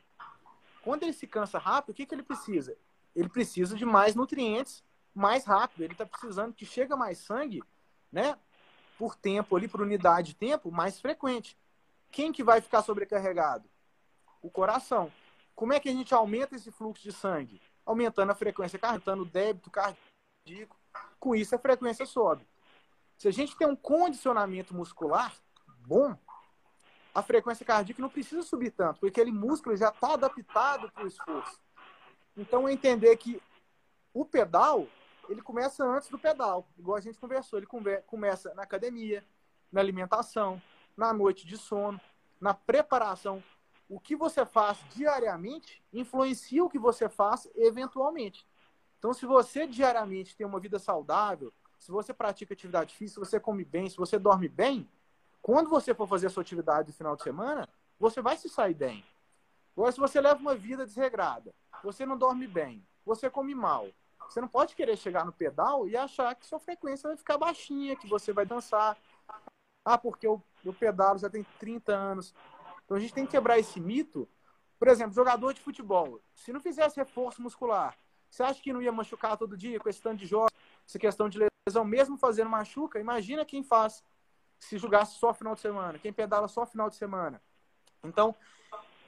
Quando 0.82 1.02
ele 1.02 1.12
se 1.12 1.26
cansa 1.26 1.58
rápido, 1.58 1.90
o 1.90 1.94
que, 1.94 2.06
que 2.06 2.14
ele 2.14 2.22
precisa? 2.22 2.76
Ele 3.14 3.28
precisa 3.28 3.76
de 3.76 3.84
mais 3.84 4.14
nutrientes 4.14 4.82
mais 5.14 5.44
rápido. 5.44 5.82
Ele 5.82 5.92
está 5.92 6.06
precisando 6.06 6.54
que 6.54 6.64
chega 6.64 6.96
mais 6.96 7.18
sangue, 7.18 7.62
né? 8.10 8.36
Por 8.98 9.16
tempo 9.16 9.56
ali, 9.56 9.68
por 9.68 9.80
unidade 9.80 10.28
de 10.28 10.34
tempo, 10.34 10.70
mais 10.70 11.00
frequente. 11.00 11.56
Quem 12.10 12.32
que 12.32 12.42
vai 12.42 12.60
ficar 12.60 12.82
sobrecarregado? 12.82 13.68
O 14.42 14.50
coração. 14.50 15.12
Como 15.54 15.72
é 15.72 15.80
que 15.80 15.88
a 15.88 15.92
gente 15.92 16.14
aumenta 16.14 16.56
esse 16.56 16.70
fluxo 16.70 17.02
de 17.02 17.12
sangue? 17.12 17.60
Aumentando 17.84 18.32
a 18.32 18.34
frequência 18.34 18.78
aumentando 18.82 19.22
o 19.22 19.26
débito 19.26 19.70
cardíaco 19.70 20.09
com 21.18 21.34
isso 21.34 21.54
a 21.54 21.58
frequência 21.58 22.06
sobe. 22.06 22.46
Se 23.16 23.28
a 23.28 23.30
gente 23.30 23.56
tem 23.56 23.66
um 23.66 23.76
condicionamento 23.76 24.74
muscular 24.74 25.34
bom, 25.86 26.16
a 27.14 27.22
frequência 27.22 27.66
cardíaca 27.66 28.00
não 28.00 28.08
precisa 28.08 28.42
subir 28.42 28.70
tanto, 28.70 29.00
porque 29.00 29.20
aquele 29.20 29.32
músculo 29.32 29.76
já 29.76 29.88
está 29.88 30.14
adaptado 30.14 30.90
para 30.92 31.04
o 31.04 31.08
esforço. 31.08 31.60
Então, 32.36 32.68
entender 32.68 33.16
que 33.16 33.42
o 34.14 34.24
pedal, 34.24 34.86
ele 35.28 35.42
começa 35.42 35.84
antes 35.84 36.08
do 36.08 36.18
pedal, 36.18 36.66
igual 36.78 36.96
a 36.96 37.00
gente 37.00 37.18
conversou. 37.18 37.58
Ele 37.58 37.68
começa 38.06 38.54
na 38.54 38.62
academia, 38.62 39.24
na 39.70 39.80
alimentação, 39.80 40.60
na 40.96 41.12
noite 41.12 41.46
de 41.46 41.56
sono, 41.56 42.00
na 42.40 42.54
preparação. 42.54 43.42
O 43.88 43.98
que 43.98 44.14
você 44.14 44.46
faz 44.46 44.78
diariamente 44.94 45.82
influencia 45.92 46.64
o 46.64 46.70
que 46.70 46.78
você 46.78 47.08
faz 47.08 47.48
eventualmente. 47.56 48.46
Então, 49.00 49.14
se 49.14 49.24
você 49.24 49.66
diariamente 49.66 50.36
tem 50.36 50.46
uma 50.46 50.60
vida 50.60 50.78
saudável, 50.78 51.50
se 51.78 51.90
você 51.90 52.12
pratica 52.12 52.52
atividade 52.52 52.94
física, 52.94 53.24
se 53.24 53.30
você 53.30 53.40
come 53.40 53.64
bem, 53.64 53.88
se 53.88 53.96
você 53.96 54.18
dorme 54.18 54.46
bem, 54.46 54.86
quando 55.40 55.70
você 55.70 55.94
for 55.94 56.06
fazer 56.06 56.26
a 56.26 56.30
sua 56.30 56.42
atividade 56.42 56.88
no 56.88 56.94
final 56.94 57.16
de 57.16 57.22
semana, 57.22 57.66
você 57.98 58.20
vai 58.20 58.36
se 58.36 58.46
sair 58.50 58.74
bem. 58.74 59.02
Agora, 59.74 59.90
se 59.90 59.98
você 59.98 60.20
leva 60.20 60.38
uma 60.38 60.54
vida 60.54 60.84
desregrada, 60.84 61.54
você 61.82 62.04
não 62.04 62.18
dorme 62.18 62.46
bem, 62.46 62.86
você 63.02 63.30
come 63.30 63.54
mal, 63.54 63.88
você 64.28 64.38
não 64.38 64.48
pode 64.48 64.76
querer 64.76 64.98
chegar 64.98 65.24
no 65.24 65.32
pedal 65.32 65.88
e 65.88 65.96
achar 65.96 66.34
que 66.34 66.46
sua 66.46 66.60
frequência 66.60 67.08
vai 67.08 67.16
ficar 67.16 67.38
baixinha, 67.38 67.96
que 67.96 68.06
você 68.06 68.34
vai 68.34 68.44
dançar. 68.44 68.98
Ah, 69.82 69.96
porque 69.96 70.26
eu, 70.26 70.42
eu 70.62 70.74
pedalo 70.74 71.18
já 71.18 71.30
tem 71.30 71.42
30 71.58 71.96
anos. 71.96 72.34
Então 72.84 72.98
a 72.98 73.00
gente 73.00 73.14
tem 73.14 73.24
que 73.24 73.30
quebrar 73.30 73.58
esse 73.58 73.80
mito. 73.80 74.28
Por 74.78 74.88
exemplo, 74.88 75.14
jogador 75.14 75.54
de 75.54 75.60
futebol, 75.62 76.20
se 76.34 76.52
não 76.52 76.60
fizesse 76.60 76.96
reforço 76.96 77.40
muscular, 77.40 77.96
você 78.30 78.42
acha 78.42 78.62
que 78.62 78.72
não 78.72 78.80
ia 78.80 78.92
machucar 78.92 79.36
todo 79.36 79.56
dia 79.56 79.80
com 79.80 79.88
esse 79.88 80.00
tanto 80.00 80.18
de 80.18 80.26
jogos, 80.26 80.52
essa 80.86 80.98
questão 80.98 81.28
de 81.28 81.38
lesão, 81.66 81.84
mesmo 81.84 82.16
fazendo 82.16 82.48
machuca? 82.48 83.00
Imagina 83.00 83.44
quem 83.44 83.62
faz 83.62 84.04
se 84.58 84.78
jogasse 84.78 85.18
só 85.18 85.34
final 85.34 85.54
de 85.54 85.60
semana, 85.60 85.98
quem 85.98 86.12
pedala 86.12 86.46
só 86.46 86.64
final 86.64 86.88
de 86.88 86.96
semana. 86.96 87.40
Então, 88.04 88.34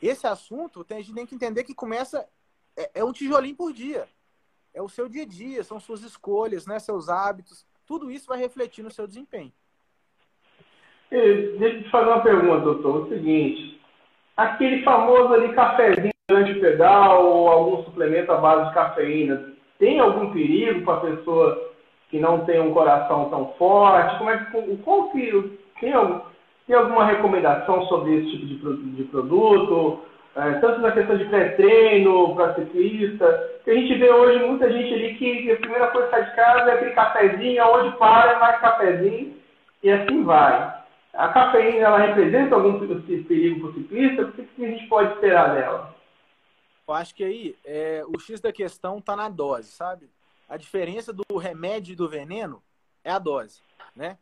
esse 0.03 0.27
assunto, 0.27 0.85
a 0.91 0.95
gente 0.95 1.15
tem 1.15 1.27
que 1.27 1.35
entender 1.35 1.63
que 1.63 1.75
começa, 1.75 2.29
é, 2.77 2.91
é 2.95 3.05
um 3.05 3.13
tijolinho 3.13 3.55
por 3.55 3.73
dia. 3.73 4.09
É 4.75 4.83
o 4.83 4.89
seu 4.89 5.09
dia 5.09 5.23
a 5.23 5.27
dia, 5.27 5.63
são 5.63 5.79
suas 5.79 6.03
escolhas, 6.03 6.67
né, 6.67 6.79
seus 6.79 7.09
hábitos. 7.09 7.67
Tudo 7.87 8.11
isso 8.11 8.27
vai 8.27 8.39
refletir 8.39 8.83
no 8.83 8.91
seu 8.91 9.07
desempenho. 9.07 9.53
Deixa 11.11 11.67
eu 11.67 11.83
te 11.83 11.91
fazer 11.91 12.09
uma 12.09 12.23
pergunta, 12.23 12.61
doutor. 12.61 13.03
É 13.03 13.05
o 13.05 13.09
seguinte, 13.11 13.81
aquele 14.37 14.83
famoso 14.83 15.35
ali 15.35 15.55
cafezinho 15.55 16.13
o 16.35 16.61
pedal 16.61 17.27
ou 17.27 17.49
algum 17.49 17.83
suplemento 17.85 18.33
à 18.33 18.37
base 18.37 18.69
de 18.69 18.75
cafeína, 18.75 19.43
tem 19.79 20.01
algum 20.01 20.33
perigo 20.33 20.85
para 20.85 20.95
a 20.95 21.01
pessoa 21.01 21.73
que 22.11 22.21
não 22.21 22.41
tem 22.45 22.61
um 22.61 22.73
coração 22.73 23.31
tão 23.31 23.49
forte? 23.59 24.19
Como 24.19 24.31
é 24.31 24.39
que, 24.39 24.77
qual 24.85 25.09
que 25.11 25.59
tem, 25.81 25.93
tem 26.67 26.77
alguma 26.77 27.05
recomendação 27.05 27.87
sobre 27.87 28.17
esse 28.17 28.31
tipo 28.31 28.75
de, 28.75 28.91
de 28.91 29.05
produto? 29.05 30.01
É, 30.35 30.53
tanto 30.61 30.81
na 30.81 30.93
questão 30.93 31.17
de 31.17 31.27
pré-treino, 31.27 32.35
para 32.35 32.55
ciclista, 32.55 33.51
que 33.65 33.71
a 33.71 33.75
gente 33.75 33.95
vê 33.95 34.11
hoje 34.11 34.45
muita 34.45 34.71
gente 34.71 34.95
ali 34.95 35.15
que 35.17 35.53
a 35.53 35.57
primeira 35.57 35.89
coisa 35.89 36.09
que 36.09 36.15
sai 36.15 36.25
de 36.25 36.37
casa 36.37 36.71
é 36.71 36.75
aquele 36.75 36.91
cafezinho, 36.93 37.63
aonde 37.63 37.97
para 37.99 38.33
é 38.33 38.39
mais 38.39 38.59
cafezinho, 38.61 39.35
e 39.83 39.91
assim 39.91 40.25
vai. 40.25 40.75
A 41.15 41.29
cafeína, 41.29 41.87
ela 41.87 41.99
representa 41.99 42.55
algum 42.55 42.79
perigo 42.79 43.61
para 43.61 43.69
o 43.69 43.75
ciclista? 43.75 44.23
O 44.23 44.33
que 44.33 44.65
a 44.65 44.69
gente 44.69 44.87
pode 44.87 45.13
esperar 45.13 45.55
dela? 45.55 45.92
Eu 46.87 46.95
acho 46.95 47.15
que 47.15 47.25
aí 47.25 47.59
é, 47.65 48.05
o 48.07 48.19
X 48.19 48.41
da 48.41 48.53
questão 48.53 48.99
está 48.99 49.15
na 49.15 49.29
dose, 49.29 49.71
sabe? 49.71 50.11
A 50.49 50.57
diferença 50.57 51.13
do 51.13 51.25
remédio 51.37 51.93
e 51.93 51.97
do 51.97 52.09
veneno 52.09 52.63
é 53.05 53.11
a 53.11 53.19
dose, 53.19 53.61
né? 53.95 54.19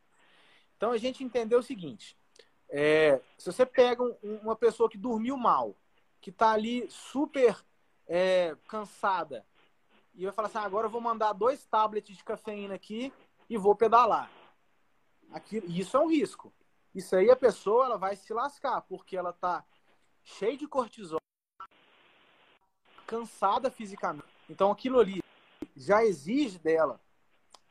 Então 0.77 0.93
a 0.93 0.99
gente 0.99 1.25
entendeu 1.25 1.59
o 1.59 1.63
seguinte: 1.63 2.17
é, 2.69 3.21
se 3.37 3.53
você 3.53 3.67
pega 3.67 4.03
um, 4.03 4.17
uma 4.43 4.57
pessoa 4.57 4.89
que 4.89 4.99
dormiu 4.99 5.37
mal, 5.37 5.75
que 6.21 6.31
está 6.31 6.53
ali 6.53 6.89
super 6.91 7.57
é, 8.07 8.57
cansada, 8.69 9.45
e 10.15 10.25
vai 10.25 10.33
falar 10.33 10.49
assim: 10.49 10.59
ah, 10.59 10.63
agora 10.63 10.87
eu 10.87 10.91
vou 10.91 11.01
mandar 11.01 11.33
dois 11.33 11.65
tablets 11.67 12.17
de 12.17 12.25
cafeína 12.25 12.75
aqui 12.75 13.13
e 13.49 13.57
vou 13.57 13.75
pedalar. 13.75 14.31
Aqui, 15.33 15.63
isso 15.69 15.97
é 15.97 16.01
um 16.01 16.09
risco. 16.09 16.53
Isso 16.95 17.15
aí 17.15 17.31
a 17.31 17.37
pessoa 17.37 17.87
ela 17.87 17.97
vai 17.97 18.17
se 18.17 18.33
lascar, 18.33 18.81
porque 18.83 19.17
ela 19.17 19.33
tá 19.33 19.65
cheia 20.23 20.57
de 20.57 20.67
cortisol, 20.67 21.20
cansada 23.11 23.73
fisicamente. 23.73 24.29
Então 24.49 24.71
aquilo 24.71 25.01
ali 25.01 25.21
já 25.77 26.05
exige 26.05 26.61
dela 26.61 27.01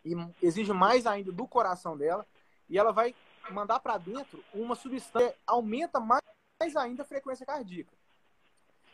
e 0.04 0.14
exige 0.44 0.74
mais 0.74 1.08
ainda 1.08 1.32
do 1.32 1.48
coração 1.48 1.98
dela 1.98 2.28
e 2.70 2.78
ela 2.78 2.92
vai 2.92 3.16
mandar 3.50 3.80
para 3.80 3.98
dentro 3.98 4.44
uma 4.54 4.76
substância 4.76 5.32
que 5.32 5.38
aumenta 5.48 5.98
mais, 5.98 6.22
ainda 6.76 7.04
a 7.04 7.06
frequência 7.06 7.46
cardíaca. 7.46 7.98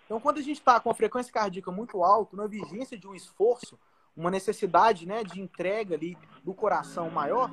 Então, 0.05 0.19
quando 0.19 0.38
a 0.38 0.41
gente 0.41 0.60
está 0.60 0.79
com 0.79 0.91
a 0.91 0.93
frequência 0.93 1.34
cardíaca 1.34 1.71
muito 1.71 2.03
alta, 2.03 2.38
na 2.38 2.45
vigência 2.45 2.95
de 2.95 3.08
um 3.08 3.15
esforço, 3.15 3.77
uma 4.15 4.29
necessidade 4.29 5.08
né, 5.08 5.23
de 5.23 5.41
entrega 5.41 5.95
ali 5.95 6.15
do 6.43 6.53
coração 6.53 7.10
maior, 7.10 7.49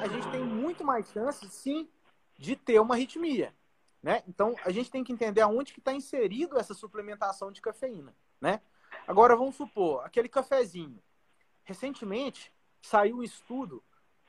a 0.00 0.06
gente 0.06 0.30
tem 0.30 0.44
muito 0.44 0.84
mais 0.84 1.10
chances, 1.10 1.52
sim, 1.52 1.88
de 2.38 2.54
ter 2.54 2.80
uma 2.80 2.94
arritmia. 2.94 3.52
Né? 4.02 4.22
Então, 4.26 4.54
a 4.64 4.70
gente 4.70 4.90
tem 4.90 5.04
que 5.04 5.12
entender 5.12 5.40
aonde 5.40 5.72
que 5.72 5.78
está 5.80 5.92
inserido 5.92 6.58
essa 6.58 6.72
suplementação 6.72 7.52
de 7.52 7.60
cafeína. 7.60 8.14
Né? 8.40 8.60
Agora, 9.06 9.36
vamos 9.36 9.56
supor, 9.56 10.04
aquele 10.04 10.28
cafezinho. 10.28 11.02
Recentemente, 11.64 12.52
saiu 12.80 13.18
um 13.18 13.22
estudo 13.22 13.82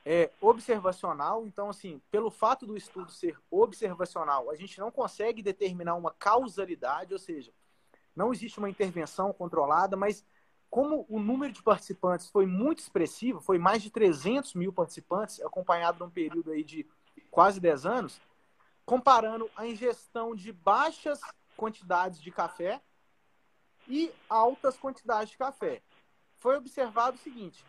é, 0.04 0.30
observacional. 0.40 1.46
Então, 1.46 1.70
assim, 1.70 2.00
pelo 2.10 2.30
fato 2.30 2.66
do 2.66 2.76
estudo 2.76 3.10
ser 3.10 3.38
observacional, 3.50 4.50
a 4.50 4.54
gente 4.54 4.78
não 4.78 4.90
consegue 4.90 5.42
determinar 5.42 5.94
uma 5.94 6.10
causalidade, 6.12 7.12
ou 7.12 7.18
seja, 7.18 7.52
não 8.14 8.32
existe 8.32 8.58
uma 8.58 8.68
intervenção 8.68 9.32
controlada, 9.32 9.96
mas 9.96 10.24
como 10.68 11.04
o 11.08 11.18
número 11.18 11.52
de 11.52 11.62
participantes 11.62 12.28
foi 12.28 12.46
muito 12.46 12.78
expressivo, 12.78 13.40
foi 13.40 13.58
mais 13.58 13.82
de 13.82 13.90
300 13.90 14.54
mil 14.54 14.72
participantes, 14.72 15.40
acompanhado 15.40 15.98
num 15.98 16.10
período 16.10 16.50
aí 16.50 16.64
de 16.64 16.86
quase 17.30 17.60
10 17.60 17.86
anos, 17.86 18.20
comparando 18.84 19.50
a 19.56 19.66
ingestão 19.66 20.34
de 20.34 20.52
baixas 20.52 21.20
quantidades 21.56 22.20
de 22.20 22.30
café 22.30 22.80
e 23.88 24.12
altas 24.28 24.76
quantidades 24.76 25.30
de 25.30 25.38
café. 25.38 25.82
Foi 26.38 26.56
observado 26.56 27.16
o 27.16 27.20
seguinte, 27.20 27.64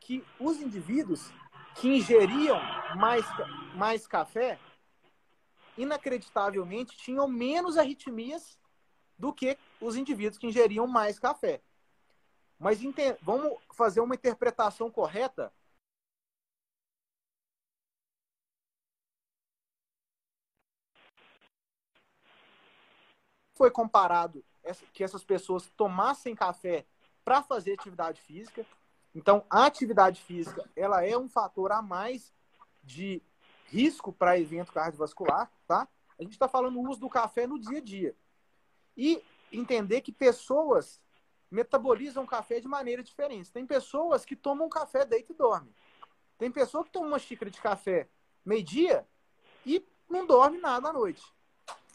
que 0.00 0.24
os 0.38 0.60
indivíduos 0.60 1.30
que 1.76 1.88
ingeriam 1.88 2.60
mais, 2.96 3.24
mais 3.74 4.06
café, 4.06 4.58
inacreditavelmente, 5.76 6.96
tinham 6.96 7.26
menos 7.26 7.76
arritmias 7.76 8.58
do 9.18 9.32
que 9.32 9.58
os 9.80 9.96
indivíduos 9.96 10.38
que 10.38 10.46
ingeriam 10.46 10.86
mais 10.86 11.18
café. 11.18 11.62
Mas 12.58 12.80
vamos 13.22 13.58
fazer 13.72 14.00
uma 14.00 14.14
interpretação 14.14 14.90
correta 14.90 15.52
foi 23.54 23.70
comparado 23.70 24.44
que 24.92 25.04
essas 25.04 25.24
pessoas 25.24 25.70
tomassem 25.76 26.34
café 26.34 26.84
para 27.24 27.42
fazer 27.42 27.74
atividade 27.74 28.20
física. 28.20 28.66
Então, 29.14 29.44
a 29.48 29.66
atividade 29.66 30.20
física 30.20 30.68
ela 30.74 31.04
é 31.04 31.16
um 31.16 31.28
fator 31.28 31.72
a 31.72 31.80
mais 31.80 32.32
de 32.82 33.22
risco 33.66 34.12
para 34.12 34.38
evento 34.38 34.72
cardiovascular, 34.72 35.50
tá? 35.66 35.88
A 36.18 36.22
gente 36.22 36.32
está 36.32 36.48
falando 36.48 36.74
do 36.74 36.88
uso 36.88 37.00
do 37.00 37.08
café 37.08 37.46
no 37.46 37.58
dia 37.58 37.78
a 37.78 37.80
dia. 37.80 38.16
E 38.96 39.22
entender 39.52 40.00
que 40.00 40.12
pessoas 40.12 41.00
metabolizam 41.50 42.26
café 42.26 42.60
de 42.60 42.68
maneira 42.68 43.02
diferente. 43.02 43.52
Tem 43.52 43.66
pessoas 43.66 44.24
que 44.24 44.34
tomam 44.34 44.68
café, 44.68 45.04
deita 45.04 45.32
e 45.32 45.36
dorme. 45.36 45.74
Tem 46.38 46.50
pessoa 46.50 46.84
que 46.84 46.90
toma 46.90 47.06
uma 47.06 47.18
xícara 47.18 47.50
de 47.50 47.60
café 47.60 48.08
meio-dia 48.44 49.06
e 49.64 49.84
não 50.08 50.26
dorme 50.26 50.58
nada 50.58 50.88
à 50.88 50.92
noite. 50.92 51.22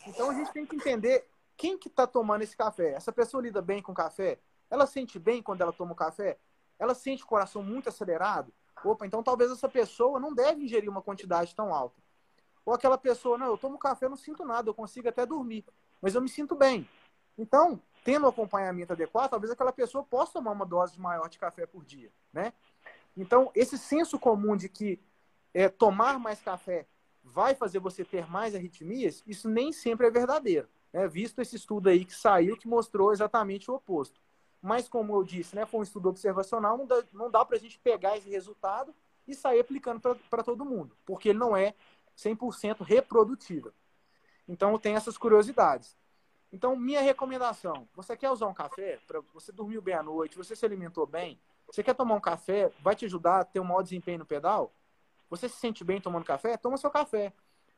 Então 0.07 0.29
a 0.29 0.33
gente 0.33 0.51
tem 0.51 0.65
que 0.65 0.75
entender 0.75 1.27
quem 1.59 1.77
que 1.77 1.89
está 1.89 2.07
tomando 2.07 2.41
esse 2.41 2.55
café? 2.55 2.93
Essa 2.93 3.11
pessoa 3.11 3.43
lida 3.43 3.61
bem 3.61 3.81
com 3.81 3.93
café? 3.93 4.39
Ela 4.69 4.87
sente 4.87 5.19
bem 5.19 5.43
quando 5.43 5.59
ela 5.59 5.73
toma 5.73 5.91
o 5.91 5.95
café? 5.95 6.39
Ela 6.79 6.95
sente 6.95 7.21
o 7.21 7.27
coração 7.27 7.61
muito 7.61 7.89
acelerado? 7.89 8.53
Opa, 8.81 9.05
então 9.05 9.21
talvez 9.21 9.51
essa 9.51 9.67
pessoa 9.67 10.21
não 10.21 10.33
deve 10.33 10.63
ingerir 10.63 10.89
uma 10.89 11.01
quantidade 11.01 11.53
tão 11.53 11.73
alta. 11.73 12.01
Ou 12.65 12.73
aquela 12.73 12.97
pessoa, 12.97 13.37
não, 13.37 13.47
eu 13.47 13.57
tomo 13.57 13.77
café, 13.77 14.05
eu 14.05 14.09
não 14.09 14.15
sinto 14.15 14.45
nada, 14.45 14.69
eu 14.69 14.73
consigo 14.73 15.09
até 15.09 15.25
dormir, 15.25 15.65
mas 16.01 16.15
eu 16.15 16.21
me 16.21 16.29
sinto 16.29 16.55
bem. 16.55 16.87
Então, 17.37 17.81
tendo 18.05 18.25
o 18.25 18.29
acompanhamento 18.29 18.93
adequado, 18.93 19.31
talvez 19.31 19.51
aquela 19.51 19.73
pessoa 19.73 20.01
possa 20.01 20.31
tomar 20.31 20.51
uma 20.51 20.65
dose 20.65 20.97
maior 20.97 21.27
de 21.27 21.37
café 21.37 21.65
por 21.65 21.83
dia, 21.83 22.09
né? 22.31 22.53
Então, 23.17 23.51
esse 23.53 23.77
senso 23.77 24.17
comum 24.17 24.55
de 24.55 24.69
que 24.69 24.97
é, 25.53 25.67
tomar 25.67 26.17
mais 26.19 26.39
café 26.39 26.87
vai 27.21 27.53
fazer 27.53 27.79
você 27.79 28.05
ter 28.05 28.31
mais 28.31 28.55
arritmias, 28.55 29.21
isso 29.27 29.49
nem 29.49 29.73
sempre 29.73 30.07
é 30.07 30.09
verdadeiro 30.09 30.69
né, 30.93 31.07
visto 31.07 31.39
esse 31.39 31.55
estudo 31.55 31.89
aí 31.89 32.05
que 32.05 32.13
saiu 32.13 32.57
que 32.57 32.67
mostrou 32.67 33.11
exatamente 33.11 33.69
o 33.69 33.75
oposto. 33.75 34.19
Mas, 34.61 34.89
como 34.89 35.15
eu 35.15 35.23
disse, 35.23 35.55
né, 35.55 35.65
foi 35.65 35.79
um 35.79 35.83
estudo 35.83 36.09
observacional, 36.09 36.77
não 36.77 36.85
dá, 36.85 37.03
não 37.13 37.31
dá 37.31 37.45
para 37.45 37.55
a 37.55 37.59
gente 37.59 37.79
pegar 37.79 38.17
esse 38.17 38.29
resultado 38.29 38.93
e 39.27 39.33
sair 39.33 39.59
aplicando 39.59 40.01
para 40.29 40.43
todo 40.43 40.65
mundo, 40.65 40.95
porque 41.05 41.29
ele 41.29 41.39
não 41.39 41.55
é 41.55 41.73
100% 42.17 42.81
reprodutível. 42.81 43.71
Então, 44.47 44.77
tem 44.77 44.95
essas 44.95 45.17
curiosidades. 45.17 45.95
Então, 46.51 46.75
minha 46.75 47.01
recomendação: 47.01 47.87
você 47.95 48.17
quer 48.17 48.31
usar 48.31 48.47
um 48.47 48.53
café? 48.53 48.99
Pra, 49.07 49.21
você 49.33 49.51
dormiu 49.51 49.81
bem 49.81 49.93
à 49.93 50.03
noite, 50.03 50.35
você 50.35 50.55
se 50.55 50.65
alimentou 50.65 51.05
bem, 51.05 51.39
você 51.67 51.83
quer 51.83 51.93
tomar 51.93 52.15
um 52.15 52.21
café, 52.21 52.71
vai 52.81 52.95
te 52.95 53.05
ajudar 53.05 53.41
a 53.41 53.45
ter 53.45 53.59
um 53.59 53.63
maior 53.63 53.83
desempenho 53.83 54.19
no 54.19 54.25
pedal? 54.25 54.73
Você 55.29 55.47
se 55.47 55.57
sente 55.57 55.83
bem 55.83 56.01
tomando 56.01 56.25
café? 56.25 56.57
Toma 56.57 56.77
seu 56.77 56.89
café. 56.89 57.31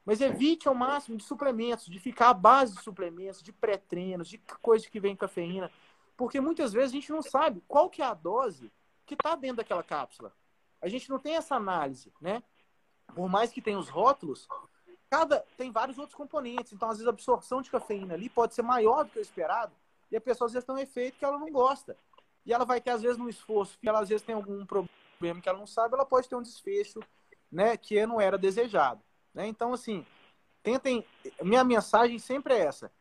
Mas 0.05 0.19
evite 0.19 0.67
ao 0.67 0.73
máximo 0.73 1.17
de 1.17 1.23
suplementos, 1.23 1.85
de 1.85 1.99
ficar 1.99 2.29
à 2.29 2.33
base 2.33 2.75
de 2.75 2.81
suplementos, 2.81 3.41
de 3.41 3.53
pré-treinos, 3.53 4.27
de 4.27 4.37
coisa 4.61 4.89
que 4.89 4.99
vem 4.99 5.15
cafeína. 5.15 5.71
Porque 6.17 6.39
muitas 6.41 6.73
vezes 6.73 6.91
a 6.91 6.95
gente 6.95 7.11
não 7.11 7.21
sabe 7.21 7.63
qual 7.67 7.89
que 7.89 8.01
é 8.01 8.05
a 8.05 8.13
dose 8.13 8.71
que 9.05 9.13
está 9.13 9.35
dentro 9.35 9.57
daquela 9.57 9.83
cápsula. 9.83 10.33
A 10.81 10.87
gente 10.87 11.09
não 11.09 11.19
tem 11.19 11.35
essa 11.35 11.55
análise, 11.55 12.11
né? 12.19 12.41
Por 13.13 13.29
mais 13.29 13.51
que 13.51 13.61
tenha 13.61 13.77
os 13.77 13.89
rótulos, 13.89 14.47
cada 15.09 15.45
tem 15.57 15.71
vários 15.71 15.99
outros 15.99 16.15
componentes. 16.15 16.73
Então, 16.73 16.89
às 16.89 16.97
vezes, 16.97 17.07
a 17.07 17.11
absorção 17.11 17.61
de 17.61 17.69
cafeína 17.69 18.15
ali 18.15 18.29
pode 18.29 18.55
ser 18.55 18.63
maior 18.63 19.03
do 19.03 19.11
que 19.11 19.19
o 19.19 19.21
esperado 19.21 19.73
e 20.11 20.17
a 20.17 20.21
pessoa 20.21 20.47
às 20.47 20.53
vezes 20.53 20.65
tem 20.65 20.75
um 20.75 20.79
efeito 20.79 21.17
que 21.17 21.25
ela 21.25 21.39
não 21.39 21.49
gosta. 21.51 21.95
E 22.45 22.51
ela 22.51 22.65
vai 22.65 22.81
ter, 22.81 22.91
às 22.91 23.01
vezes, 23.01 23.19
um 23.19 23.29
esforço, 23.29 23.77
e 23.81 23.87
ela 23.87 24.01
às 24.01 24.09
vezes 24.09 24.25
tem 24.25 24.35
algum 24.35 24.65
problema 24.65 25.39
que 25.41 25.47
ela 25.47 25.59
não 25.59 25.67
sabe, 25.67 25.93
ela 25.93 26.05
pode 26.05 26.27
ter 26.27 26.35
um 26.35 26.41
desfecho 26.41 26.99
né, 27.51 27.77
que 27.77 28.03
não 28.05 28.19
era 28.19 28.37
desejado. 28.37 29.01
Né? 29.33 29.47
Então, 29.47 29.73
assim, 29.73 30.05
tentem. 30.61 31.05
Minha 31.41 31.63
mensagem 31.63 32.19
sempre 32.19 32.53
é 32.53 32.59
essa: 32.59 32.91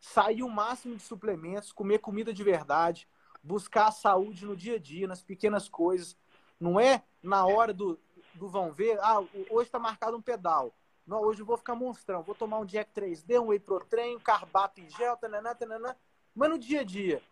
sair 0.00 0.42
o 0.42 0.48
máximo 0.48 0.96
de 0.96 1.02
suplementos, 1.02 1.72
comer 1.72 1.98
comida 1.98 2.32
de 2.32 2.42
verdade, 2.42 3.08
buscar 3.42 3.88
a 3.88 3.92
saúde 3.92 4.44
no 4.44 4.56
dia 4.56 4.76
a 4.76 4.78
dia, 4.78 5.06
nas 5.06 5.22
pequenas 5.22 5.68
coisas. 5.68 6.16
Não 6.60 6.78
é 6.78 7.02
na 7.22 7.46
hora 7.46 7.72
do, 7.72 7.98
do 8.34 8.48
vão 8.48 8.72
ver, 8.72 8.98
ah, 9.00 9.20
hoje 9.50 9.68
está 9.68 9.78
marcado 9.78 10.16
um 10.16 10.22
pedal. 10.22 10.74
Não, 11.06 11.22
hoje 11.22 11.40
eu 11.40 11.46
vou 11.46 11.56
ficar 11.56 11.74
monstrão, 11.74 12.22
vou 12.22 12.34
tomar 12.34 12.58
um 12.58 12.66
Jack 12.66 12.90
3D, 12.92 13.40
um 13.40 13.46
Whey 13.46 13.58
Protein, 13.58 14.16
um 14.16 14.20
carbato 14.20 14.80
em 14.80 14.90
gel, 14.90 15.16
tananã, 15.16 15.54
tananã. 15.54 15.96
Mas 16.34 16.50
no 16.50 16.58
dia 16.58 16.80
a 16.80 16.84
dia, 16.84 17.22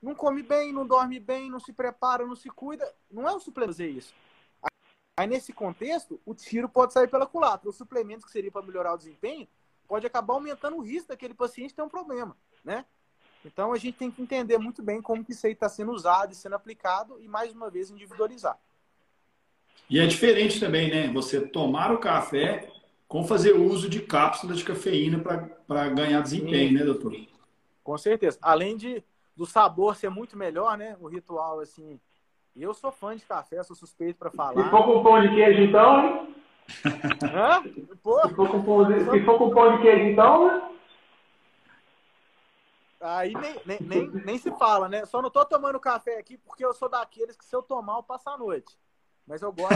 não 0.00 0.14
come 0.14 0.42
bem, 0.42 0.72
não 0.72 0.86
dorme 0.86 1.18
bem, 1.18 1.50
não 1.50 1.58
se 1.58 1.72
prepara, 1.72 2.24
não 2.24 2.36
se 2.36 2.48
cuida. 2.48 2.88
Não 3.10 3.28
é 3.28 3.32
o 3.32 3.40
suplemento 3.40 3.72
fazer 3.72 3.88
isso. 3.88 4.14
Aí, 5.16 5.28
nesse 5.28 5.52
contexto, 5.52 6.20
o 6.24 6.34
tiro 6.34 6.68
pode 6.68 6.92
sair 6.92 7.08
pela 7.08 7.26
culatra. 7.26 7.68
O 7.68 7.72
suplemento 7.72 8.26
que 8.26 8.32
seria 8.32 8.50
para 8.50 8.66
melhorar 8.66 8.94
o 8.94 8.98
desempenho 8.98 9.46
pode 9.86 10.06
acabar 10.06 10.34
aumentando 10.34 10.76
o 10.76 10.80
risco 10.80 11.08
daquele 11.08 11.34
paciente 11.34 11.74
ter 11.74 11.82
um 11.82 11.88
problema, 11.88 12.36
né? 12.64 12.84
Então, 13.44 13.72
a 13.72 13.78
gente 13.78 13.98
tem 13.98 14.10
que 14.10 14.22
entender 14.22 14.58
muito 14.58 14.82
bem 14.82 15.00
como 15.02 15.24
que 15.24 15.32
isso 15.32 15.46
aí 15.46 15.52
está 15.52 15.68
sendo 15.68 15.92
usado 15.92 16.32
e 16.32 16.34
sendo 16.34 16.56
aplicado 16.56 17.20
e, 17.20 17.28
mais 17.28 17.52
uma 17.52 17.70
vez, 17.70 17.90
individualizar. 17.90 18.58
E 19.88 20.00
é 20.00 20.06
diferente 20.06 20.58
também, 20.58 20.90
né? 20.90 21.12
Você 21.12 21.46
tomar 21.46 21.92
o 21.92 21.98
café 21.98 22.72
com 23.06 23.22
fazer 23.24 23.52
uso 23.52 23.88
de 23.88 24.00
cápsulas 24.00 24.58
de 24.58 24.64
cafeína 24.64 25.22
para 25.66 25.88
ganhar 25.90 26.22
desempenho, 26.22 26.70
Sim. 26.70 26.74
né, 26.74 26.84
doutor? 26.84 27.14
Com 27.84 27.98
certeza. 27.98 28.38
Além 28.40 28.76
de 28.76 29.04
do 29.36 29.44
sabor 29.44 29.94
ser 29.94 30.08
muito 30.08 30.36
melhor, 30.36 30.78
né? 30.78 30.96
O 31.00 31.06
ritual, 31.06 31.60
assim. 31.60 32.00
Eu 32.56 32.72
sou 32.72 32.92
fã 32.92 33.16
de 33.16 33.24
café, 33.26 33.60
sou 33.64 33.74
suspeito 33.74 34.16
para 34.16 34.30
falar. 34.30 34.62
Se 34.62 34.70
for 34.70 34.84
com 34.84 35.02
pão 35.02 35.20
de 35.20 35.28
queijo, 35.34 35.60
então, 35.62 36.04
hein? 36.04 36.34
Hã? 37.34 37.62
Pô, 38.00 38.20
se, 38.28 38.34
for 38.34 38.48
com 38.48 38.62
pão 38.62 38.84
de, 38.84 39.00
se 39.10 39.24
for 39.24 39.38
com 39.38 39.50
pão 39.50 39.76
de 39.76 39.82
queijo, 39.82 40.04
então, 40.04 40.46
né? 40.46 40.70
Aí 43.00 43.34
nem, 43.34 43.60
nem, 43.66 43.78
nem, 43.80 44.10
nem, 44.24 44.38
se 44.38 44.52
fala, 44.52 44.88
né? 44.88 45.04
Só 45.04 45.20
não 45.20 45.30
tô 45.30 45.44
tomando 45.44 45.80
café 45.80 46.16
aqui 46.18 46.38
porque 46.38 46.64
eu 46.64 46.72
sou 46.72 46.88
daqueles 46.88 47.36
que 47.36 47.44
se 47.44 47.54
eu 47.54 47.62
tomar 47.62 47.96
eu 47.96 48.02
passo 48.04 48.30
a 48.30 48.38
noite. 48.38 48.78
Mas 49.26 49.42
eu 49.42 49.52
gosto 49.52 49.74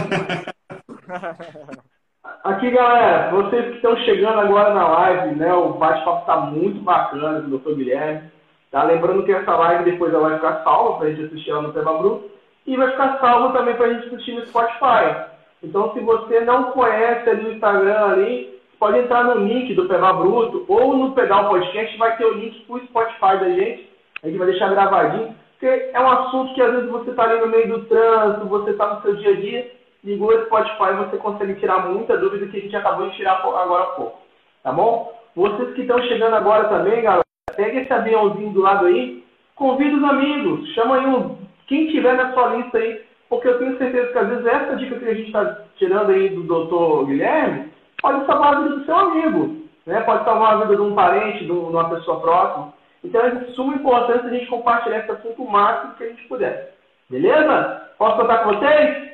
Aqui, 2.43 2.71
galera, 2.71 3.31
vocês 3.31 3.65
que 3.65 3.75
estão 3.75 3.95
chegando 3.97 4.39
agora 4.39 4.73
na 4.73 4.87
live, 4.87 5.35
né? 5.35 5.53
O 5.53 5.73
bate-papo 5.73 6.25
tá 6.25 6.37
muito 6.37 6.81
bacana 6.81 7.41
com 7.41 7.47
o 7.47 7.59
Dr. 7.59 7.75
Guilherme. 7.75 8.31
Tá? 8.71 8.83
Lembrando 8.83 9.25
que 9.25 9.31
essa 9.31 9.55
live 9.55 9.91
depois 9.91 10.13
ela 10.13 10.29
vai 10.29 10.37
ficar 10.37 10.63
salva 10.63 10.97
para 10.97 11.07
a 11.07 11.11
gente 11.11 11.25
assistir 11.25 11.51
ela 11.51 11.61
no 11.61 11.73
Tema 11.73 11.97
Bruto 11.97 12.38
e 12.69 12.77
vai 12.77 12.91
ficar 12.91 13.17
salva 13.19 13.57
também 13.57 13.75
para 13.75 13.87
a 13.87 13.93
gente 13.93 14.07
assistir 14.07 14.33
no 14.33 14.45
Spotify. 14.45 15.25
Então, 15.63 15.91
se 15.91 15.99
você 16.01 16.41
não 16.41 16.65
conhece 16.71 17.27
ali 17.27 17.45
o 17.45 17.53
Instagram 17.53 18.05
ali, 18.05 18.61
pode 18.79 18.99
entrar 18.99 19.23
no 19.23 19.43
link 19.43 19.73
do 19.73 19.87
Pema 19.87 20.13
Bruto 20.13 20.65
ou 20.67 20.95
no 20.95 21.11
Pedal 21.13 21.49
Podcast, 21.49 21.97
vai 21.97 22.15
ter 22.15 22.25
o 22.25 22.35
link 22.35 22.61
para 22.61 22.75
o 22.75 22.85
Spotify 22.85 23.39
da 23.39 23.49
gente. 23.49 23.89
A 24.21 24.27
gente 24.27 24.37
vai 24.37 24.47
deixar 24.47 24.69
gravadinho, 24.69 25.35
porque 25.51 25.89
é 25.91 25.99
um 25.99 26.11
assunto 26.11 26.53
que 26.53 26.61
às 26.61 26.71
vezes 26.71 26.89
você 26.89 27.09
está 27.09 27.23
ali 27.23 27.41
no 27.41 27.47
meio 27.47 27.67
do 27.69 27.85
trânsito, 27.85 28.45
você 28.45 28.69
está 28.69 28.93
no 28.93 29.01
seu 29.01 29.15
dia 29.15 29.31
a 29.31 29.35
dia, 29.35 29.71
ligou 30.03 30.29
o 30.29 30.45
Spotify, 30.45 30.93
você 30.95 31.17
consegue 31.17 31.55
tirar 31.55 31.89
muita 31.89 32.17
dúvida 32.17 32.45
que 32.45 32.57
a 32.57 32.61
gente 32.61 32.75
acabou 32.75 33.09
de 33.09 33.15
tirar 33.15 33.41
agora 33.41 33.83
há 33.83 33.87
pouco. 33.87 34.19
Tá 34.61 34.71
bom? 34.71 35.11
Vocês 35.35 35.73
que 35.73 35.81
estão 35.81 35.99
chegando 36.03 36.35
agora 36.35 36.65
também, 36.65 37.01
galera, 37.01 37.23
pega 37.55 37.81
esse 37.81 37.91
aviãozinho 37.91 38.51
do 38.51 38.61
lado 38.61 38.85
aí, 38.85 39.23
convida 39.55 39.97
os 39.97 40.03
amigos, 40.03 40.69
chama 40.73 40.97
aí 40.97 41.05
um, 41.05 41.37
quem 41.69 41.87
tiver 41.87 42.13
na 42.15 42.33
sua 42.33 42.55
lista 42.55 42.79
aí, 42.79 43.01
porque 43.29 43.47
eu 43.47 43.59
tenho 43.59 43.77
certeza 43.77 44.11
que 44.11 44.17
às 44.17 44.27
vezes 44.27 44.45
essa 44.47 44.75
dica 44.75 44.95
que 44.97 45.07
a 45.07 45.13
gente 45.13 45.27
está 45.27 45.57
tirando 45.77 46.09
aí 46.09 46.29
do 46.29 46.41
doutor 46.43 47.05
Guilherme 47.05 47.71
pode 48.01 48.25
salvar 48.25 48.55
a 48.55 48.61
vida 48.61 48.75
do 48.75 48.85
seu 48.85 48.95
amigo, 48.95 49.67
né? 49.85 50.01
pode 50.01 50.23
salvar 50.25 50.53
a 50.53 50.57
vida 50.61 50.75
de 50.75 50.81
um 50.81 50.95
parente, 50.95 51.45
de 51.45 51.51
uma 51.51 51.89
pessoa 51.91 52.19
próxima. 52.21 52.73
Então 53.03 53.21
é 53.21 53.29
de 53.29 53.51
suma 53.53 53.75
importância 53.75 54.25
a 54.25 54.33
gente 54.33 54.47
compartilhar 54.47 54.99
esse 54.99 55.11
assunto 55.11 55.43
o 55.43 55.49
máximo 55.49 55.93
que 55.93 56.03
a 56.03 56.07
gente 56.07 56.27
puder. 56.27 56.73
Beleza? 57.07 57.91
Posso 57.99 58.17
contar 58.17 58.39
com 58.39 58.53
vocês? 58.53 59.09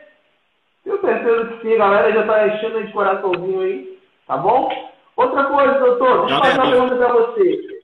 Tenho 0.85 1.01
certeza 1.01 1.45
que 1.47 1.61
sim, 1.61 1.75
a 1.75 1.77
galera 1.77 2.11
já 2.13 2.21
está 2.21 2.47
enchendo 2.47 2.83
de 2.85 2.93
coraçãozinho 2.93 3.61
aí, 3.61 3.99
tá 4.25 4.37
bom? 4.37 4.69
Outra 5.17 5.43
coisa, 5.43 5.79
doutor, 5.79 6.25
deixa 6.25 6.35
eu 6.35 6.39
fazer 6.39 6.59
uma 6.59 6.71
pergunta 6.71 6.95
para 6.95 7.13
você. 7.13 7.81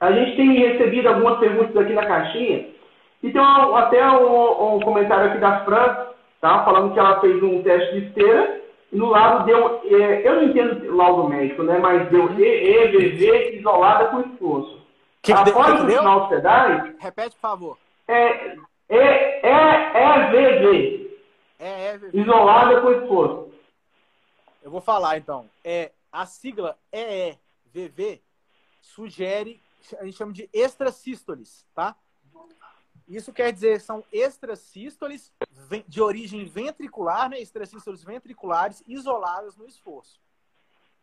A 0.00 0.12
gente 0.12 0.36
tem 0.36 0.52
recebido 0.54 1.08
algumas 1.08 1.38
perguntas 1.38 1.76
aqui 1.76 1.92
na 1.92 2.06
caixinha. 2.06 2.79
E 3.22 3.30
tem 3.30 3.40
um, 3.40 3.76
até 3.76 4.10
um, 4.10 4.76
um, 4.76 4.80
comentário 4.80 5.30
aqui 5.30 5.38
da 5.38 5.64
Fran, 5.64 6.06
tá? 6.40 6.64
Falando 6.64 6.92
que 6.92 6.98
ela 6.98 7.20
fez 7.20 7.42
um 7.42 7.62
teste 7.62 7.92
de 7.92 8.06
esteira 8.06 8.62
e 8.90 8.96
no 8.96 9.06
lado 9.06 9.44
deu. 9.44 9.80
É, 9.84 10.26
eu 10.26 10.36
não 10.36 10.42
entendo 10.44 10.96
laudo 10.96 11.28
médico, 11.28 11.62
né? 11.62 11.78
Mas 11.78 12.08
deu 12.10 12.24
EVV 12.30 13.58
isolada 13.58 14.06
com 14.08 14.20
esforço. 14.20 14.80
Que 15.22 15.32
Após 15.32 15.82
o 15.82 15.86
final 15.86 16.28
sedais. 16.28 16.94
Repete, 16.98 17.34
por 17.36 17.40
favor. 17.40 17.78
É, 18.08 18.56
é, 18.88 19.46
é 19.46 20.62
EVV. 20.62 21.18
É 21.58 21.94
EVV. 21.94 22.18
Isolada 22.18 22.80
com 22.80 22.92
esforço. 22.92 23.50
Eu 24.62 24.70
vou 24.70 24.80
falar 24.80 25.18
então. 25.18 25.44
É, 25.62 25.92
a 26.10 26.24
sigla 26.24 26.76
EEVV 26.92 28.20
sugere 28.80 29.60
a 29.98 30.04
gente 30.04 30.16
chama 30.16 30.32
de 30.32 30.48
extrasístoles, 30.52 31.66
tá? 31.74 31.96
Isso 33.10 33.32
quer 33.32 33.52
dizer 33.52 33.80
são 33.80 34.04
extrasístoles 34.12 35.32
de 35.88 36.00
origem 36.00 36.44
ventricular, 36.44 37.28
né? 37.28 37.40
Extrasístoles 37.40 38.04
ventriculares 38.04 38.84
isoladas 38.86 39.56
no 39.56 39.66
esforço. 39.66 40.20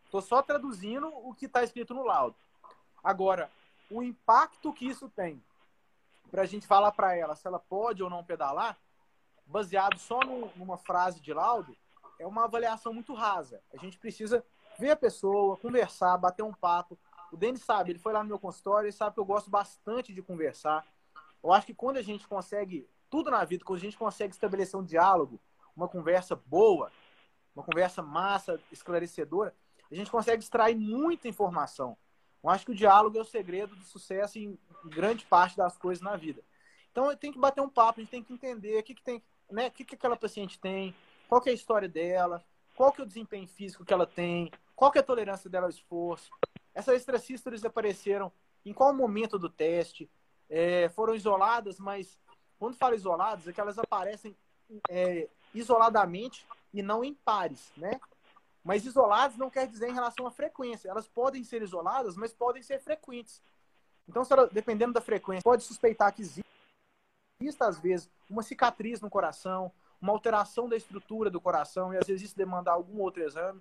Estou 0.06 0.22
só 0.22 0.40
traduzindo 0.40 1.06
o 1.06 1.34
que 1.34 1.44
está 1.44 1.62
escrito 1.62 1.92
no 1.92 2.06
laudo. 2.06 2.34
Agora, 3.04 3.50
o 3.90 4.02
impacto 4.02 4.72
que 4.72 4.88
isso 4.88 5.10
tem 5.10 5.42
para 6.30 6.42
a 6.42 6.46
gente 6.46 6.66
falar 6.66 6.92
para 6.92 7.14
ela 7.14 7.36
se 7.36 7.46
ela 7.46 7.58
pode 7.58 8.02
ou 8.02 8.08
não 8.08 8.24
pedalar, 8.24 8.78
baseado 9.44 9.98
só 9.98 10.20
no, 10.20 10.50
numa 10.56 10.78
frase 10.78 11.20
de 11.20 11.34
laudo, 11.34 11.76
é 12.18 12.26
uma 12.26 12.44
avaliação 12.44 12.94
muito 12.94 13.12
rasa. 13.12 13.60
A 13.70 13.76
gente 13.76 13.98
precisa 13.98 14.42
ver 14.78 14.92
a 14.92 14.96
pessoa, 14.96 15.58
conversar, 15.58 16.16
bater 16.16 16.42
um 16.42 16.54
papo, 16.54 16.98
o 17.30 17.36
Denis 17.36 17.62
sabe, 17.62 17.90
ele 17.90 17.98
foi 17.98 18.14
lá 18.14 18.22
no 18.22 18.28
meu 18.30 18.38
consultório, 18.38 18.88
e 18.88 18.92
sabe 18.92 19.12
que 19.12 19.20
eu 19.20 19.24
gosto 19.26 19.50
bastante 19.50 20.14
de 20.14 20.22
conversar. 20.22 20.86
Eu 21.42 21.52
acho 21.52 21.66
que 21.66 21.74
quando 21.74 21.96
a 21.96 22.02
gente 22.02 22.26
consegue, 22.26 22.88
tudo 23.08 23.30
na 23.30 23.44
vida, 23.44 23.64
quando 23.64 23.78
a 23.78 23.82
gente 23.82 23.96
consegue 23.96 24.34
estabelecer 24.34 24.78
um 24.78 24.84
diálogo, 24.84 25.40
uma 25.76 25.88
conversa 25.88 26.34
boa, 26.34 26.90
uma 27.54 27.64
conversa 27.64 28.02
massa, 28.02 28.60
esclarecedora, 28.70 29.54
a 29.90 29.94
gente 29.94 30.10
consegue 30.10 30.42
extrair 30.42 30.76
muita 30.76 31.28
informação. 31.28 31.96
Eu 32.42 32.50
acho 32.50 32.64
que 32.64 32.72
o 32.72 32.74
diálogo 32.74 33.18
é 33.18 33.20
o 33.20 33.24
segredo 33.24 33.74
do 33.74 33.84
sucesso 33.84 34.38
em 34.38 34.58
grande 34.84 35.24
parte 35.24 35.56
das 35.56 35.76
coisas 35.76 36.02
na 36.02 36.16
vida. 36.16 36.42
Então, 36.90 37.14
tem 37.16 37.32
que 37.32 37.38
bater 37.38 37.60
um 37.60 37.68
papo, 37.68 38.00
a 38.00 38.02
gente 38.02 38.10
tem 38.10 38.22
que 38.22 38.32
entender 38.32 38.78
o 38.78 38.82
que, 38.82 38.94
que 38.94 39.02
tem, 39.02 39.22
né, 39.50 39.68
o 39.68 39.70
que, 39.70 39.84
que 39.84 39.94
aquela 39.94 40.16
paciente 40.16 40.58
tem, 40.58 40.94
qual 41.28 41.42
é 41.46 41.50
a 41.50 41.54
história 41.54 41.88
dela, 41.88 42.44
qual 42.74 42.92
que 42.92 43.00
é 43.00 43.04
o 43.04 43.06
desempenho 43.06 43.46
físico 43.46 43.84
que 43.84 43.92
ela 43.92 44.06
tem, 44.06 44.50
qual 44.74 44.90
que 44.90 44.98
é 44.98 45.00
a 45.00 45.04
tolerância 45.04 45.50
dela 45.50 45.66
ao 45.66 45.70
esforço, 45.70 46.30
essas 46.74 46.96
extracístoles 46.96 47.64
apareceram 47.64 48.32
em 48.64 48.72
qual 48.72 48.94
momento 48.94 49.38
do 49.38 49.48
teste? 49.48 50.08
É, 50.48 50.88
foram 50.90 51.14
isoladas, 51.14 51.78
mas 51.78 52.18
quando 52.58 52.76
falo 52.76 52.94
isoladas, 52.94 53.46
é 53.46 53.52
que 53.52 53.60
elas 53.60 53.78
aparecem 53.78 54.34
é, 54.88 55.28
isoladamente 55.54 56.46
e 56.72 56.82
não 56.82 57.04
em 57.04 57.14
pares, 57.14 57.72
né? 57.76 58.00
Mas 58.64 58.84
isoladas 58.84 59.36
não 59.36 59.48
quer 59.48 59.66
dizer 59.66 59.88
em 59.88 59.94
relação 59.94 60.26
à 60.26 60.30
frequência. 60.30 60.88
Elas 60.88 61.06
podem 61.06 61.44
ser 61.44 61.62
isoladas, 61.62 62.16
mas 62.16 62.32
podem 62.32 62.62
ser 62.62 62.80
frequentes. 62.80 63.40
Então, 64.08 64.26
ela, 64.28 64.46
dependendo 64.46 64.92
da 64.92 65.00
frequência, 65.00 65.42
pode 65.42 65.62
suspeitar 65.62 66.12
que 66.14 66.22
existe, 66.22 66.44
às 67.60 67.78
vezes, 67.78 68.10
uma 68.28 68.42
cicatriz 68.42 69.00
no 69.00 69.08
coração, 69.08 69.70
uma 70.00 70.12
alteração 70.12 70.68
da 70.68 70.76
estrutura 70.76 71.30
do 71.30 71.40
coração, 71.40 71.92
e 71.92 71.98
às 71.98 72.06
vezes 72.06 72.22
isso 72.22 72.36
demanda 72.36 72.70
algum 72.70 73.00
outro 73.00 73.22
exame. 73.22 73.60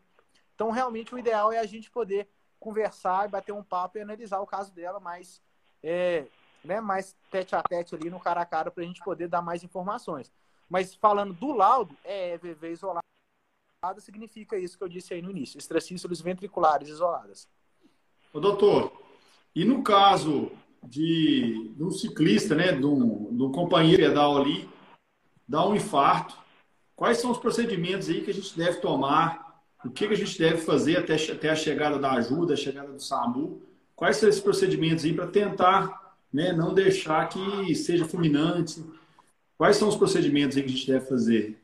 Então, 0.55 0.71
realmente, 0.71 1.13
o 1.13 1.19
ideal 1.19 1.51
é 1.51 1.59
a 1.59 1.65
gente 1.65 1.91
poder 1.91 2.27
conversar 2.59 3.27
e 3.27 3.31
bater 3.31 3.51
um 3.51 3.63
papo 3.63 3.97
e 3.97 4.01
analisar 4.01 4.39
o 4.39 4.47
caso 4.47 4.71
dela 4.71 4.99
mais, 4.99 5.41
é, 5.83 6.25
né, 6.68 6.80
mais 6.80 7.15
tete 7.32 7.55
a 7.55 7.63
tete 7.63 7.95
ali 7.95 8.09
no 8.09 8.20
cara 8.20 8.41
a 8.41 8.45
cara 8.45 8.70
para 8.70 8.84
a 8.84 8.86
gente 8.86 9.03
poder 9.03 9.28
dar 9.28 9.41
mais 9.41 9.63
informações. 9.63 10.32
Mas 10.70 10.93
falando 10.93 11.34
do 11.34 11.53
laudo, 11.53 11.95
é 12.03 12.34
EVV 12.34 12.72
isolada 12.72 13.01
significa 13.99 14.57
isso 14.57 14.78
que 14.78 14.84
eu 14.84 14.89
disse 14.89 15.13
aí 15.13 15.22
no 15.22 15.32
início, 15.32 15.57
extracístoles 15.57 16.20
ventriculares 16.20 16.89
isoladas. 16.89 17.47
Ô, 18.34 18.39
doutor, 18.39 18.91
e 19.55 19.63
no 19.63 19.82
caso 19.82 20.51
de, 20.84 21.74
de 21.76 21.84
um 21.84 21.91
ciclista, 21.91 22.53
né, 22.53 22.72
de 22.72 22.86
um, 22.86 23.30
um 23.32 23.51
companheiro 23.51 24.03
pedal 24.03 24.38
ali, 24.38 24.70
dá 25.47 25.65
um 25.65 25.76
infarto, 25.76 26.38
quais 26.95 27.20
são 27.20 27.32
os 27.32 27.38
procedimentos 27.38 28.09
aí 28.09 28.22
que 28.22 28.32
a 28.32 28.34
gente 28.34 28.55
deve 28.57 28.80
tomar 28.80 29.47
o 29.86 29.91
que, 29.91 30.05
a 30.05 30.15
gente 30.15 30.38
deve 30.38 30.57
fazer 30.57 30.97
até, 30.97 31.15
até 31.15 31.49
a 31.49 31.55
chegada 31.55 31.97
da 31.99 32.11
ajuda, 32.13 32.53
a 32.53 32.57
chegada 32.57 32.91
do 32.91 32.99
SAMU? 32.99 33.61
Quais 33.95 34.18
são 34.18 34.28
esses 34.28 34.41
procedimentos 34.41 35.05
aí 35.05 35.13
para 35.13 35.28
tentar 35.28 35.97
né, 36.32 36.51
não 36.53 36.73
deixar 36.73 37.28
que 37.30 37.73
seja 37.75 38.05
fulminante? 38.05 38.84
Quais 39.57 39.78
são 39.78 39.88
os 39.88 39.95
procedimentos 39.95 40.55
que 40.55 40.63
a 40.63 40.67
gente 40.67 40.88
deve 40.88 41.05
fazer? 41.05 41.59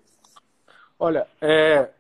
Olha, 0.98 1.28
é, 1.42 1.92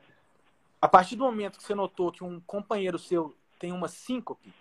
a 0.82 0.88
partir 0.88 1.16
do 1.16 1.24
momento 1.24 1.57
que 1.57 1.64
você 1.64 1.76
notou 1.76 2.11
que 2.11 2.24
um 2.24 2.39
companheiro 2.41 2.97
seu 2.97 3.36
tem 3.59 3.72
uma 3.72 3.88
síncope, 3.88 4.53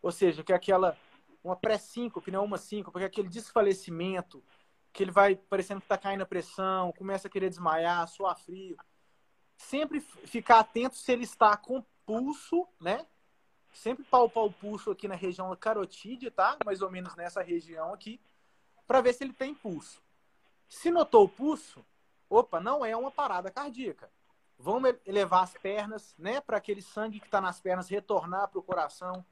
ou 0.00 0.12
seja, 0.12 0.42
que 0.42 0.52
é 0.52 0.56
aquela 0.56 0.96
uma 1.42 1.56
pré-síncope, 1.56 2.30
não 2.30 2.44
uma 2.44 2.58
síncope, 2.58 2.98
que 2.98 3.04
é 3.04 3.06
aquele 3.06 3.28
desfalecimento, 3.28 4.42
que 4.92 5.02
ele 5.02 5.10
vai 5.10 5.36
parecendo 5.36 5.80
que 5.80 5.84
está 5.84 5.96
caindo 5.96 6.22
a 6.22 6.26
pressão, 6.26 6.92
começa 6.92 7.28
a 7.28 7.30
querer 7.30 7.48
desmaiar, 7.48 8.08
suar 8.08 8.36
frio, 8.36 8.76
sempre 9.56 10.00
ficar 10.00 10.60
atento 10.60 10.96
se 10.96 11.12
ele 11.12 11.24
está 11.24 11.56
com 11.56 11.84
pulso, 12.04 12.66
né? 12.80 13.06
Sempre 13.76 14.04
palpar 14.04 14.42
o 14.42 14.50
pulso 14.50 14.90
aqui 14.90 15.06
na 15.06 15.14
região 15.14 15.54
carotídea, 15.54 16.30
tá? 16.30 16.56
Mais 16.64 16.80
ou 16.80 16.90
menos 16.90 17.14
nessa 17.14 17.42
região 17.42 17.92
aqui, 17.92 18.18
para 18.86 19.02
ver 19.02 19.12
se 19.12 19.22
ele 19.22 19.34
tem 19.34 19.54
pulso. 19.54 20.02
Se 20.66 20.90
notou 20.90 21.24
o 21.24 21.28
pulso, 21.28 21.84
opa, 22.28 22.58
não 22.58 22.84
é 22.86 22.96
uma 22.96 23.10
parada 23.10 23.50
cardíaca. 23.50 24.10
Vamos 24.58 24.94
elevar 25.04 25.44
as 25.44 25.52
pernas, 25.52 26.14
né? 26.18 26.40
Para 26.40 26.56
aquele 26.56 26.80
sangue 26.80 27.20
que 27.20 27.26
está 27.26 27.38
nas 27.38 27.60
pernas 27.60 27.86
retornar 27.90 28.48
para 28.48 28.58
o 28.58 28.62
coração. 28.62 29.22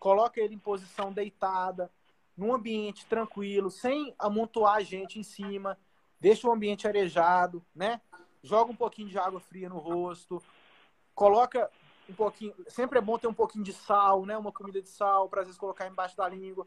Coloca 0.00 0.40
ele 0.40 0.56
em 0.56 0.58
posição 0.58 1.12
deitada, 1.12 1.88
num 2.36 2.52
ambiente 2.52 3.06
tranquilo, 3.06 3.70
sem 3.70 4.12
amontoar 4.18 4.74
a 4.74 4.82
gente 4.82 5.20
em 5.20 5.22
cima. 5.22 5.78
Deixa 6.18 6.48
o 6.48 6.52
ambiente 6.52 6.88
arejado, 6.88 7.64
né? 7.72 8.00
Joga 8.42 8.72
um 8.72 8.76
pouquinho 8.76 9.08
de 9.08 9.16
água 9.16 9.38
fria 9.38 9.68
no 9.68 9.78
rosto. 9.78 10.42
Coloca 11.14 11.70
um 12.08 12.14
pouquinho. 12.14 12.54
Sempre 12.68 12.98
é 12.98 13.02
bom 13.02 13.18
ter 13.18 13.26
um 13.26 13.34
pouquinho 13.34 13.64
de 13.64 13.72
sal, 13.72 14.24
né? 14.26 14.36
Uma 14.36 14.52
comida 14.52 14.80
de 14.80 14.88
sal, 14.88 15.28
para 15.28 15.40
às 15.40 15.46
vezes 15.46 15.58
colocar 15.58 15.86
embaixo 15.86 16.16
da 16.16 16.28
língua. 16.28 16.66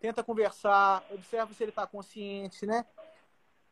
Tenta 0.00 0.22
conversar, 0.22 1.04
observa 1.10 1.52
se 1.54 1.62
ele 1.62 1.70
está 1.70 1.86
consciente, 1.86 2.66
né? 2.66 2.84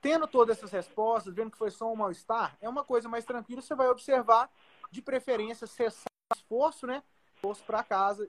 Tendo 0.00 0.26
todas 0.26 0.56
essas 0.56 0.70
respostas, 0.70 1.34
vendo 1.34 1.50
que 1.50 1.58
foi 1.58 1.70
só 1.70 1.92
um 1.92 1.96
mal-estar, 1.96 2.56
é 2.60 2.68
uma 2.68 2.84
coisa 2.84 3.08
mais 3.08 3.24
tranquila, 3.24 3.60
você 3.60 3.74
vai 3.74 3.88
observar, 3.88 4.50
de 4.90 5.02
preferência, 5.02 5.66
cessar 5.66 6.06
o 6.32 6.36
esforço, 6.36 6.86
né? 6.86 7.02
Esforço 7.34 7.62
para 7.64 7.82
casa. 7.82 8.28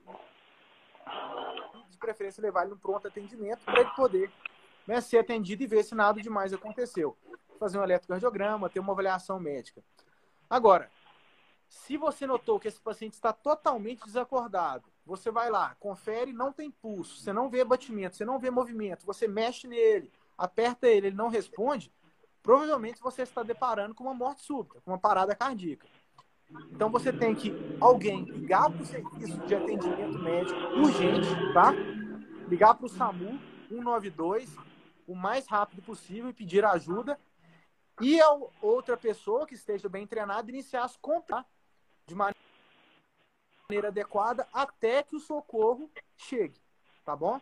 De 1.88 1.96
preferência, 1.98 2.42
levar 2.42 2.62
ele 2.62 2.70
no 2.70 2.76
pronto 2.76 3.06
atendimento 3.08 3.64
para 3.64 3.80
ele 3.80 3.90
poder 3.90 4.30
né, 4.86 5.00
ser 5.00 5.18
atendido 5.18 5.62
e 5.62 5.66
ver 5.66 5.82
se 5.84 5.94
nada 5.94 6.20
demais 6.20 6.52
aconteceu. 6.52 7.16
Fazer 7.58 7.78
um 7.78 7.84
eletrocardiograma, 7.84 8.68
ter 8.68 8.80
uma 8.80 8.92
avaliação 8.92 9.38
médica. 9.38 9.82
Agora, 10.50 10.90
se 11.72 11.96
você 11.96 12.26
notou 12.26 12.60
que 12.60 12.68
esse 12.68 12.78
paciente 12.78 13.14
está 13.14 13.32
totalmente 13.32 14.04
desacordado, 14.04 14.84
você 15.06 15.30
vai 15.30 15.50
lá, 15.50 15.74
confere, 15.80 16.30
não 16.30 16.52
tem 16.52 16.70
pulso, 16.70 17.16
você 17.16 17.32
não 17.32 17.48
vê 17.48 17.64
batimento, 17.64 18.14
você 18.14 18.26
não 18.26 18.38
vê 18.38 18.50
movimento, 18.50 19.06
você 19.06 19.26
mexe 19.26 19.66
nele, 19.66 20.12
aperta 20.36 20.86
ele, 20.86 21.06
ele 21.06 21.16
não 21.16 21.28
responde, 21.28 21.90
provavelmente 22.42 23.00
você 23.00 23.22
está 23.22 23.42
deparando 23.42 23.94
com 23.94 24.04
uma 24.04 24.12
morte 24.12 24.42
súbita, 24.42 24.82
com 24.82 24.90
uma 24.90 24.98
parada 24.98 25.34
cardíaca. 25.34 25.88
Então 26.70 26.90
você 26.90 27.10
tem 27.10 27.34
que 27.34 27.54
alguém 27.80 28.24
ligar 28.24 28.70
para 28.70 28.82
o 28.82 28.86
serviço 28.86 29.38
de 29.46 29.54
atendimento 29.54 30.18
médico 30.18 30.60
urgente, 30.76 31.28
tá? 31.54 31.72
Ligar 32.48 32.74
para 32.74 32.84
o 32.84 32.88
SAMU 32.90 33.40
192 33.70 34.54
o 35.06 35.14
mais 35.14 35.46
rápido 35.46 35.80
possível 35.80 36.28
e 36.28 36.34
pedir 36.34 36.66
ajuda. 36.66 37.18
E 37.98 38.20
a 38.20 38.30
outra 38.60 38.94
pessoa 38.94 39.46
que 39.46 39.54
esteja 39.54 39.88
bem 39.88 40.06
treinada 40.06 40.50
iniciar 40.50 40.84
as 40.84 40.98
compras 40.98 41.42
de 42.06 42.14
maneira 42.14 43.88
adequada 43.88 44.46
até 44.52 45.02
que 45.02 45.16
o 45.16 45.20
socorro 45.20 45.90
chegue, 46.16 46.60
tá 47.04 47.16
bom? 47.16 47.40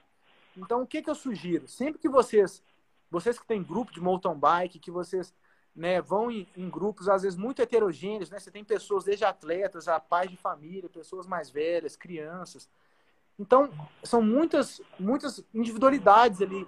Então 0.56 0.82
o 0.82 0.86
que, 0.86 1.02
que 1.02 1.10
eu 1.10 1.14
sugiro? 1.14 1.66
Sempre 1.68 2.00
que 2.00 2.08
vocês 2.08 2.62
vocês 3.10 3.38
que 3.38 3.46
têm 3.46 3.62
grupo 3.62 3.92
de 3.92 4.00
mountain 4.00 4.38
bike, 4.38 4.78
que 4.78 4.90
vocês 4.90 5.34
né, 5.74 6.00
vão 6.00 6.30
em, 6.30 6.46
em, 6.56 6.70
grupos, 6.70 7.08
às 7.08 7.22
vezes, 7.22 7.36
muito 7.36 7.60
heterogêneos, 7.60 8.30
né? 8.30 8.38
Você 8.38 8.50
tem 8.50 8.64
pessoas 8.64 9.04
desde 9.04 9.24
atletas 9.24 9.88
a 9.88 9.98
pais 9.98 10.30
de 10.30 10.36
família, 10.36 10.88
pessoas 10.88 11.26
mais 11.26 11.50
velhas, 11.50 11.96
crianças. 11.96 12.68
Então, 13.38 13.70
são 14.04 14.22
muitas, 14.22 14.80
muitas 14.98 15.44
individualidades 15.52 16.40
ali 16.40 16.66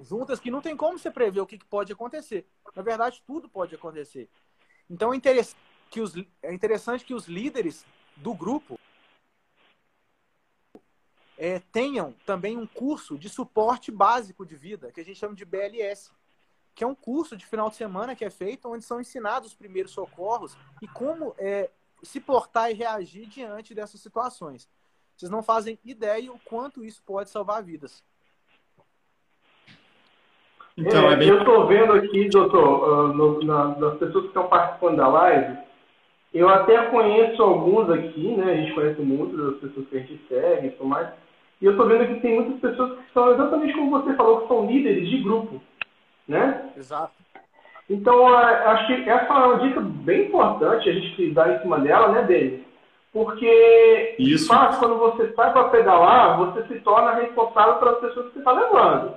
juntas 0.00 0.40
que 0.40 0.50
não 0.50 0.60
tem 0.60 0.76
como 0.76 0.98
você 0.98 1.10
prever 1.10 1.40
o 1.40 1.46
que, 1.46 1.56
que 1.56 1.64
pode 1.64 1.92
acontecer. 1.92 2.46
Na 2.74 2.82
verdade, 2.82 3.22
tudo 3.26 3.48
pode 3.48 3.74
acontecer. 3.74 4.28
Então, 4.90 5.12
é 5.12 5.16
interessante 5.16 5.56
que 5.92 6.00
os, 6.00 6.14
é 6.42 6.54
interessante 6.54 7.04
que 7.04 7.12
os 7.12 7.28
líderes 7.28 7.84
do 8.16 8.32
grupo 8.32 8.80
é, 11.36 11.60
tenham 11.70 12.14
também 12.24 12.56
um 12.56 12.66
curso 12.66 13.18
de 13.18 13.28
suporte 13.28 13.92
básico 13.92 14.46
de 14.46 14.56
vida, 14.56 14.90
que 14.90 15.02
a 15.02 15.04
gente 15.04 15.18
chama 15.18 15.34
de 15.34 15.44
BLS, 15.44 16.10
que 16.74 16.82
é 16.82 16.86
um 16.86 16.94
curso 16.94 17.36
de 17.36 17.44
final 17.44 17.68
de 17.68 17.76
semana 17.76 18.16
que 18.16 18.24
é 18.24 18.30
feito 18.30 18.70
onde 18.70 18.82
são 18.82 19.02
ensinados 19.02 19.50
os 19.50 19.54
primeiros 19.54 19.92
socorros 19.92 20.56
e 20.80 20.88
como 20.88 21.34
é, 21.36 21.68
se 22.02 22.18
portar 22.20 22.70
e 22.70 22.74
reagir 22.74 23.28
diante 23.28 23.74
dessas 23.74 24.00
situações. 24.00 24.70
Vocês 25.14 25.30
não 25.30 25.42
fazem 25.42 25.78
ideia 25.84 26.32
o 26.32 26.38
quanto 26.38 26.82
isso 26.82 27.02
pode 27.04 27.28
salvar 27.28 27.62
vidas. 27.62 28.02
Então, 30.74 31.10
é, 31.10 31.12
é 31.12 31.16
bem... 31.16 31.28
Eu 31.28 31.40
estou 31.40 31.66
vendo 31.66 31.92
aqui, 31.92 32.30
doutor, 32.30 32.88
uh, 32.88 33.12
no, 33.12 33.44
na, 33.44 33.66
das 33.74 33.98
pessoas 33.98 34.22
que 34.22 34.28
estão 34.28 34.48
participando 34.48 34.96
da 34.96 35.06
live, 35.06 35.71
eu 36.32 36.48
até 36.48 36.86
conheço 36.86 37.42
alguns 37.42 37.90
aqui, 37.90 38.34
né? 38.36 38.52
A 38.52 38.56
gente 38.56 38.72
conhece 38.72 39.00
muitas 39.02 39.38
das 39.38 39.60
pessoas 39.60 39.88
que 39.88 39.96
a 39.96 40.00
gente 40.00 40.20
segue 40.28 40.66
e 40.68 40.70
tudo 40.70 40.88
mais. 40.88 41.08
E 41.60 41.66
eu 41.66 41.72
estou 41.72 41.86
vendo 41.86 42.06
que 42.06 42.20
tem 42.20 42.34
muitas 42.34 42.58
pessoas 42.60 42.98
que 42.98 43.12
são 43.12 43.30
exatamente 43.32 43.72
como 43.74 43.90
você 43.90 44.14
falou, 44.14 44.40
que 44.40 44.48
são 44.48 44.66
líderes 44.66 45.08
de 45.08 45.18
grupo, 45.18 45.60
né? 46.26 46.70
Exato. 46.76 47.12
Então, 47.88 48.26
acho 48.26 48.86
que 48.86 49.08
essa 49.08 49.32
é 49.32 49.36
uma 49.36 49.58
dica 49.58 49.80
bem 49.80 50.26
importante 50.26 50.88
a 50.88 50.92
gente 50.92 51.30
dar 51.32 51.54
em 51.54 51.60
cima 51.60 51.78
dela, 51.78 52.08
né, 52.08 52.22
Denis? 52.22 52.60
Porque, 53.12 54.16
Isso. 54.18 54.48
Faz, 54.48 54.78
quando 54.78 54.96
você 54.96 55.30
sai 55.34 55.52
para 55.52 55.68
pedalar, 55.68 56.38
você 56.38 56.66
se 56.66 56.80
torna 56.80 57.14
responsável 57.14 57.74
pelas 57.74 57.98
pessoas 57.98 58.28
que 58.28 58.32
você 58.32 58.38
está 58.38 58.52
levando. 58.52 59.14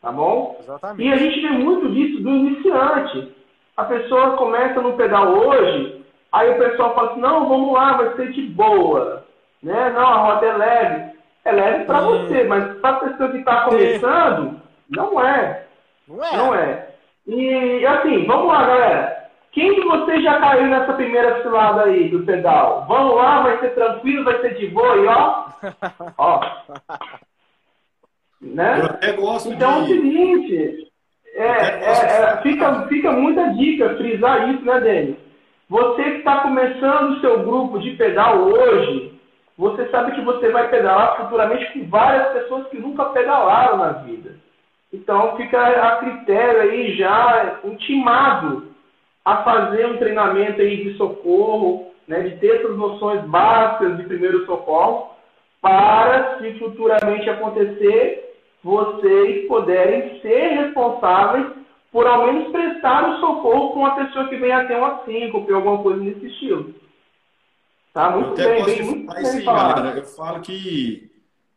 Tá 0.00 0.10
bom? 0.10 0.56
Exatamente. 0.58 1.02
E 1.06 1.12
a 1.12 1.16
gente 1.16 1.40
vê 1.40 1.50
muito 1.50 1.90
disso 1.90 2.22
do 2.22 2.30
iniciante. 2.30 3.36
A 3.76 3.84
pessoa 3.84 4.36
começa 4.38 4.80
no 4.80 4.94
pedal 4.94 5.34
hoje, 5.36 5.99
aí 6.32 6.50
o 6.50 6.58
pessoal 6.58 6.94
fala 6.94 7.10
assim, 7.12 7.20
não, 7.20 7.48
vamos 7.48 7.72
lá, 7.72 7.92
vai 7.94 8.14
ser 8.16 8.32
de 8.32 8.42
boa. 8.42 9.24
Né? 9.62 9.90
Não, 9.90 10.06
a 10.06 10.16
roda 10.16 10.46
é 10.46 10.56
leve. 10.56 11.10
É 11.44 11.52
leve 11.52 11.84
para 11.84 12.00
você, 12.00 12.44
mas 12.44 12.78
para 12.80 12.90
a 12.90 13.00
pessoa 13.00 13.30
que 13.30 13.38
está 13.38 13.62
começando, 13.62 14.60
não 14.88 15.24
é. 15.24 15.64
Não 16.06 16.24
é. 16.24 16.36
Não 16.36 16.54
é. 16.54 16.88
E 17.26 17.86
assim, 17.86 18.26
vamos 18.26 18.48
lá, 18.48 18.66
galera. 18.66 19.30
Quem 19.52 19.74
de 19.74 19.80
vocês 19.80 20.22
já 20.22 20.38
caiu 20.38 20.66
nessa 20.66 20.92
primeira 20.92 21.42
filada 21.42 21.84
aí 21.84 22.08
do 22.08 22.24
pedal? 22.24 22.84
Vamos 22.86 23.16
lá, 23.16 23.42
vai 23.42 23.58
ser 23.58 23.74
tranquilo, 23.74 24.24
vai 24.24 24.40
ser 24.40 24.54
de 24.54 24.68
boa 24.68 24.96
e 24.96 25.06
ó. 25.06 25.44
ó. 26.18 26.40
Né? 28.40 28.80
Eu 28.80 28.86
até 28.86 29.12
gosto 29.12 29.52
então 29.52 29.84
de... 29.84 29.92
é 29.92 29.96
o 29.96 30.00
seguinte, 30.00 30.90
é, 31.34 31.44
é, 31.44 31.90
é, 31.90 32.36
fica, 32.42 32.86
fica 32.86 33.12
muita 33.12 33.48
dica 33.54 33.96
frisar 33.96 34.50
isso, 34.50 34.64
né, 34.64 34.80
Denis? 34.80 35.16
Você 35.70 36.02
que 36.02 36.18
está 36.18 36.40
começando 36.40 37.12
o 37.12 37.20
seu 37.20 37.44
grupo 37.44 37.78
de 37.78 37.92
pedal 37.92 38.42
hoje, 38.42 39.14
você 39.56 39.88
sabe 39.90 40.16
que 40.16 40.20
você 40.20 40.48
vai 40.48 40.68
pedalar 40.68 41.16
futuramente 41.16 41.72
com 41.72 41.88
várias 41.88 42.32
pessoas 42.32 42.66
que 42.66 42.76
nunca 42.76 43.04
pedalaram 43.04 43.76
na 43.76 43.92
vida. 43.92 44.34
Então 44.92 45.36
fica 45.36 45.64
a 45.64 45.98
critério 45.98 46.62
aí 46.62 46.96
já 46.96 47.60
intimado 47.62 48.66
a 49.24 49.44
fazer 49.44 49.86
um 49.86 49.96
treinamento 49.98 50.60
aí 50.60 50.82
de 50.82 50.96
socorro, 50.96 51.92
né, 52.08 52.18
de 52.22 52.36
ter 52.38 52.56
essas 52.56 52.76
noções 52.76 53.20
básicas 53.26 53.96
de 53.96 54.02
primeiro 54.02 54.44
socorro, 54.46 55.12
para 55.62 56.38
se 56.38 56.52
futuramente 56.58 57.30
acontecer, 57.30 58.34
vocês 58.64 59.46
poderem 59.46 60.18
ser 60.20 60.48
responsáveis 60.48 61.59
por 61.92 62.06
ao 62.06 62.26
menos 62.26 62.50
prestar 62.52 63.08
o 63.08 63.20
socorro 63.20 63.72
com 63.72 63.80
uma 63.80 63.96
pessoa 63.96 64.28
que 64.28 64.36
venha 64.36 64.66
ter 64.66 64.76
uma 64.76 65.04
síncope 65.04 65.50
ou 65.50 65.56
alguma 65.56 65.82
coisa 65.82 66.02
nesse 66.02 66.26
estilo. 66.26 66.74
Tá 67.92 68.10
muito 68.10 68.36
bem, 68.36 68.64
bem, 68.64 68.82
muito 68.82 69.12
bem 69.12 69.24
sim, 69.24 69.44
galera. 69.44 69.96
Eu 69.96 70.04
falo 70.04 70.40
que 70.40 71.10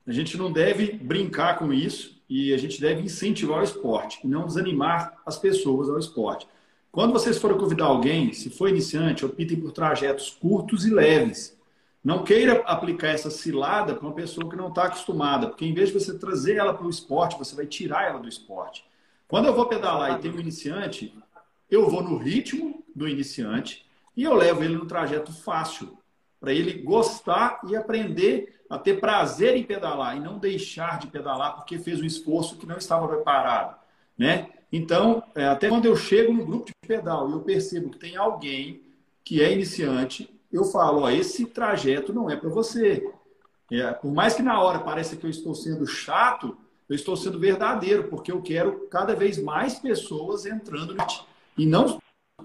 a 0.08 0.12
gente 0.12 0.36
não 0.38 0.52
deve 0.52 0.94
brincar 0.94 1.60
com 1.60 1.72
isso 1.72 2.22
e 2.28 2.54
a 2.54 2.58
gente 2.58 2.82
deve 2.82 3.02
incentivar 3.02 3.60
o 3.60 3.64
esporte 3.64 4.20
e 4.24 4.28
não 4.28 4.46
desanimar 4.46 5.14
as 5.26 5.38
pessoas 5.38 5.90
ao 5.90 6.00
esporte. 6.00 6.48
Quando 6.92 7.14
vocês 7.14 7.38
forem 7.40 7.58
convidar 7.58 7.86
alguém, 7.86 8.34
se 8.34 8.50
for 8.50 8.70
iniciante, 8.70 9.26
optem 9.26 9.60
por 9.60 9.72
trajetos 9.72 10.32
curtos 10.32 10.86
e 10.86 10.94
leves. 10.94 11.58
Não 12.04 12.24
queira 12.24 12.62
aplicar 12.66 13.10
essa 13.10 13.30
cilada 13.30 13.96
para 13.96 14.06
uma 14.06 14.14
pessoa 14.14 14.50
que 14.50 14.56
não 14.56 14.68
está 14.68 14.86
acostumada, 14.86 15.48
porque 15.48 15.66
em 15.66 15.74
vez 15.74 15.90
de 15.90 16.00
você 16.00 16.18
trazer 16.18 16.58
ela 16.58 16.74
para 16.74 16.86
o 16.86 16.90
esporte, 16.90 17.38
você 17.38 17.56
vai 17.56 17.66
tirar 17.66 18.10
ela 18.10 18.20
do 18.20 18.28
esporte. 18.28 18.84
Quando 19.28 19.46
eu 19.48 19.54
vou 19.54 19.66
pedalar 19.66 20.18
e 20.18 20.22
tem 20.22 20.32
um 20.32 20.40
iniciante, 20.40 21.14
eu 21.70 21.90
vou 21.90 22.04
no 22.04 22.18
ritmo 22.18 22.84
do 22.96 23.08
iniciante 23.08 23.86
e 24.16 24.24
eu 24.24 24.34
levo 24.34 24.64
ele 24.64 24.76
no 24.76 24.86
trajeto 24.86 25.32
fácil 25.34 25.98
para 26.40 26.54
ele 26.54 26.74
gostar 26.84 27.62
e 27.68 27.76
aprender 27.76 28.62
a 28.70 28.78
ter 28.78 29.00
prazer 29.00 29.56
em 29.56 29.64
pedalar 29.64 30.18
e 30.18 30.20
não 30.20 30.38
deixar 30.38 31.00
de 31.00 31.08
pedalar 31.08 31.56
porque 31.56 31.78
fez 31.78 32.02
um 32.02 32.06
esforço 32.06 32.58
que 32.58 32.66
não 32.66 32.78
estava 32.78 33.08
preparado, 33.08 33.78
né? 34.18 34.50
Então, 34.72 35.24
é, 35.36 35.46
até 35.46 35.70
quando 35.70 35.86
eu 35.86 35.96
chego 35.96 36.34
no 36.34 36.46
grupo 36.46 36.66
de 36.66 36.74
pedal 36.88 37.30
e 37.30 37.34
eu 37.34 37.42
percebo 37.42 37.92
que 37.92 38.00
tem 38.00 38.16
alguém 38.16 38.82
que 39.24 39.42
é 39.42 39.54
iniciante, 39.54 40.30
eu 40.52 40.64
falo, 40.66 41.02
ó, 41.02 41.10
esse 41.10 41.46
trajeto 41.46 42.12
não 42.12 42.30
é 42.30 42.36
para 42.36 42.50
você. 42.50 43.08
É, 43.72 43.92
por 43.94 44.12
mais 44.12 44.34
que 44.34 44.42
na 44.42 44.62
hora 44.62 44.80
pareça 44.80 45.16
que 45.16 45.26
eu 45.26 45.30
estou 45.30 45.56
sendo 45.56 45.86
chato, 45.86 46.58
eu 46.94 46.96
estou 46.96 47.18
sendo 47.18 47.40
verdadeiro, 47.40 48.04
porque 48.04 48.32
eu 48.32 48.42
quero 48.42 48.88
cada 48.90 49.16
vez 49.16 49.42
mais 49.42 49.80
pessoas 49.80 50.46
entrando 50.46 50.94
no 50.94 51.04
e 51.58 51.66
não 51.66 52.00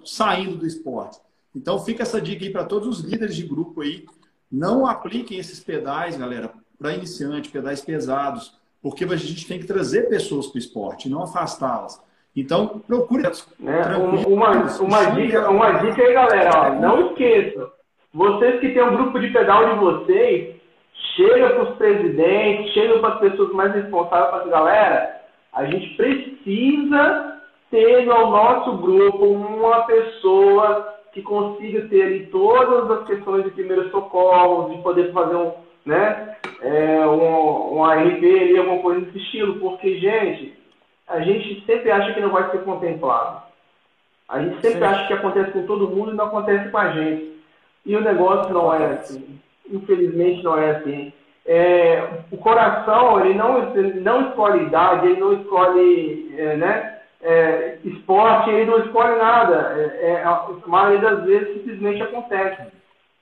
saindo 0.05 0.57
do 0.57 0.67
esporte. 0.67 1.21
Então 1.55 1.79
fica 1.79 2.03
essa 2.03 2.21
dica 2.21 2.45
aí 2.45 2.51
para 2.51 2.65
todos 2.65 2.89
os 2.89 3.01
líderes 3.05 3.37
de 3.37 3.43
grupo 3.43 3.83
aí. 3.83 4.07
Não 4.51 4.87
apliquem 4.87 5.39
esses 5.39 5.61
pedais, 5.61 6.17
galera, 6.17 6.51
para 6.79 6.95
iniciante, 6.95 7.51
pedais 7.51 7.83
pesados, 7.83 8.55
porque 8.83 9.05
a 9.05 9.17
gente 9.17 9.47
tem 9.47 9.61
que 9.61 9.67
trazer 9.67 10.09
pessoas 10.09 10.47
para 10.47 10.57
o 10.57 10.61
esporte, 10.61 11.11
não 11.11 11.23
afastá-las. 11.23 12.01
Então, 12.35 12.81
procure. 12.87 13.25
Né? 13.59 13.97
Uma, 14.27 14.51
uma, 14.81 15.05
dica, 15.11 15.51
uma 15.51 15.73
dica 15.73 16.03
aí, 16.03 16.15
galera, 16.15 16.51
ó, 16.55 16.75
não 16.75 17.11
esqueça. 17.11 17.71
Vocês 18.15 18.61
que 18.61 18.71
têm 18.71 18.83
um 18.83 18.97
grupo 18.97 19.19
de 19.19 19.29
pedal 19.31 19.75
de 19.75 19.81
vocês, 19.81 20.57
chega 21.19 21.51
para 21.51 21.63
os 21.65 21.77
presidentes, 21.77 22.73
chega 22.73 22.99
para 23.01 23.15
as 23.15 23.21
pessoas 23.21 23.53
mais 23.53 23.75
responsáveis, 23.75 24.31
para 24.31 24.39
essa 24.41 24.49
galera, 24.49 25.21
a 25.53 25.65
gente 25.65 25.97
precisa 25.97 27.41
ter 27.71 28.07
no 28.07 28.31
nosso 28.31 28.79
grupo 28.79 29.25
uma 29.25 29.83
pessoa 29.83 30.95
que 31.13 31.21
consiga 31.21 31.89
ter 31.89 32.03
ali 32.03 32.27
todas 32.27 32.89
as 32.91 33.07
questões 33.07 33.45
de 33.45 33.51
primeiros 33.51 33.91
socorros, 33.91 34.71
de 34.71 34.81
poder 34.83 35.13
fazer 35.13 35.35
um, 35.35 35.53
né, 35.85 36.37
é, 36.63 37.07
um, 37.07 37.79
um 37.79 37.85
ARP 37.85 38.23
ali, 38.23 38.57
alguma 38.57 38.81
coisa 38.81 39.01
desse 39.01 39.19
estilo, 39.19 39.59
porque, 39.59 39.99
gente, 39.99 40.57
a 41.09 41.21
gente 41.21 41.65
sempre 41.67 41.91
acha 41.91 42.15
que 42.15 42.21
não 42.21 42.31
vai 42.31 42.49
ser 42.51 42.63
contemplado. 42.63 43.43
A 44.29 44.41
gente 44.41 44.61
sempre 44.61 44.79
Sim. 44.79 44.85
acha 44.85 45.07
que 45.07 45.15
acontece 45.15 45.51
com 45.51 45.67
todo 45.67 45.89
mundo 45.89 46.13
e 46.13 46.15
não 46.15 46.27
acontece 46.27 46.71
com 46.71 46.79
a 46.79 46.93
gente. 46.93 47.39
E 47.85 47.97
o 47.97 48.03
negócio 48.03 48.53
não 48.53 48.73
é 48.73 48.85
assim. 48.93 49.41
Infelizmente 49.71 50.43
não 50.43 50.59
é 50.59 50.71
assim. 50.71 51.13
É, 51.47 52.07
o 52.31 52.37
coração, 52.37 53.25
ele 53.25 53.33
não, 53.35 53.75
ele 53.75 54.01
não 54.01 54.29
escolhe 54.29 54.65
idade, 54.65 55.07
ele 55.07 55.21
não 55.21 55.33
escolhe 55.33 56.35
é, 56.37 56.57
né, 56.57 56.99
é, 57.23 57.79
esporte, 57.85 58.51
ele 58.51 58.71
não 58.71 58.81
escolhe 58.81 59.17
nada. 59.17 59.75
É, 59.77 60.11
é, 60.11 60.23
a 60.25 60.47
maioria 60.67 60.99
das 60.99 61.25
vezes 61.25 61.55
simplesmente 61.55 62.03
acontece. 62.03 62.63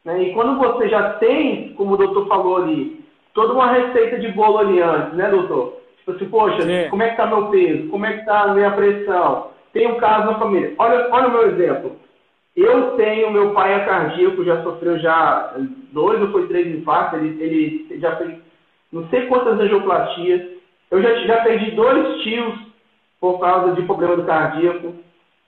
Né? 0.05 0.24
E 0.24 0.34
quando 0.34 0.59
você 0.59 0.88
já 0.88 1.14
tem, 1.14 1.72
como 1.74 1.94
o 1.94 1.97
doutor 1.97 2.26
falou 2.26 2.57
ali, 2.57 3.05
toda 3.32 3.53
uma 3.53 3.70
receita 3.70 4.18
de 4.18 4.28
bolo 4.32 4.59
ali 4.59 4.80
antes, 4.80 5.14
né, 5.14 5.30
doutor? 5.30 5.80
Tipo 5.99 6.11
assim, 6.12 6.28
poxa, 6.28 6.62
Sim. 6.62 6.88
como 6.90 7.03
é 7.03 7.11
que 7.11 7.16
tá 7.16 7.26
meu 7.26 7.47
peso? 7.49 7.88
Como 7.88 8.07
é 8.07 8.12
que 8.12 8.24
tá 8.24 8.42
a 8.42 8.55
minha 8.55 8.70
pressão? 8.72 9.51
Tem 9.72 9.86
um 9.86 9.97
caso 9.97 10.26
na 10.26 10.38
família. 10.38 10.72
Olha, 10.78 11.09
olha 11.11 11.28
o 11.28 11.32
meu 11.32 11.51
exemplo. 11.51 11.97
Eu 12.57 12.92
tenho, 12.92 13.30
meu 13.30 13.52
pai 13.52 13.74
é 13.74 13.84
cardíaco, 13.84 14.44
já 14.44 14.62
sofreu 14.62 14.98
já 14.98 15.54
dois 15.92 16.20
ou 16.22 16.32
foi 16.32 16.48
três 16.48 16.66
infartos, 16.74 17.18
ele, 17.18 17.42
ele 17.42 18.00
já 18.00 18.16
fez 18.16 18.38
não 18.92 19.07
sei 19.09 19.26
quantas 19.26 19.61
angioplastias. 19.61 20.42
Eu 20.90 21.02
já, 21.02 21.14
já 21.26 21.42
perdi 21.42 21.72
dois 21.72 22.22
tios 22.22 22.54
por 23.20 23.38
causa 23.40 23.72
de 23.72 23.82
problema 23.82 24.16
do 24.16 24.24
cardíaco. 24.24 24.94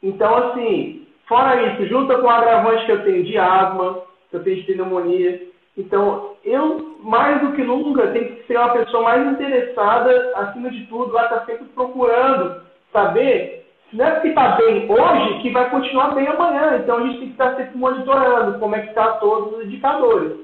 Então, 0.03 0.37
assim, 0.37 1.07
fora 1.27 1.73
isso, 1.73 1.87
junta 1.87 2.19
com 2.19 2.27
o 2.27 2.31
agravante 2.31 2.85
que 2.85 2.93
eu 2.93 3.05
tenho 3.05 3.25
de 3.25 3.39
asma, 3.39 4.03
que 4.29 4.37
eu 4.37 4.45
tenho 4.45 4.57
de 4.57 4.63
pneumonia. 4.65 5.43
Então, 5.77 6.33
eu, 6.45 6.99
mais 7.01 7.41
do 7.41 7.53
que 7.53 7.63
nunca, 7.63 8.09
tenho 8.09 8.37
que 8.37 8.47
ser 8.47 8.59
uma 8.59 8.71
pessoa 8.71 9.05
mais 9.05 9.27
interessada, 9.33 10.33
acima 10.37 10.71
de 10.71 10.85
tudo, 10.87 11.13
lá 11.13 11.25
está 11.25 11.45
sempre 11.47 11.67
procurando 11.75 12.63
saber 12.93 13.68
não 13.93 14.05
é 14.05 14.11
porque 14.13 14.29
está 14.29 14.57
bem 14.57 14.91
hoje 14.91 15.39
que 15.41 15.51
vai 15.51 15.71
continuar 15.71 16.15
bem 16.15 16.27
amanhã. 16.27 16.79
Então, 16.79 16.99
a 16.99 17.01
gente 17.03 17.19
tem 17.19 17.27
que 17.29 17.33
estar 17.33 17.57
sempre 17.57 17.79
monitorando 17.79 18.59
como 18.59 18.75
é 18.75 18.81
que 18.83 18.89
está 18.89 19.15
todos 19.15 19.59
os 19.59 19.65
indicadores. 19.65 20.37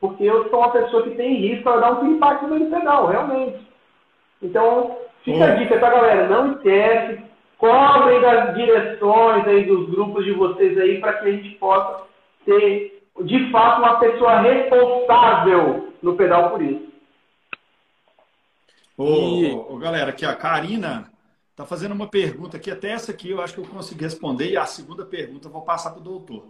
Porque 0.00 0.24
eu 0.24 0.48
sou 0.48 0.60
uma 0.60 0.70
pessoa 0.70 1.02
que 1.02 1.10
tem 1.10 1.36
risco 1.36 1.64
para 1.64 1.80
dar 1.80 2.00
um 2.00 2.12
impacto 2.12 2.46
no 2.46 2.70
pedal, 2.70 3.06
realmente. 3.06 3.58
Então, 4.42 4.98
fica 5.24 5.44
a 5.44 5.54
dica, 5.56 5.78
tá, 5.78 5.90
galera? 5.90 6.28
Não 6.28 6.52
esquece, 6.52 7.22
cobrem 7.58 8.20
das 8.20 8.54
direções 8.54 9.46
aí 9.46 9.64
dos 9.64 9.90
grupos 9.90 10.24
de 10.24 10.32
vocês 10.32 10.78
aí 10.78 11.00
para 11.00 11.14
que 11.14 11.28
a 11.28 11.32
gente 11.32 11.50
possa 11.56 12.02
ter 12.44 12.94
de 13.22 13.50
fato, 13.50 13.78
uma 13.78 13.98
pessoa 14.00 14.40
responsável 14.40 15.92
no 16.02 16.16
pedal 16.16 16.50
por 16.50 16.62
isso. 16.62 16.92
Ô, 18.96 19.04
e... 19.04 19.52
ô, 19.52 19.76
galera, 19.76 20.10
aqui 20.10 20.24
a 20.24 20.34
Karina 20.34 21.10
está 21.54 21.64
fazendo 21.64 21.92
uma 21.92 22.08
pergunta 22.08 22.56
aqui, 22.56 22.68
até 22.68 22.90
essa 22.90 23.12
aqui 23.12 23.30
eu 23.30 23.40
acho 23.40 23.54
que 23.54 23.60
eu 23.60 23.64
consegui 23.64 24.02
responder, 24.02 24.50
e 24.50 24.56
a 24.56 24.66
segunda 24.66 25.06
pergunta 25.06 25.46
eu 25.46 25.52
vou 25.52 25.62
passar 25.62 25.90
para 25.90 26.00
o 26.00 26.04
doutor. 26.04 26.48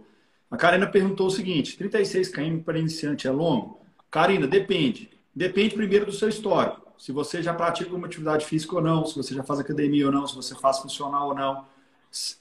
A 0.49 0.57
Karina 0.57 0.87
perguntou 0.87 1.27
o 1.27 1.31
seguinte: 1.31 1.77
36 1.77 2.29
km 2.29 2.59
para 2.63 2.79
iniciante 2.79 3.27
é 3.27 3.31
longo? 3.31 3.79
Karina, 4.09 4.47
depende. 4.47 5.11
Depende 5.33 5.75
primeiro 5.75 6.07
do 6.07 6.11
seu 6.11 6.27
histórico. 6.27 6.81
Se 6.97 7.11
você 7.11 7.43
já 7.43 7.53
pratica 7.53 7.93
uma 7.93 8.07
atividade 8.07 8.45
física 8.45 8.75
ou 8.75 8.81
não, 8.81 9.05
se 9.05 9.15
você 9.15 9.33
já 9.33 9.43
faz 9.43 9.59
academia 9.59 10.07
ou 10.07 10.11
não, 10.11 10.25
se 10.25 10.35
você 10.35 10.55
faz 10.55 10.79
funcional 10.79 11.29
ou 11.29 11.35
não. 11.35 11.65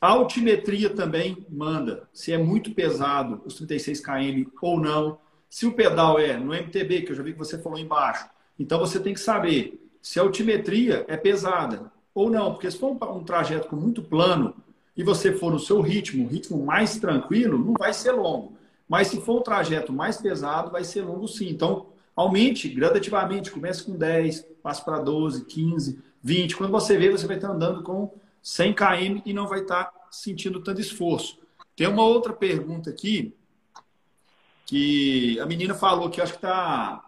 A 0.01 0.09
altimetria 0.09 0.89
também 0.89 1.45
manda 1.51 2.09
se 2.13 2.33
é 2.33 2.39
muito 2.39 2.73
pesado 2.73 3.43
os 3.45 3.55
36 3.57 4.01
km 4.01 4.45
ou 4.63 4.81
não. 4.81 5.19
Se 5.51 5.67
o 5.67 5.73
pedal 5.73 6.19
é 6.19 6.37
no 6.37 6.55
MTB, 6.55 7.03
que 7.03 7.13
eu 7.13 7.17
já 7.17 7.23
vi 7.23 7.33
que 7.33 7.39
você 7.39 7.59
falou 7.59 7.79
embaixo, 7.79 8.27
então 8.59 8.79
você 8.79 9.01
tem 9.01 9.13
que 9.13 9.21
saber 9.21 9.91
se 10.01 10.21
a 10.21 10.23
altimetria 10.23 11.05
é 11.09 11.17
pesada 11.17 11.93
ou 12.15 12.31
não, 12.31 12.53
porque 12.53 12.71
se 12.71 12.79
for 12.79 12.93
um 12.93 13.25
trajeto 13.25 13.69
com 13.69 13.77
muito 13.77 14.03
plano 14.03 14.55
e 14.97 15.03
você 15.03 15.33
for 15.33 15.53
no 15.53 15.59
seu 15.59 15.81
ritmo, 15.81 16.29
ritmo 16.29 16.65
mais 16.65 16.99
tranquilo, 16.99 17.59
não 17.59 17.75
vai 17.77 17.93
ser 17.93 18.13
longo. 18.13 18.57
Mas 18.89 19.09
se 19.09 19.21
for 19.21 19.41
um 19.41 19.43
trajeto 19.43 19.93
mais 19.93 20.19
pesado, 20.19 20.71
vai 20.71 20.85
ser 20.85 21.03
longo 21.03 21.27
sim. 21.27 21.49
Então, 21.49 21.87
aumente 22.15 22.69
gradativamente, 22.69 23.51
comece 23.51 23.83
com 23.83 23.97
10, 23.97 24.43
passe 24.63 24.85
para 24.85 25.01
12, 25.01 25.45
15, 25.47 25.99
20. 26.23 26.57
Quando 26.57 26.71
você 26.71 26.97
vê, 26.97 27.11
você 27.11 27.27
vai 27.27 27.37
estar 27.37 27.51
andando 27.51 27.83
com 27.83 28.15
100 28.41 28.75
km 28.75 29.23
e 29.27 29.33
não 29.33 29.49
vai 29.49 29.61
estar 29.61 29.93
sentindo 30.11 30.61
tanto 30.61 30.81
esforço. 30.81 31.39
Tem 31.75 31.89
uma 31.89 32.05
outra 32.05 32.33
pergunta 32.33 32.91
aqui 32.91 33.35
que 34.65 35.39
a 35.41 35.47
menina 35.47 35.75
falou 35.75 36.09
que 36.09 36.21
acho 36.21 36.33
que 36.33 36.39
está 36.39 37.03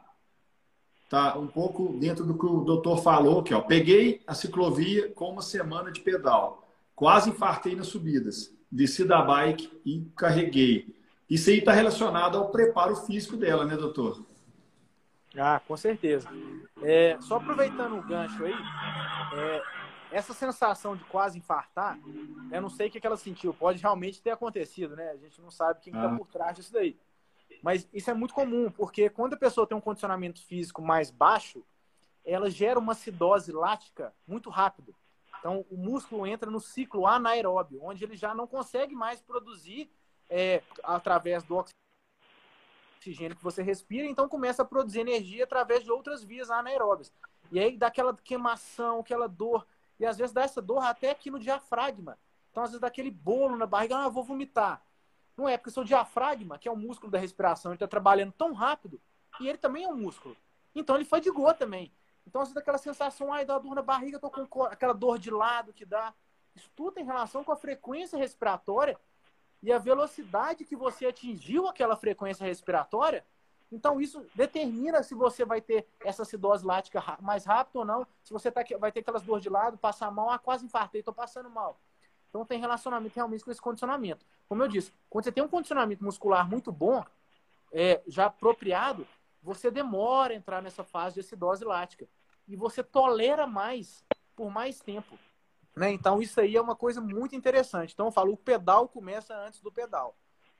tá 1.09 1.39
um 1.39 1.47
pouco 1.47 1.97
dentro 1.99 2.25
do 2.25 2.37
que 2.37 2.47
o 2.47 2.61
doutor 2.61 3.03
falou 3.03 3.41
aqui, 3.41 3.55
ó. 3.55 3.61
Peguei 3.61 4.23
a 4.27 4.35
ciclovia 4.35 5.11
com 5.11 5.31
uma 5.31 5.43
semana 5.43 5.91
de 5.91 6.01
pedal. 6.01 6.67
Quase 6.95 7.31
infartei 7.31 7.77
nas 7.77 7.89
subidas. 7.89 8.53
Desci 8.71 9.05
da 9.05 9.23
bike 9.23 9.71
e 9.85 10.01
carreguei. 10.17 10.95
Isso 11.29 11.51
aí 11.51 11.59
está 11.59 11.73
relacionado 11.73 12.39
ao 12.39 12.51
preparo 12.51 12.97
físico 12.97 13.37
dela, 13.37 13.65
né, 13.65 13.77
doutor? 13.77 14.25
Ah, 15.37 15.61
com 15.67 15.77
certeza. 15.77 16.29
É, 16.83 17.19
só 17.21 17.37
aproveitando 17.37 17.99
o 17.99 18.03
gancho 18.03 18.45
aí, 18.45 18.55
é, 19.35 19.63
essa 20.11 20.33
sensação 20.33 20.97
de 20.97 21.05
quase 21.05 21.39
infartar, 21.39 21.99
eu 22.51 22.63
não 22.63 22.71
sei 22.71 22.89
o 22.89 22.91
que 22.91 23.07
ela 23.07 23.17
sentiu. 23.17 23.53
Pode 23.53 23.81
realmente 23.81 24.23
ter 24.23 24.31
acontecido, 24.31 24.97
né? 24.97 25.11
A 25.11 25.17
gente 25.17 25.41
não 25.43 25.51
sabe 25.51 25.81
quem 25.81 25.93
está 25.93 26.11
ah. 26.11 26.17
por 26.17 26.27
trás 26.29 26.57
disso 26.57 26.73
daí. 26.73 26.97
Mas 27.63 27.89
isso 27.93 28.11
é 28.11 28.15
muito 28.15 28.35
comum, 28.35 28.71
porque 28.71 29.09
quando 29.11 29.35
a 29.35 29.39
pessoa 29.39 29.67
tem 29.67 29.77
um 29.77 29.81
condicionamento 29.81 30.45
físico 30.45 30.83
mais 30.83 31.11
baixo, 31.11 31.65
ela 32.25 32.51
gera 32.51 32.79
uma 32.79 32.93
acidose 32.93 33.53
lática 33.53 34.13
muito 34.27 34.51
rápido. 34.51 34.95
Então, 35.39 35.65
o 35.71 35.77
músculo 35.77 36.27
entra 36.27 36.51
no 36.51 36.61
ciclo 36.61 37.07
anaeróbio, 37.07 37.81
onde 37.83 38.05
ele 38.05 38.17
já 38.17 38.35
não 38.35 38.47
consegue 38.47 38.95
mais 38.95 39.21
produzir 39.21 39.91
é, 40.29 40.63
através 40.83 41.45
do 41.45 41.65
oxigênio 42.99 43.37
que 43.37 43.45
você 43.45 43.63
respira, 43.63 44.07
então 44.07 44.29
começa 44.29 44.63
a 44.63 44.65
produzir 44.65 45.01
energia 45.01 45.45
através 45.45 45.85
de 45.85 45.91
outras 45.93 46.25
vias 46.25 46.51
anaeróbias. 46.51 47.13
E 47.53 47.61
aí 47.61 47.77
dá 47.77 47.87
aquela 47.87 48.17
queimação, 48.17 49.01
aquela 49.01 49.29
dor. 49.29 49.67
E 50.01 50.05
às 50.05 50.17
vezes 50.17 50.33
dá 50.33 50.43
essa 50.43 50.61
dor 50.61 50.83
até 50.83 51.11
aqui 51.11 51.31
no 51.31 51.39
diafragma. 51.39 52.19
Então, 52.51 52.63
às 52.63 52.71
vezes 52.71 52.81
dá 52.81 52.89
aquele 52.89 53.11
bolo 53.11 53.57
na 53.57 53.67
barriga, 53.67 53.99
ah, 53.99 54.09
vou 54.09 54.25
vomitar. 54.25 54.83
Não 55.37 55.49
é, 55.49 55.57
porque 55.57 55.71
seu 55.71 55.85
diafragma, 55.85 56.59
que 56.59 56.69
é 56.69 56.73
o 56.73 56.77
músculo 56.77 57.11
da 57.11 57.19
respiração, 57.19 57.73
ele 57.73 57.77
está 57.77 57.87
trabalhando 57.87 58.33
tão 58.33 58.53
rápido, 58.53 59.01
e 59.41 59.49
ele 59.49 59.59
também 59.59 59.85
é 59.85 59.89
um 59.89 59.97
músculo. 59.97 60.37
Então 60.75 60.97
ele 60.97 61.05
fadigou 61.05 61.53
também. 61.53 61.93
Então, 62.27 62.41
às 62.41 62.49
vezes, 62.49 62.57
aquela 62.57 62.79
sensação, 62.79 63.33
ai, 63.33 63.45
dá 63.45 63.59
dor 63.59 63.75
na 63.75 63.83
barriga, 63.83 64.19
tô 64.19 64.31
com 64.31 64.65
aquela 64.65 64.93
dor 64.93 65.19
de 65.19 65.31
lado 65.31 65.73
que 65.73 65.85
dá. 65.85 66.13
Isso 66.55 66.71
tudo 66.75 66.93
tem 66.93 67.05
relação 67.05 67.45
com 67.45 67.53
a 67.53 67.57
frequência 67.57 68.19
respiratória 68.19 68.99
e 69.63 69.73
a 69.73 69.79
velocidade 69.79 70.65
que 70.65 70.75
você 70.75 71.07
atingiu 71.07 71.69
aquela 71.69 71.97
frequência 71.97 72.45
respiratória 72.45 73.25
então, 73.71 74.01
isso 74.01 74.25
determina 74.35 75.03
se 75.03 75.15
você 75.15 75.45
vai 75.45 75.61
ter 75.61 75.89
essa 76.05 76.23
acidose 76.23 76.65
lática 76.65 77.03
mais 77.21 77.45
rápido 77.45 77.77
ou 77.77 77.85
não. 77.85 78.07
Se 78.23 78.33
você 78.33 78.51
tá, 78.51 78.65
vai 78.79 78.93
ter 78.93 79.01
aquelas 79.01 79.23
dores 79.23 79.43
de 79.43 79.49
lado, 79.49 79.77
passar 79.77 80.11
mal, 80.11 80.31
ah, 80.31 80.39
quase 80.39 80.65
infartei, 80.65 81.01
estou 81.01 81.15
passando 81.15 81.51
mal. 81.51 81.81
Então, 82.37 82.47
tem 82.47 82.61
relacionamento 82.61 83.15
realmente 83.15 83.45
com 83.45 83.51
esse 83.51 83.61
condicionamento. 83.61 84.25
Como 84.49 84.63
eu 84.63 84.69
disse, 84.69 84.93
quando 85.09 85.25
você 85.25 85.33
tem 85.33 85.43
um 85.43 85.49
condicionamento 85.49 86.05
muscular 86.05 86.49
muito 86.49 86.71
bom, 86.71 87.05
é, 87.73 88.03
já 88.07 88.27
apropriado, 88.27 89.07
você 89.43 89.71
demora 89.71 90.33
a 90.33 90.37
entrar 90.37 90.63
nessa 90.63 90.85
fase 90.85 91.15
de 91.15 91.21
acidose 91.21 91.65
lática. 91.65 92.07
E 92.47 92.55
você 92.55 92.83
tolera 92.83 93.47
mais 93.47 94.05
por 94.35 94.51
mais 94.51 94.79
tempo. 94.81 95.19
Né? 95.75 95.93
Então, 95.93 96.21
isso 96.21 96.41
aí 96.41 96.57
é 96.57 96.61
uma 96.61 96.77
coisa 96.77 97.01
muito 97.01 97.35
interessante. 97.35 97.93
Então, 97.93 98.07
eu 98.07 98.13
falo, 98.13 98.33
o 98.33 98.37
pedal 98.37 98.89
começa 98.89 99.35
antes 99.35 99.61
do 99.61 99.73
pedal 99.73 100.15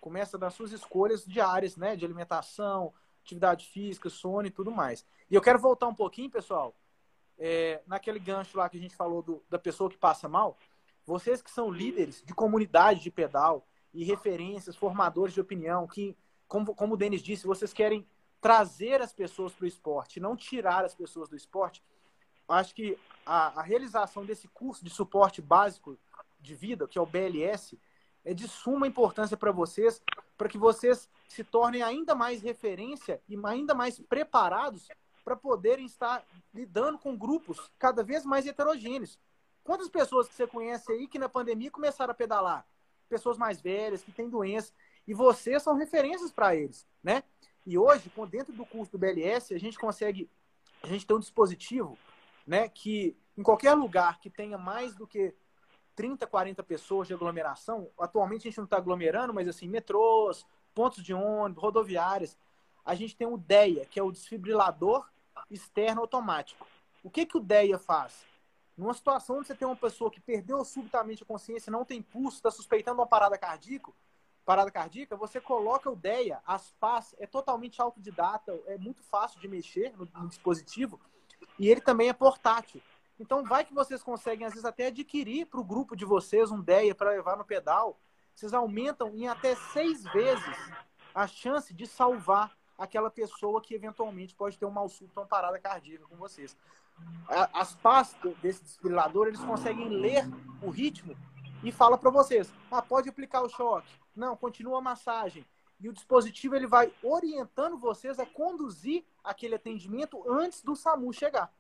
começa 0.07 0.39
das 0.39 0.55
suas 0.55 0.71
escolhas 0.71 1.25
diárias, 1.25 1.77
né? 1.77 1.97
De 1.97 2.05
alimentação, 2.05 2.93
atividade 3.25 3.67
física, 3.67 4.09
sono 4.09 4.47
e 4.47 4.51
tudo 4.53 4.71
mais. 4.71 5.05
E 5.29 5.35
eu 5.35 5.43
quero 5.43 5.59
voltar 5.59 5.89
um 5.89 5.95
pouquinho, 5.95 6.31
pessoal, 6.31 6.77
é, 7.37 7.83
naquele 7.89 8.21
gancho 8.21 8.57
lá 8.57 8.69
que 8.69 8.77
a 8.77 8.81
gente 8.81 8.95
falou 8.95 9.21
do, 9.21 9.43
da 9.51 9.59
pessoa 9.59 9.91
que 9.91 9.99
passa 9.99 10.29
mal. 10.29 10.57
Vocês 11.07 11.41
que 11.41 11.51
são 11.51 11.71
líderes 11.71 12.23
de 12.25 12.35
comunidade 12.35 13.01
de 13.01 13.11
pedal 13.11 13.65
e 13.95 14.05
referências, 14.05 14.75
formadores 14.75 15.33
de 15.33 15.41
opinião, 15.41 15.87
que, 15.87 16.17
como, 16.49 16.75
como 16.75 16.95
o 16.95 16.97
Denis 16.97 17.23
disse, 17.23 17.47
vocês 17.47 17.73
querem 17.73 18.07
trazer 18.41 19.01
as 19.01 19.13
pessoas 19.13 19.53
para 19.53 19.65
o 19.65 19.69
esporte, 19.69 20.21
não 20.21 20.37
tirar 20.37 20.85
as 20.85 20.95
pessoas 20.95 21.29
do 21.29 21.37
esporte, 21.37 21.83
acho 22.49 22.75
que 22.75 22.99
a, 23.25 23.61
a, 23.61 23.63
realização 23.63 24.25
desse 24.25 24.49
curso 24.49 24.85
de 24.85 24.91
suporte 24.91 25.41
básico 25.41 25.97
de 26.41 26.55
vida, 26.55 26.87
que 26.87 26.99
é 26.99 27.01
o 27.01 27.07
BLS, 27.07 27.79
é 28.25 28.35
de 28.35 28.47
suma 28.49 28.87
importância 28.87 29.37
para 29.37 29.53
vocês, 29.53 30.03
para 30.37 30.49
que 30.49 30.59
vocês 30.59 31.09
se 31.29 31.43
tornem 31.43 31.83
ainda 31.83 32.15
mais 32.15 32.43
referência 32.43 33.21
e 33.29 33.39
ainda 33.45 33.75
mais 33.75 33.99
preparados 33.99 34.89
para 35.25 35.37
poderem 35.37 35.87
estar 35.87 36.25
lidando 36.53 36.99
com 36.99 37.17
grupos 37.17 37.71
cada 37.79 38.03
vez 38.03 38.25
mais 38.25 38.47
heterogêneos. 38.47 39.19
Quantas 39.67 39.89
pessoas 39.89 40.29
que 40.29 40.35
você 40.35 40.47
conhece 40.47 40.93
aí 40.93 41.09
que 41.09 41.19
na 41.19 41.29
pandemia 41.29 41.73
começaram 41.73 42.13
a 42.13 42.15
pedalar? 42.15 42.65
Pessoas 43.09 43.37
mais 43.37 43.61
velhas, 43.61 44.05
que 44.05 44.13
têm 44.13 44.31
doenças, 44.31 44.73
e 45.07 45.13
vocês 45.13 45.61
são 45.61 45.75
referências 45.75 46.31
para 46.31 46.55
eles, 46.55 46.87
né? 47.03 47.25
E 47.67 47.77
hoje, 47.77 48.11
dentro 48.31 48.53
do 48.53 48.65
curso 48.65 48.93
do 48.93 48.99
BLS, 48.99 49.53
a 49.53 49.59
gente 49.59 49.77
consegue, 49.77 50.31
a 50.85 50.87
gente 50.87 51.05
tem 51.05 51.17
um 51.17 51.21
dispositivo, 51.21 51.99
né, 52.47 52.69
que 52.69 53.17
em 53.37 53.43
qualquer 53.43 53.75
lugar 53.75 54.21
que 54.21 54.31
tenha 54.31 54.57
mais 54.57 54.95
do 54.95 55.05
que 55.05 55.35
30, 55.97 56.29
40 56.29 56.63
pessoas 56.63 57.09
de 57.09 57.15
aglomeração, 57.15 57.91
atualmente 57.99 58.43
a 58.43 58.51
gente 58.51 58.59
não 58.59 58.65
está 58.65 58.77
aglomerando, 58.77 59.35
mas 59.35 59.49
assim, 59.49 59.69
metrôs, 59.69 60.47
pontos 60.73 61.03
de 61.03 61.13
ônibus, 61.13 61.61
rodoviárias, 61.61 62.39
a 62.85 62.95
gente 62.95 63.17
tem 63.17 63.27
o 63.27 63.37
DEA, 63.37 63.85
que 63.87 63.99
é 63.99 64.03
o 64.03 64.13
desfibrilador 64.13 65.11
externo 65.51 66.03
automático. 66.03 66.65
O 67.03 67.11
que, 67.11 67.27
que 67.27 67.37
o 67.37 67.41
DEA 67.41 67.81
faz? 67.81 68.25
Numa 68.77 68.93
situação 68.93 69.39
onde 69.39 69.47
você 69.47 69.55
tem 69.55 69.67
uma 69.67 69.77
pessoa 69.77 70.11
que 70.11 70.21
perdeu 70.21 70.63
subitamente 70.65 71.23
a 71.23 71.27
consciência, 71.27 71.71
não 71.71 71.85
tem 71.85 72.03
pulso, 72.03 72.37
está 72.37 72.51
suspeitando 72.51 73.01
uma 73.01 73.07
parada 73.07 73.39
cardíaca, 73.39 73.91
parada 74.45 74.71
cardíaca, 74.71 75.17
você 75.17 75.41
coloca 75.41 75.91
o 75.91 75.97
DEA, 75.97 76.41
as 76.47 76.71
pás, 76.73 77.15
é 77.19 77.27
totalmente 77.27 77.81
autodidata, 77.81 78.53
é 78.67 78.77
muito 78.77 79.03
fácil 79.03 79.41
de 79.41 79.49
mexer 79.49 79.97
no, 79.97 80.07
no, 80.15 80.29
dispositivo, 80.29 81.01
e 81.59 81.69
ele 81.69 81.81
também 81.81 82.09
é 82.09 82.13
portátil. 82.13 82.83
Então, 83.19 83.43
vai 83.43 83.65
que 83.65 83.73
vocês 83.73 84.03
conseguem, 84.03 84.47
às 84.47 84.53
vezes, 84.53 84.67
até 84.67 84.87
adquirir 84.87 85.47
para 85.47 85.59
o 85.59 85.65
grupo 85.65 85.97
de 85.97 86.05
vocês 86.05 86.51
um 86.51 86.61
DEA 86.61 86.95
para 86.95 87.11
levar 87.11 87.37
no 87.37 87.47
pedal. 87.47 87.99
Vocês 88.35 88.53
aumentam 88.53 89.09
em 89.17 89.27
até 89.27 89.57
seis 89.73 90.05
vezes 90.05 90.57
a 91.15 91.27
chance 91.27 91.73
de 91.73 91.87
salvar 91.87 92.55
aquela 92.77 93.11
pessoa 93.11 93.63
que 93.63 93.75
eventualmente 93.75 94.35
pode 94.35 94.59
ter 94.59 94.67
um 94.67 94.71
mal 94.71 94.87
súbito 94.87 95.19
ou 95.19 95.25
uma 95.25 95.29
parada 95.29 95.59
cardíaca 95.59 96.05
com 96.05 96.17
vocês. 96.17 96.55
As 97.29 97.75
pás 97.75 98.17
desse 98.41 98.63
desfibrilador, 98.63 99.27
eles 99.27 99.41
conseguem 99.41 99.89
ler 99.89 100.25
o 100.63 100.71
ritmo 100.71 101.17
e 101.63 101.73
fala 101.73 101.99
para 101.99 102.11
vocês, 102.11 102.53
ah, 102.71 102.81
pode 102.81 103.09
aplicar 103.09 103.43
o 103.43 103.49
choque. 103.49 103.89
Não, 104.15 104.37
continua 104.37 104.79
a 104.79 104.83
massagem. 104.83 105.45
E 105.81 105.89
o 105.89 105.93
dispositivo 105.93 106.55
ele 106.55 106.67
vai 106.67 106.93
orientando 107.03 107.77
vocês 107.77 108.19
a 108.19 108.27
conduzir 108.27 109.05
aquele 109.23 109.57
atendimento 109.57 110.23
antes 110.31 110.63
do 110.63 110.75
SAMU 110.75 111.13
chegar. 111.13 111.53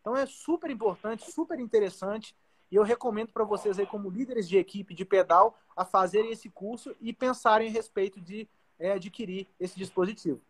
Então 0.00 0.16
é 0.16 0.26
super 0.26 0.70
importante, 0.70 1.30
super 1.30 1.58
interessante. 1.58 2.36
E 2.70 2.76
eu 2.76 2.82
recomendo 2.82 3.32
para 3.32 3.44
vocês 3.44 3.78
aí, 3.78 3.86
como 3.86 4.10
líderes 4.10 4.48
de 4.48 4.58
equipe 4.58 4.94
de 4.94 5.04
pedal, 5.04 5.58
a 5.76 5.84
fazerem 5.84 6.30
esse 6.30 6.50
curso 6.50 6.94
e 7.00 7.12
pensarem 7.12 7.68
a 7.68 7.72
respeito 7.72 8.20
de 8.20 8.48
é, 8.78 8.92
adquirir 8.92 9.48
esse 9.58 9.76
dispositivo. 9.76 10.40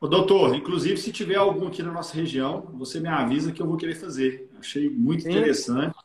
Ô, 0.00 0.06
doutor, 0.06 0.54
inclusive, 0.54 0.96
se 0.96 1.12
tiver 1.12 1.36
algum 1.36 1.68
aqui 1.68 1.82
na 1.82 1.92
nossa 1.92 2.14
região, 2.14 2.68
você 2.74 3.00
me 3.00 3.08
avisa 3.08 3.52
que 3.52 3.62
eu 3.62 3.66
vou 3.66 3.76
querer 3.76 3.94
fazer. 3.94 4.50
Achei 4.58 4.88
muito 4.90 5.22
Sim. 5.22 5.30
interessante. 5.30 5.96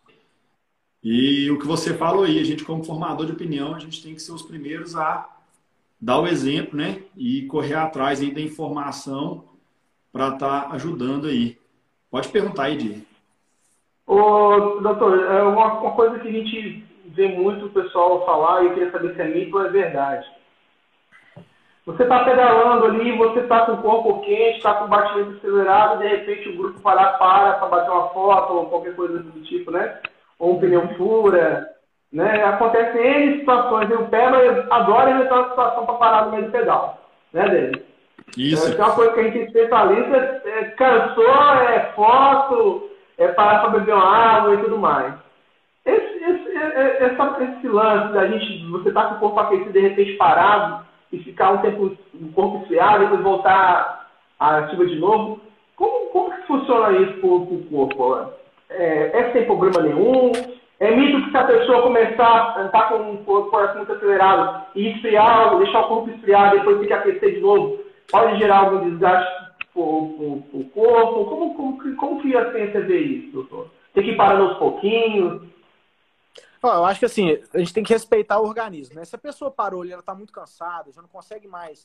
E 1.03 1.49
o 1.51 1.59
que 1.59 1.67
você 1.67 1.93
falou 1.93 2.23
aí, 2.23 2.39
a 2.39 2.43
gente 2.43 2.63
como 2.63 2.83
formador 2.83 3.25
de 3.25 3.31
opinião, 3.31 3.73
a 3.73 3.79
gente 3.79 4.03
tem 4.03 4.13
que 4.13 4.21
ser 4.21 4.31
os 4.31 4.41
primeiros 4.41 4.95
a 4.95 5.29
dar 5.99 6.19
o 6.19 6.27
exemplo, 6.27 6.77
né? 6.77 7.03
E 7.15 7.43
correr 7.43 7.75
atrás 7.75 8.21
aí 8.21 8.31
da 8.31 8.41
informação 8.41 9.45
para 10.11 10.29
estar 10.29 10.69
tá 10.69 10.75
ajudando 10.75 11.27
aí. 11.27 11.57
Pode 12.09 12.29
perguntar 12.29 12.63
aí, 12.63 12.77
Di. 12.77 13.07
Ô, 14.05 14.79
doutor, 14.81 15.19
é 15.19 15.43
uma, 15.43 15.79
uma, 15.79 15.91
coisa 15.91 16.19
que 16.19 16.27
a 16.27 16.31
gente 16.31 16.83
vê 17.07 17.27
muito 17.27 17.65
o 17.65 17.69
pessoal 17.69 18.25
falar 18.25 18.63
e 18.63 18.67
eu 18.67 18.73
queria 18.73 18.91
saber 18.91 19.15
se 19.15 19.21
é 19.21 19.27
mito 19.27 19.57
ou 19.57 19.65
é 19.65 19.69
verdade. 19.69 20.25
Você 21.87 22.03
está 22.03 22.25
pedalando 22.25 22.85
ali, 22.85 23.17
você 23.17 23.39
está 23.39 23.61
com 23.61 23.71
o 23.71 23.81
corpo 23.81 24.19
quente, 24.19 24.57
está 24.57 24.73
com 24.73 24.85
o 24.85 24.87
batimento 24.89 25.37
acelerado, 25.37 25.99
de 25.99 26.07
repente 26.09 26.49
o 26.49 26.57
grupo 26.57 26.81
parar 26.81 27.17
para 27.17 27.53
para 27.53 27.67
bater 27.69 27.89
uma 27.89 28.09
foto 28.09 28.53
ou 28.53 28.65
qualquer 28.65 28.93
coisa 28.93 29.19
do 29.19 29.41
tipo, 29.43 29.71
né? 29.71 29.97
Ou 30.37 30.57
um 30.57 30.59
pneu 30.59 30.85
fura, 30.97 31.65
né? 32.11 32.43
Acontece 32.43 32.97
N 32.97 33.39
situações. 33.39 33.89
O 33.89 34.03
Peba 34.09 34.37
adora 34.69 35.11
inventar 35.11 35.39
uma 35.39 35.49
situação 35.49 35.85
para 35.85 35.95
parar 35.95 36.25
no 36.25 36.31
meio 36.31 36.43
do 36.47 36.51
pedal, 36.51 37.07
né, 37.31 37.47
dele? 37.47 37.85
Isso. 38.35 38.69
É 38.69 38.83
uma 38.83 38.93
coisa 38.93 39.13
que 39.13 39.19
a 39.21 39.23
gente 39.23 39.37
é 39.37 39.43
especialista, 39.43 40.41
é, 40.43 40.63
cansou, 40.71 41.53
é 41.69 41.93
foto, 41.95 42.89
é 43.17 43.29
parar 43.29 43.61
para 43.61 43.79
beber 43.79 43.93
uma 43.93 44.13
água 44.13 44.55
e 44.55 44.57
tudo 44.57 44.77
mais. 44.77 45.13
Esse, 45.85 46.21
esse, 46.21 46.57
é, 46.57 46.97
é, 46.99 47.15
esse 47.15 47.67
lance 47.69 48.11
da 48.11 48.27
gente, 48.27 48.65
você 48.71 48.91
tá 48.91 49.05
com 49.05 49.15
o 49.15 49.19
corpo 49.19 49.39
aquecido 49.39 49.71
de 49.71 49.79
repente 49.79 50.17
parado 50.17 50.85
e 51.11 51.19
ficar 51.19 51.51
um 51.51 51.57
tempo 51.59 51.97
no 52.13 52.31
corpo 52.33 52.61
esfriado, 52.61 53.03
depois 53.03 53.21
voltar 53.21 54.07
ativa 54.39 54.85
de 54.85 54.95
novo, 54.95 55.39
como, 55.75 56.07
como 56.07 56.31
que 56.31 56.47
funciona 56.47 56.97
isso 56.97 57.13
para 57.19 57.29
o 57.29 57.65
corpo? 57.69 58.31
É, 58.69 59.11
é 59.13 59.31
sem 59.31 59.45
problema 59.45 59.81
nenhum? 59.81 60.31
É 60.79 60.95
mito 60.95 61.23
que 61.23 61.31
se 61.31 61.37
a 61.37 61.43
pessoa 61.45 61.81
começar 61.81 62.55
a 62.57 62.65
estar 62.65 62.89
com 62.89 63.13
o 63.13 63.45
coração 63.45 63.77
muito 63.77 63.93
acelerado 63.93 64.65
e 64.75 64.89
esfriar, 64.89 65.57
deixar 65.57 65.81
o 65.81 65.87
corpo 65.87 66.09
esfriar, 66.11 66.51
depois 66.51 66.79
ter 66.79 66.87
que 66.87 66.93
aquecer 66.93 67.35
de 67.35 67.41
novo, 67.41 67.79
pode 68.11 68.37
gerar 68.37 68.59
algum 68.59 68.89
desgaste 68.89 69.31
para 69.73 69.81
o 69.81 70.69
corpo? 70.73 71.25
Como, 71.25 71.55
como, 71.55 71.95
como 71.95 72.21
que 72.21 72.35
a 72.35 72.51
ciência 72.51 72.81
vê 72.81 72.99
isso, 72.99 73.31
doutor? 73.31 73.67
Tem 73.93 74.03
que 74.03 74.11
ir 74.11 74.17
parando 74.17 74.49
aos 74.49 74.57
pouquinhos? 74.57 75.41
Eu 76.63 76.85
acho 76.85 76.99
que 76.99 77.05
assim, 77.05 77.31
a 77.53 77.59
gente 77.59 77.73
tem 77.73 77.83
que 77.83 77.93
respeitar 77.93 78.39
o 78.39 78.45
organismo. 78.45 78.95
Né? 78.95 79.05
Se 79.05 79.15
a 79.15 79.19
pessoa 79.19 79.51
parou 79.51 79.85
e 79.85 79.91
ela 79.91 79.99
está 79.99 80.15
muito 80.15 80.33
cansada, 80.33 80.91
já 80.91 81.01
não 81.01 81.09
consegue 81.09 81.47
mais 81.47 81.81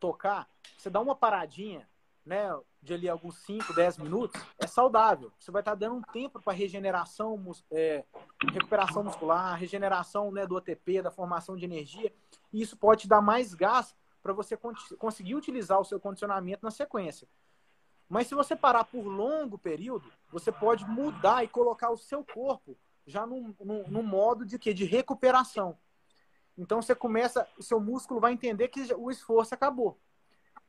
tocar, 0.00 0.48
você 0.76 0.90
dá 0.90 1.00
uma 1.00 1.14
paradinha, 1.14 1.88
né, 2.24 2.54
de 2.82 2.92
ali 2.92 3.08
alguns 3.08 3.38
5, 3.38 3.72
10 3.72 3.98
minutos, 3.98 4.40
é 4.58 4.66
saudável. 4.66 5.32
Você 5.38 5.50
vai 5.50 5.62
estar 5.62 5.72
tá 5.72 5.76
dando 5.76 5.96
um 5.96 6.02
tempo 6.02 6.40
para 6.40 6.52
regeneração, 6.52 7.40
é, 7.70 8.04
recuperação 8.52 9.02
muscular, 9.02 9.58
regeneração 9.58 10.30
né, 10.30 10.46
do 10.46 10.56
ATP, 10.56 11.02
da 11.02 11.10
formação 11.10 11.56
de 11.56 11.64
energia, 11.64 12.12
e 12.52 12.60
isso 12.60 12.76
pode 12.76 13.02
te 13.02 13.08
dar 13.08 13.22
mais 13.22 13.54
gás 13.54 13.96
para 14.22 14.32
você 14.32 14.58
conseguir 14.98 15.34
utilizar 15.34 15.80
o 15.80 15.84
seu 15.84 15.98
condicionamento 15.98 16.62
na 16.62 16.70
sequência. 16.70 17.26
Mas 18.08 18.26
se 18.26 18.34
você 18.34 18.56
parar 18.56 18.84
por 18.84 19.06
longo 19.06 19.58
período, 19.58 20.10
você 20.30 20.50
pode 20.50 20.84
mudar 20.86 21.44
e 21.44 21.48
colocar 21.48 21.90
o 21.90 21.96
seu 21.96 22.24
corpo 22.24 22.76
já 23.08 23.26
num, 23.26 23.54
num 23.88 24.02
modo 24.02 24.44
de 24.44 24.58
quê? 24.58 24.72
De 24.72 24.84
recuperação. 24.84 25.76
Então 26.56 26.80
você 26.82 26.94
começa, 26.94 27.48
o 27.58 27.62
seu 27.62 27.80
músculo 27.80 28.20
vai 28.20 28.32
entender 28.32 28.68
que 28.68 28.92
o 28.94 29.10
esforço 29.10 29.54
acabou. 29.54 29.98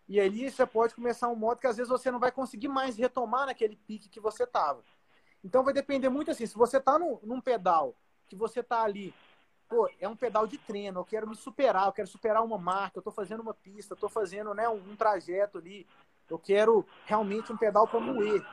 E 0.08 0.20
ali 0.20 0.50
você 0.50 0.66
pode 0.66 0.96
começar 0.96 1.28
um 1.30 1.36
modo 1.36 1.60
que 1.60 1.68
às 1.68 1.78
vezes 1.78 1.90
você 1.90 2.10
não 2.10 2.20
vai 2.20 2.32
conseguir 2.32 2.68
mais 2.68 2.98
retomar 2.98 3.46
naquele 3.46 3.76
pique 3.76 4.10
que 4.10 4.20
você 4.20 4.44
estava. 4.44 4.84
Então 5.44 5.64
vai 5.64 5.74
depender 5.74 6.10
muito 6.10 6.32
assim, 6.32 6.46
se 6.46 6.56
você 6.56 6.78
está 6.78 6.98
num, 6.98 7.20
num 7.22 7.40
pedal, 7.40 7.96
que 8.28 8.36
você 8.36 8.62
está 8.62 8.84
ali 8.84 9.14
pô, 9.70 9.88
é 10.00 10.08
um 10.08 10.16
pedal 10.16 10.48
de 10.48 10.58
treino, 10.58 11.00
eu 11.00 11.06
quero 11.06 11.30
me 11.30 11.36
superar, 11.36 11.86
eu 11.86 11.94
quero 11.94 12.08
superar 12.08 12.44
uma 12.44 12.58
marca, 12.58 12.98
eu 12.98 13.02
estou 13.02 13.14
fazendo 13.14 13.42
uma 13.42 13.54
pista, 13.54 13.94
estou 13.94 14.10
fazendo 14.10 14.54
né, 14.56 14.68
um, 14.68 14.78
um, 14.92 14.96
trajeto 14.96 15.60
ali, 15.60 15.88
eu 16.28 16.40
quero 16.40 16.84
realmente 17.06 17.54
um 17.54 17.58
pedal 17.58 17.88
para 17.88 18.00
moer. 18.00 18.44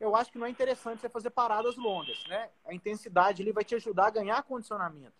Eu 0.00 0.14
acho 0.16 0.30
que 0.30 0.38
não 0.38 0.46
é 0.46 0.50
interessante 0.50 1.00
você 1.00 1.08
fazer 1.08 1.30
paradas 1.30 1.76
longas, 1.76 2.24
né? 2.26 2.50
A 2.64 2.74
intensidade 2.74 3.42
ali 3.42 3.52
vai 3.52 3.64
te 3.64 3.74
ajudar 3.74 4.06
a 4.06 4.10
ganhar 4.10 4.42
condicionamento. 4.42 5.14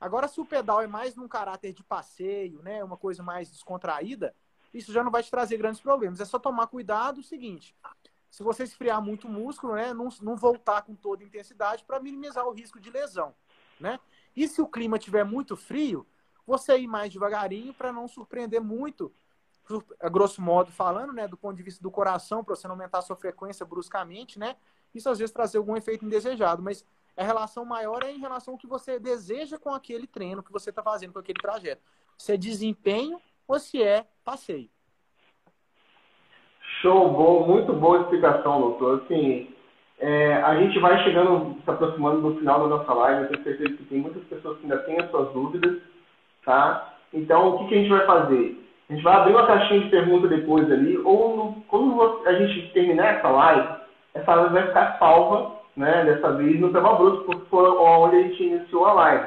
Agora, 0.00 0.28
se 0.28 0.40
o 0.40 0.44
pedal 0.44 0.80
é 0.80 0.86
mais 0.86 1.16
num 1.16 1.26
caráter 1.26 1.72
de 1.72 1.82
passeio, 1.82 2.62
né, 2.62 2.84
uma 2.84 2.96
coisa 2.96 3.22
mais 3.22 3.50
descontraída, 3.50 4.34
isso 4.72 4.92
já 4.92 5.02
não 5.02 5.10
vai 5.10 5.22
te 5.22 5.30
trazer 5.30 5.56
grandes 5.56 5.80
problemas. 5.80 6.20
É 6.20 6.24
só 6.24 6.38
tomar 6.38 6.68
cuidado 6.68 7.18
o 7.18 7.22
seguinte: 7.22 7.74
se 8.30 8.42
você 8.42 8.64
esfriar 8.64 9.02
muito 9.02 9.26
o 9.26 9.30
músculo, 9.30 9.74
né, 9.74 9.92
não, 9.92 10.08
não 10.22 10.36
voltar 10.36 10.82
com 10.82 10.94
toda 10.94 11.24
intensidade 11.24 11.84
para 11.84 12.00
minimizar 12.00 12.46
o 12.46 12.52
risco 12.52 12.78
de 12.78 12.90
lesão, 12.90 13.34
né? 13.80 13.98
E 14.36 14.46
se 14.46 14.60
o 14.60 14.68
clima 14.68 14.98
estiver 14.98 15.24
muito 15.24 15.56
frio, 15.56 16.06
você 16.46 16.78
ir 16.78 16.86
mais 16.86 17.12
devagarinho 17.12 17.74
para 17.74 17.92
não 17.92 18.06
surpreender 18.06 18.60
muito, 18.60 19.12
a 20.00 20.08
grosso 20.08 20.40
modo 20.40 20.70
falando, 20.70 21.12
né, 21.12 21.28
do 21.28 21.36
ponto 21.36 21.56
de 21.56 21.62
vista 21.62 21.82
do 21.82 21.90
coração, 21.90 22.42
para 22.42 22.54
você 22.54 22.66
não 22.66 22.74
aumentar 22.74 22.98
a 22.98 23.02
sua 23.02 23.16
frequência 23.16 23.64
bruscamente, 23.66 24.38
né? 24.38 24.56
Isso 24.94 25.08
às 25.08 25.18
vezes 25.18 25.32
trazer 25.32 25.58
algum 25.58 25.76
efeito 25.76 26.04
indesejado, 26.04 26.62
mas 26.62 26.84
a 27.16 27.24
relação 27.24 27.64
maior 27.64 28.02
é 28.04 28.12
em 28.12 28.18
relação 28.18 28.54
ao 28.54 28.58
que 28.58 28.66
você 28.66 28.98
deseja 28.98 29.58
com 29.58 29.70
aquele 29.70 30.06
treino 30.06 30.42
que 30.42 30.52
você 30.52 30.70
está 30.70 30.82
fazendo, 30.82 31.12
com 31.12 31.18
aquele 31.18 31.40
trajeto. 31.40 31.82
Se 32.16 32.32
é 32.32 32.36
desempenho 32.36 33.20
ou 33.46 33.58
se 33.58 33.82
é 33.82 34.06
passeio. 34.24 34.70
Show, 36.80 37.10
bom, 37.12 37.46
muito 37.46 37.72
boa 37.72 38.02
explicação, 38.02 38.60
doutor. 38.60 39.02
Assim, 39.02 39.52
é, 39.98 40.34
a 40.34 40.56
gente 40.60 40.78
vai 40.78 41.02
chegando, 41.02 41.60
se 41.62 41.68
aproximando 41.68 42.20
do 42.22 42.38
final 42.38 42.60
da 42.68 42.76
nossa 42.76 42.94
live. 42.94 43.22
Eu 43.22 43.28
tenho 43.30 43.44
certeza 43.44 43.76
que 43.76 43.84
tem 43.86 44.00
muitas 44.00 44.22
pessoas 44.24 44.58
que 44.58 44.62
ainda 44.62 44.78
têm 44.84 45.00
as 45.00 45.10
suas 45.10 45.32
dúvidas, 45.32 45.82
tá? 46.44 46.94
Então, 47.12 47.48
o 47.48 47.58
que, 47.58 47.68
que 47.68 47.74
a 47.74 47.78
gente 47.78 47.90
vai 47.90 48.06
fazer? 48.06 48.67
A 48.88 48.94
gente 48.94 49.02
vai 49.02 49.16
abrir 49.16 49.32
uma 49.32 49.46
caixinha 49.46 49.80
de 49.80 49.90
pergunta 49.90 50.28
depois 50.28 50.70
ali, 50.72 50.96
ou 50.98 51.36
no, 51.36 51.62
quando 51.68 52.22
a 52.26 52.32
gente 52.32 52.72
terminar 52.72 53.16
essa 53.16 53.28
live, 53.28 53.68
essa 54.14 54.34
live 54.34 54.54
vai 54.54 54.66
ficar 54.66 54.98
salva, 54.98 55.58
né, 55.76 56.04
dessa 56.04 56.32
vez 56.32 56.58
no 56.58 56.72
Tema 56.72 56.94
Bruto, 56.94 57.24
porque 57.24 57.46
foi 57.50 57.68
onde 57.68 58.16
a 58.16 58.22
gente 58.22 58.42
iniciou 58.42 58.86
a 58.86 58.92
live. 58.94 59.26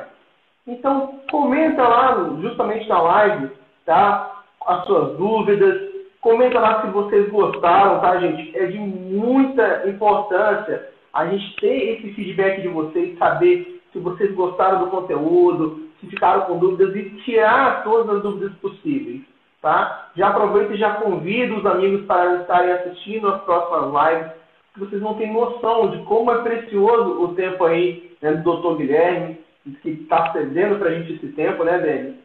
Então, 0.68 1.20
comenta 1.30 1.88
lá, 1.88 2.36
justamente 2.41 2.88
na 2.89 3.01
live, 3.01 3.51
tá, 3.86 4.43
as 4.66 4.86
suas 4.86 5.18
dúvidas, 5.18 5.80
comenta 6.22 6.59
lá 6.59 6.82
se 6.82 6.88
vocês 6.88 7.30
gostaram, 7.30 7.99
tá, 7.99 8.20
gente? 8.20 8.57
É 8.57 8.66
de 8.66 8.80
muita 8.80 9.88
importância 9.88 10.89
a 11.14 11.26
gente 11.28 11.55
ter 11.57 11.97
esse 11.97 12.14
feedback 12.14 12.62
de 12.62 12.68
vocês, 12.68 13.18
saber 13.18 13.82
se 13.91 13.99
vocês 13.99 14.34
gostaram 14.34 14.86
do 14.86 14.91
conteúdo, 14.91 15.89
se 15.99 16.07
ficaram 16.07 16.41
com 16.41 16.57
dúvidas 16.57 16.95
e 16.95 17.09
tirar 17.22 17.84
todas 17.84 18.18
as 18.18 18.24
dúvidas 18.24 18.53
possíveis. 18.57 19.31
Tá? 19.62 20.09
Já 20.16 20.30
aproveita 20.30 20.74
e 20.74 20.78
já 20.78 20.95
convida 20.95 21.53
os 21.53 21.66
amigos 21.66 22.05
para 22.07 22.41
estarem 22.41 22.72
assistindo 22.72 23.28
as 23.28 23.41
próximas 23.43 23.91
lives, 23.91 24.32
que 24.74 24.80
vocês 24.80 25.01
não 25.01 25.14
têm 25.16 25.32
noção 25.32 25.91
de 25.91 25.99
como 26.05 26.32
é 26.32 26.41
precioso 26.41 27.24
o 27.24 27.36
tempo 27.36 27.64
aí 27.66 28.12
né, 28.22 28.34
do 28.34 28.57
Dr. 28.57 28.78
Guilherme, 28.78 29.38
que 29.84 29.89
está 29.89 30.32
cedendo 30.32 30.80
para 30.80 30.89
a 30.89 30.93
gente 30.93 31.14
esse 31.14 31.28
tempo, 31.34 31.64
né, 31.64 31.78
Denis? 31.78 32.16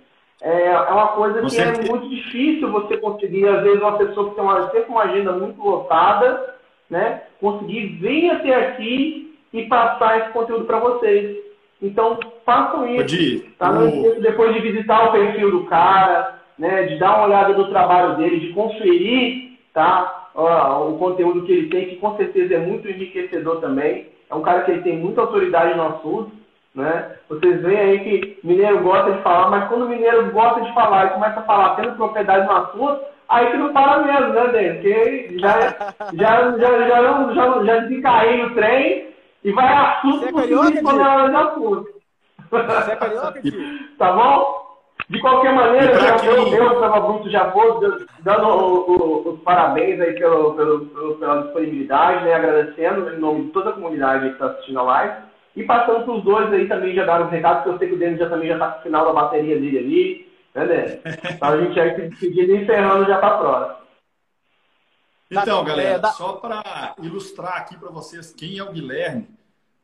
É, 0.40 0.66
é 0.68 0.78
uma 0.78 1.08
coisa 1.08 1.42
que 1.42 1.60
é 1.60 1.90
muito 1.90 2.08
difícil 2.08 2.70
você 2.70 2.96
conseguir, 2.98 3.48
às 3.48 3.62
vezes, 3.62 3.80
uma 3.80 3.98
pessoa 3.98 4.30
que 4.30 4.34
tem 4.34 4.44
uma, 4.44 4.70
sempre 4.70 4.90
uma 4.90 5.02
agenda 5.02 5.32
muito 5.32 5.62
lotada, 5.62 6.54
né, 6.88 7.22
conseguir 7.40 7.98
vir 8.00 8.30
até 8.30 8.54
aqui 8.54 9.34
e 9.52 9.64
passar 9.66 10.20
esse 10.20 10.30
conteúdo 10.30 10.64
para 10.64 10.78
vocês. 10.78 11.36
Então, 11.82 12.18
façam 12.44 12.86
isso. 12.88 13.44
Tá? 13.58 13.72
Não 13.72 13.88
esqueça 13.88 14.20
depois 14.20 14.54
de 14.54 14.60
visitar 14.60 15.08
o 15.08 15.12
perfil 15.12 15.50
do 15.50 15.64
cara, 15.64 16.35
né, 16.58 16.84
de 16.84 16.98
dar 16.98 17.16
uma 17.16 17.26
olhada 17.26 17.52
no 17.52 17.68
trabalho 17.68 18.16
dele, 18.16 18.40
de 18.40 18.52
conferir 18.52 19.46
tá, 19.76 20.30
ó, 20.34 20.88
o 20.88 20.98
conteúdo 20.98 21.42
que 21.44 21.52
ele 21.52 21.68
tem, 21.68 21.86
que 21.86 21.96
com 21.96 22.16
certeza 22.16 22.54
é 22.54 22.58
muito 22.58 22.88
enriquecedor 22.88 23.60
também. 23.60 24.06
É 24.30 24.34
um 24.34 24.40
cara 24.40 24.62
que 24.62 24.70
ele 24.70 24.82
tem 24.82 24.96
muita 24.96 25.20
autoridade 25.20 25.76
no 25.76 25.86
assunto. 25.86 26.32
Né? 26.74 27.16
Vocês 27.28 27.60
veem 27.62 27.78
aí 27.78 27.98
que 28.00 28.38
mineiro 28.42 28.82
gosta 28.82 29.12
de 29.12 29.22
falar, 29.22 29.50
mas 29.50 29.68
quando 29.68 29.86
o 29.86 29.88
mineiro 29.88 30.30
gosta 30.32 30.62
de 30.62 30.72
falar 30.74 31.06
e 31.06 31.10
começa 31.10 31.40
a 31.40 31.44
falar 31.44 31.76
tendo 31.76 31.96
propriedade 31.96 32.46
no 32.46 32.52
assunto, 32.52 33.00
aí 33.28 33.50
que 33.50 33.56
não 33.58 33.72
para 33.72 33.98
mesmo, 34.02 34.32
né, 34.32 34.46
Dê? 34.48 34.72
Porque 34.74 35.38
já, 35.38 35.60
já, 36.14 36.58
já, 36.58 36.88
já, 36.88 37.02
não, 37.02 37.34
já, 37.34 37.64
já 37.64 37.78
desencaía 37.80 38.46
o 38.46 38.54
trem 38.54 39.08
e 39.44 39.52
vai 39.52 39.74
assunto 39.74 40.32
por 40.32 40.42
cima 40.42 40.82
quando 40.82 41.00
ela 41.00 41.30
já 41.30 41.44
assunto. 41.44 41.86
Você 42.50 42.92
é 42.92 42.96
carioca, 42.96 43.40
Tá 43.98 44.12
bom? 44.12 44.65
De 45.08 45.20
qualquer 45.20 45.54
maneira, 45.54 46.00
já 46.00 46.18
quem... 46.18 46.28
eu, 46.30 46.48
eu, 46.48 46.80
Tava 46.80 47.00
Bruto, 47.00 47.30
já 47.30 47.48
vou 47.50 47.80
dando 48.20 48.48
o, 48.48 48.90
o, 48.90 49.28
os 49.30 49.40
parabéns 49.42 50.00
aí 50.00 50.14
pelo, 50.14 50.54
pelo, 50.54 50.86
pelo, 50.86 51.14
pela 51.16 51.42
disponibilidade, 51.42 52.24
né? 52.24 52.34
agradecendo 52.34 53.10
em 53.10 53.20
nome 53.20 53.44
de 53.44 53.50
toda 53.50 53.70
a 53.70 53.72
comunidade 53.74 54.26
que 54.26 54.32
está 54.32 54.46
assistindo 54.46 54.80
a 54.80 54.82
live. 54.82 55.26
E 55.54 55.62
passando 55.62 56.04
para 56.04 56.14
os 56.14 56.24
dois 56.24 56.52
aí 56.52 56.66
também 56.66 56.94
já 56.94 57.04
dar 57.04 57.24
os 57.24 57.30
recados, 57.30 57.62
porque 57.62 57.74
eu 57.74 57.78
sei 57.78 57.88
que 57.88 57.94
o 57.94 57.98
Denis 57.98 58.18
já 58.18 58.28
também 58.28 58.48
já 58.48 58.54
está 58.54 58.72
com 58.72 58.80
o 58.80 58.82
final 58.82 59.06
da 59.06 59.12
bateria 59.12 59.54
dele 59.54 59.78
ali, 59.78 60.32
né, 60.54 60.66
Denis? 60.66 61.00
Então 61.36 61.48
a 61.48 61.56
gente 61.56 61.74
vai 61.74 61.94
se 61.94 62.08
despedindo 62.08 62.52
e 62.52 62.62
encerrando 62.62 63.06
já 63.06 63.18
para 63.18 63.38
próxima. 63.38 63.76
Então, 65.30 65.64
galera, 65.64 66.06
só 66.08 66.34
para 66.34 66.94
ilustrar 67.02 67.58
aqui 67.58 67.76
para 67.76 67.90
vocês 67.90 68.32
quem 68.32 68.58
é 68.58 68.62
o 68.62 68.72
Guilherme, 68.72 69.28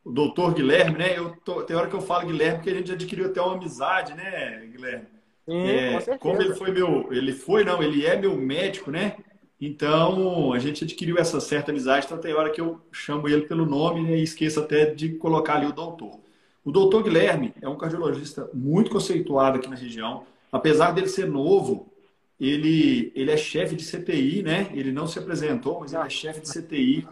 o 0.03 0.11
doutor 0.11 0.53
Guilherme, 0.53 0.97
né? 0.97 1.17
Eu 1.17 1.35
tô, 1.43 1.63
tem 1.63 1.75
hora 1.75 1.87
que 1.87 1.95
eu 1.95 2.01
falo 2.01 2.27
Guilherme 2.27 2.57
porque 2.57 2.69
a 2.69 2.75
gente 2.75 2.91
adquiriu 2.91 3.27
até 3.27 3.41
uma 3.41 3.55
amizade, 3.55 4.13
né, 4.13 4.67
Guilherme? 4.71 5.07
Sim, 5.45 5.67
é, 5.67 5.99
com 5.99 6.17
como 6.17 6.41
ele 6.41 6.55
foi 6.55 6.71
meu, 6.71 7.11
ele 7.11 7.33
foi 7.33 7.63
não, 7.63 7.83
ele 7.83 8.05
é 8.05 8.15
meu 8.15 8.35
médico, 8.37 8.91
né? 8.91 9.17
Então 9.59 10.51
a 10.51 10.59
gente 10.59 10.83
adquiriu 10.83 11.17
essa 11.17 11.39
certa 11.39 11.71
amizade, 11.71 12.05
então 12.05 12.17
tem 12.17 12.33
hora 12.33 12.49
que 12.49 12.59
eu 12.59 12.81
chamo 12.91 13.27
ele 13.29 13.43
pelo 13.43 13.65
nome 13.65 14.03
né, 14.03 14.17
e 14.17 14.23
esqueço 14.23 14.59
até 14.59 14.85
de 14.85 15.13
colocar 15.15 15.55
ali 15.55 15.65
o 15.65 15.73
doutor. 15.73 16.19
O 16.65 16.71
doutor 16.71 17.03
Guilherme 17.03 17.53
é 17.61 17.67
um 17.67 17.77
cardiologista 17.77 18.49
muito 18.53 18.89
conceituado 18.89 19.57
aqui 19.57 19.69
na 19.69 19.75
região. 19.75 20.25
Apesar 20.51 20.91
dele 20.91 21.07
ser 21.07 21.27
novo, 21.27 21.91
ele, 22.39 23.11
ele 23.15 23.31
é 23.31 23.37
chefe 23.37 23.75
de 23.75 23.85
CTI, 23.85 24.43
né? 24.43 24.69
Ele 24.73 24.91
não 24.91 25.07
se 25.07 25.19
apresentou, 25.19 25.79
mas 25.81 25.93
ele 25.93 26.03
é 26.03 26.09
chefe 26.09 26.41
de 26.41 26.49
CTI. 26.49 27.07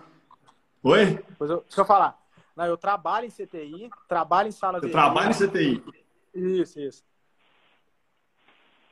Oi? 0.83 1.19
Pois 1.37 1.49
eu, 1.51 1.63
deixa 1.67 1.81
eu 1.81 1.85
falar. 1.85 2.20
Não, 2.55 2.65
eu 2.65 2.77
trabalho 2.77 3.25
em 3.25 3.29
CTI, 3.29 3.89
trabalho 4.07 4.49
em 4.49 4.51
sala 4.51 4.79
de. 4.79 4.87
Você 4.87 4.91
trabalha 4.91 5.31
em 5.31 5.33
CTI? 5.33 5.83
Isso, 6.33 6.79
isso. 6.79 7.03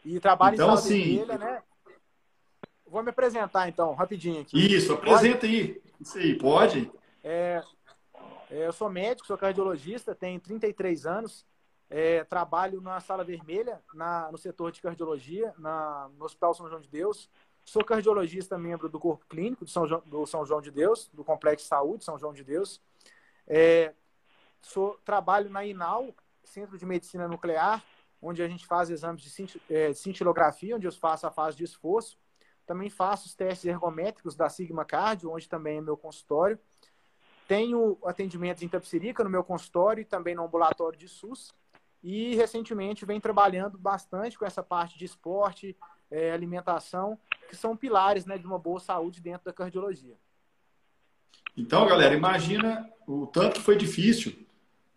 E 0.05 0.19
trabalho 0.19 0.55
então, 0.55 0.67
em 0.67 0.69
sala 0.69 0.79
assim, 0.79 1.17
vermelha, 1.17 1.37
né? 1.37 1.63
Vou 2.87 3.03
me 3.03 3.09
apresentar 3.09 3.67
então, 3.67 3.93
rapidinho 3.93 4.41
aqui. 4.41 4.57
Isso, 4.57 4.93
apresenta 4.93 5.41
pode? 5.41 5.47
aí. 5.47 5.81
Isso 5.99 6.17
aí, 6.17 6.37
pode? 6.37 6.91
É, 7.23 7.61
é, 8.49 8.65
eu 8.65 8.73
sou 8.73 8.89
médico, 8.89 9.27
sou 9.27 9.37
cardiologista, 9.37 10.15
tenho 10.15 10.39
33 10.39 11.05
anos. 11.05 11.45
É, 11.91 12.23
trabalho 12.23 12.81
na 12.81 12.99
sala 12.99 13.23
vermelha, 13.23 13.81
na, 13.93 14.31
no 14.31 14.37
setor 14.37 14.71
de 14.71 14.81
cardiologia, 14.81 15.53
na, 15.57 16.09
no 16.17 16.25
Hospital 16.25 16.53
São 16.53 16.69
João 16.69 16.81
de 16.81 16.89
Deus. 16.89 17.29
Sou 17.65 17.83
cardiologista, 17.83 18.57
membro 18.57 18.89
do 18.89 18.99
corpo 18.99 19.25
clínico 19.27 19.65
do 19.65 19.71
São, 19.71 19.87
João, 19.87 20.01
do 20.05 20.25
São 20.25 20.45
João 20.45 20.61
de 20.61 20.71
Deus, 20.71 21.09
do 21.13 21.23
Complexo 21.23 21.65
de 21.65 21.69
Saúde 21.69 22.03
São 22.03 22.17
João 22.17 22.33
de 22.33 22.43
Deus. 22.43 22.81
É, 23.49 23.93
sou, 24.61 24.99
trabalho 25.03 25.49
na 25.49 25.65
INAL, 25.65 26.13
Centro 26.43 26.77
de 26.77 26.85
Medicina 26.85 27.27
Nuclear, 27.27 27.83
onde 28.21 28.43
a 28.43 28.47
gente 28.47 28.65
faz 28.67 28.89
exames 28.89 29.21
de 29.21 29.61
é, 29.69 29.91
cintilografia, 29.93 30.75
onde 30.75 30.87
eu 30.87 30.91
faço 30.91 31.25
a 31.25 31.31
fase 31.31 31.57
de 31.57 31.63
esforço. 31.63 32.17
Também 32.65 32.89
faço 32.89 33.25
os 33.25 33.33
testes 33.33 33.65
ergométricos 33.65 34.35
da 34.35 34.47
Sigma 34.47 34.85
Cardio, 34.85 35.31
onde 35.31 35.49
também 35.49 35.79
é 35.79 35.81
meu 35.81 35.97
consultório. 35.97 36.59
Tenho 37.47 37.97
atendimentos 38.05 38.61
em 38.61 38.67
Tapsirica 38.67 39.23
no 39.23 39.29
meu 39.29 39.43
consultório 39.43 40.01
e 40.01 40.05
também 40.05 40.35
no 40.35 40.43
ambulatório 40.43 40.99
de 40.99 41.07
SUS. 41.07 41.51
E 42.03 42.35
recentemente 42.35 43.05
vem 43.05 43.19
trabalhando 43.19 43.77
bastante 43.77 44.37
com 44.37 44.45
essa 44.45 44.61
parte 44.61 44.99
de 44.99 45.05
esporte, 45.05 45.75
é, 46.11 46.31
alimentação, 46.31 47.19
que 47.49 47.55
são 47.55 47.75
pilares 47.75 48.25
né, 48.25 48.37
de 48.37 48.45
uma 48.45 48.59
boa 48.59 48.79
saúde 48.79 49.19
dentro 49.19 49.45
da 49.45 49.53
cardiologia. 49.53 50.15
Então, 51.59 51.85
galera, 51.85 52.15
imagina 52.15 52.89
o 53.05 53.27
tanto 53.27 53.55
que 53.55 53.61
foi 53.61 53.75
difícil 53.75 54.33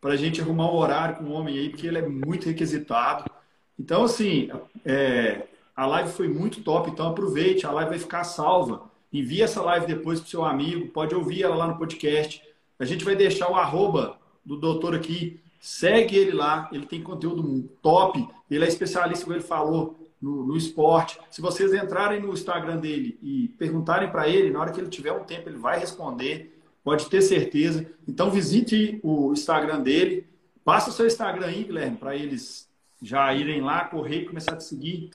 para 0.01 0.13
a 0.13 0.17
gente 0.17 0.41
arrumar 0.41 0.71
um 0.71 0.77
horário 0.77 1.17
com 1.17 1.25
o 1.25 1.33
homem 1.33 1.59
aí, 1.59 1.69
porque 1.69 1.89
ele 1.89 1.99
é 1.99 2.09
muito 2.09 2.47
requisitado. 2.47 3.29
Então, 3.77 4.05
assim, 4.05 4.49
é, 4.85 5.43
a 5.75 5.85
live 5.87 6.13
foi 6.13 6.29
muito 6.29 6.63
top, 6.63 6.89
então 6.89 7.09
aproveite, 7.09 7.67
a 7.67 7.73
live 7.73 7.91
vai 7.91 7.99
ficar 7.99 8.23
salva. 8.23 8.89
Envie 9.13 9.43
essa 9.43 9.61
live 9.61 9.87
depois 9.87 10.21
para 10.21 10.31
seu 10.31 10.45
amigo, 10.45 10.87
pode 10.93 11.17
ouvir 11.17 11.43
ela 11.43 11.57
lá 11.57 11.67
no 11.67 11.77
podcast. 11.77 12.41
A 12.79 12.85
gente 12.85 13.05
vai 13.05 13.17
deixar 13.17 13.51
o 13.51 13.57
arroba 13.57 14.17
do 14.45 14.57
doutor 14.57 14.95
aqui, 14.95 15.41
segue 15.61 16.17
ele 16.17 16.33
lá, 16.33 16.69
ele 16.73 16.87
tem 16.87 17.03
conteúdo 17.03 17.69
top, 17.83 18.25
ele 18.49 18.65
é 18.65 18.69
especialista, 18.69 19.25
como 19.25 19.37
ele 19.37 19.45
falou, 19.45 19.99
no, 20.23 20.47
no 20.47 20.57
esporte. 20.57 21.19
Se 21.29 21.41
vocês 21.41 21.75
entrarem 21.75 22.21
no 22.21 22.33
Instagram 22.33 22.77
dele 22.77 23.19
e 23.21 23.49
perguntarem 23.59 24.09
para 24.09 24.29
ele, 24.29 24.53
na 24.53 24.61
hora 24.61 24.71
que 24.71 24.81
ele 24.81 24.89
tiver 24.89 25.13
um 25.13 25.25
tempo, 25.25 25.49
ele 25.49 25.59
vai 25.59 25.81
responder, 25.81 26.52
pode 26.85 27.09
ter 27.09 27.23
certeza. 27.23 27.87
Então 28.09 28.31
visite 28.31 29.01
o 29.03 29.33
Instagram 29.33 29.81
dele, 29.81 30.27
passa 30.65 30.91
o 30.91 30.93
seu 30.93 31.07
Instagram 31.07 31.47
aí, 31.47 31.65
Guilherme, 31.65 31.97
para 31.97 32.15
eles 32.15 32.69
já 33.03 33.33
irem 33.35 33.61
lá, 33.61 33.85
correr 33.85 34.23
e 34.23 34.25
começar 34.27 34.55
a 34.55 34.57
te 34.57 34.65
seguir. 34.65 35.11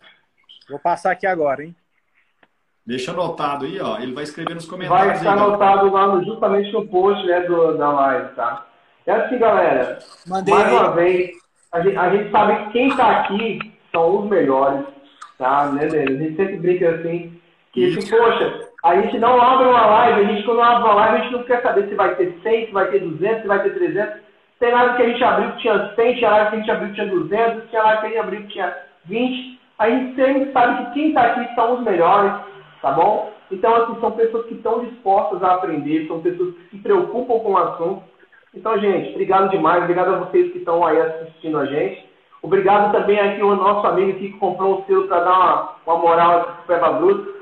Vou 0.70 0.80
passar 0.80 1.11
aqui 1.11 1.26
agora, 1.26 1.63
hein? 1.63 1.76
Deixa 2.86 3.11
anotado 3.11 3.65
aí, 3.65 3.80
ó. 3.80 3.99
Ele 3.99 4.13
vai 4.13 4.24
escrever 4.24 4.53
nos 4.53 4.65
comentários. 4.65 5.07
Vai 5.07 5.18
estar 5.18 5.34
aí, 5.34 5.39
anotado 5.39 5.91
lá 5.91 6.07
no, 6.07 6.24
justamente 6.24 6.72
no 6.72 6.88
post 6.88 7.26
né, 7.26 7.41
do, 7.41 7.78
da 7.78 7.91
live, 7.91 8.36
tá? 8.36 8.65
É 9.05 9.11
assim, 9.11 9.38
galera. 9.38 9.99
Mandei 10.26 10.53
mais 10.53 10.68
aí. 10.68 10.74
uma 10.74 10.91
vez, 10.91 11.32
a 11.72 11.82
gente, 11.82 11.97
a 11.97 12.15
gente 12.15 12.32
sabe 12.32 12.65
que 12.65 12.72
quem 12.72 12.89
está 12.89 13.22
aqui 13.22 13.74
são 13.91 14.24
os 14.24 14.30
melhores 14.30 14.86
tá? 15.38 15.72
Né, 15.72 15.86
A 15.86 15.89
gente 15.89 16.36
sempre 16.36 16.57
brinca 16.57 16.89
assim, 16.95 17.39
que, 17.72 17.97
assim, 17.97 18.09
poxa, 18.09 18.66
a 18.84 18.95
gente 19.01 19.17
não 19.17 19.41
abre 19.41 19.67
uma 19.67 19.86
live, 19.86 20.21
a 20.21 20.23
gente 20.25 20.43
quando 20.43 20.61
abre 20.61 20.84
uma 20.84 20.93
live, 20.93 21.15
a 21.15 21.21
gente 21.21 21.34
não 21.34 21.43
quer 21.43 21.61
saber 21.61 21.88
se 21.88 21.95
vai 21.95 22.15
ter 22.15 22.38
100, 22.43 22.67
se 22.67 22.71
vai 22.71 22.88
ter 22.88 22.99
200, 22.99 23.41
se 23.41 23.47
vai 23.47 23.63
ter 23.63 23.73
300. 23.73 24.28
Tem 24.59 24.71
nada 24.71 24.95
que 24.95 25.03
a 25.03 25.09
gente 25.09 25.23
abriu 25.23 25.51
que 25.51 25.57
tinha 25.59 25.93
100, 25.95 26.15
tinha 26.15 26.30
live 26.30 26.49
que 26.49 26.55
a 26.55 26.59
gente 26.59 26.71
abriu 26.71 26.89
que 26.89 26.95
tinha 26.95 27.07
200, 27.07 27.69
tinha 27.69 27.84
live 27.84 27.99
que 27.99 28.05
a 28.05 28.09
gente 28.09 28.19
abriu 28.19 28.41
que 28.41 28.47
tinha 28.47 28.78
20. 29.05 29.59
A 29.80 29.89
gente 29.89 30.15
sempre 30.15 30.51
sabe 30.51 30.86
que 30.86 30.93
quem 30.93 31.07
está 31.09 31.21
aqui 31.21 31.55
são 31.55 31.73
os 31.75 31.82
melhores, 31.82 32.34
tá 32.82 32.91
bom? 32.91 33.32
Então, 33.51 33.75
assim, 33.75 33.99
são 33.99 34.11
pessoas 34.11 34.45
que 34.47 34.55
estão 34.55 34.84
dispostas 34.84 35.43
a 35.43 35.53
aprender, 35.53 36.07
são 36.07 36.21
pessoas 36.21 36.53
que 36.55 36.69
se 36.69 36.78
preocupam 36.80 37.39
com 37.39 37.51
o 37.51 37.57
assunto. 37.57 38.03
Então, 38.53 38.78
gente, 38.80 39.11
obrigado 39.11 39.49
demais, 39.49 39.84
obrigado 39.84 40.15
a 40.15 40.19
vocês 40.19 40.51
que 40.51 40.59
estão 40.59 40.86
aí 40.86 40.99
assistindo 40.99 41.59
a 41.59 41.65
gente. 41.65 42.07
Obrigado 42.41 42.91
também 42.91 43.19
aqui 43.19 43.41
ao 43.41 43.55
nosso 43.55 43.86
amigo 43.88 44.17
que 44.17 44.32
comprou 44.34 44.80
um 44.80 44.86
selo 44.86 45.07
para 45.07 45.23
dar 45.23 45.34
uma, 45.34 45.75
uma 45.86 45.97
moral 45.97 46.39
aqui 46.39 46.51
pro 46.51 46.75
Peba 46.75 46.93
Bruto. 46.93 47.36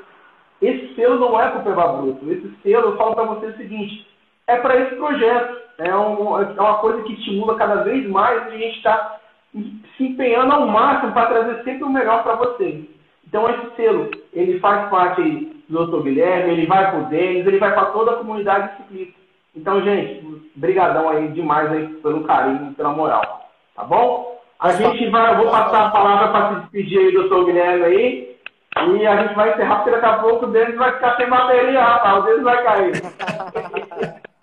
Esse 0.66 0.95
selo 0.95 1.20
não 1.20 1.39
é 1.39 1.49
para 1.49 1.59
o 1.59 1.63
Peba 1.63 1.88
Bruto. 1.88 2.32
Esse 2.32 2.53
selo, 2.63 2.89
eu 2.89 2.97
falo 2.97 3.16
para 3.16 3.24
você 3.26 3.47
o 3.47 3.57
seguinte, 3.57 4.07
é 4.47 4.57
para 4.57 4.76
esse 4.78 4.95
projeto. 4.95 5.66
É, 5.78 5.95
um, 5.95 6.39
é 6.39 6.61
uma 6.61 6.78
coisa 6.78 7.03
que 7.03 7.13
estimula 7.13 7.55
cada 7.55 7.84
vez 7.84 8.07
mais 8.09 8.45
e 8.47 8.55
a 8.55 8.57
gente 8.57 8.78
está 8.78 9.20
se 9.97 10.03
empenhando 10.03 10.53
ao 10.53 10.68
máximo 10.68 11.11
para 11.11 11.28
trazer 11.28 11.63
sempre 11.63 11.84
o 11.84 11.89
melhor 11.89 12.24
para 12.24 12.36
vocês. 12.36 12.86
Então, 13.28 13.49
esse 13.49 13.76
selo, 13.76 14.09
ele 14.34 14.59
faz 14.59 14.89
parte 14.89 15.22
aí 15.22 15.55
do 15.68 15.86
Dr. 15.86 16.03
Guilherme, 16.03 16.53
ele 16.53 16.66
vai 16.68 16.89
para 16.89 16.99
o 16.99 17.05
Denis, 17.05 17.45
ele 17.45 17.57
vai 17.57 17.74
para 17.74 17.86
toda 17.88 18.11
a 18.11 18.16
comunidade 18.16 18.78
ciclista. 18.78 19.20
Então, 19.55 19.82
gente, 19.82 20.26
brigadão 20.55 21.09
aí 21.09 21.28
demais 21.30 21.72
aí 21.72 21.88
pelo 21.88 22.24
carinho, 22.24 22.74
pela 22.74 22.89
moral. 22.89 23.49
Tá 23.76 23.84
bom? 23.84 24.39
A 24.59 24.72
gente 24.72 25.09
vai, 25.09 25.34
eu 25.34 25.38
vou 25.38 25.51
passar 25.51 25.88
a 25.88 25.91
palavra 25.91 26.28
para 26.30 26.49
se 26.49 26.61
despedir 26.61 26.99
aí 26.99 27.11
do 27.11 27.30
Dr. 27.30 27.45
Guilherme 27.45 27.84
aí. 27.84 28.34
E 28.78 29.07
a 29.07 29.23
gente 29.23 29.36
vai 29.36 29.53
encerrar, 29.53 29.78
porque 29.78 29.91
daqui 29.91 30.05
a 30.05 30.19
pouco 30.19 30.45
o 30.45 30.51
Denis 30.51 30.76
vai 30.76 30.93
ficar 30.93 31.15
sem 31.15 31.30
bateria, 31.30 31.82
rapaz. 31.82 32.23
O 32.23 32.26
Denis 32.26 32.43
vai 32.43 32.63
cair. 32.63 32.91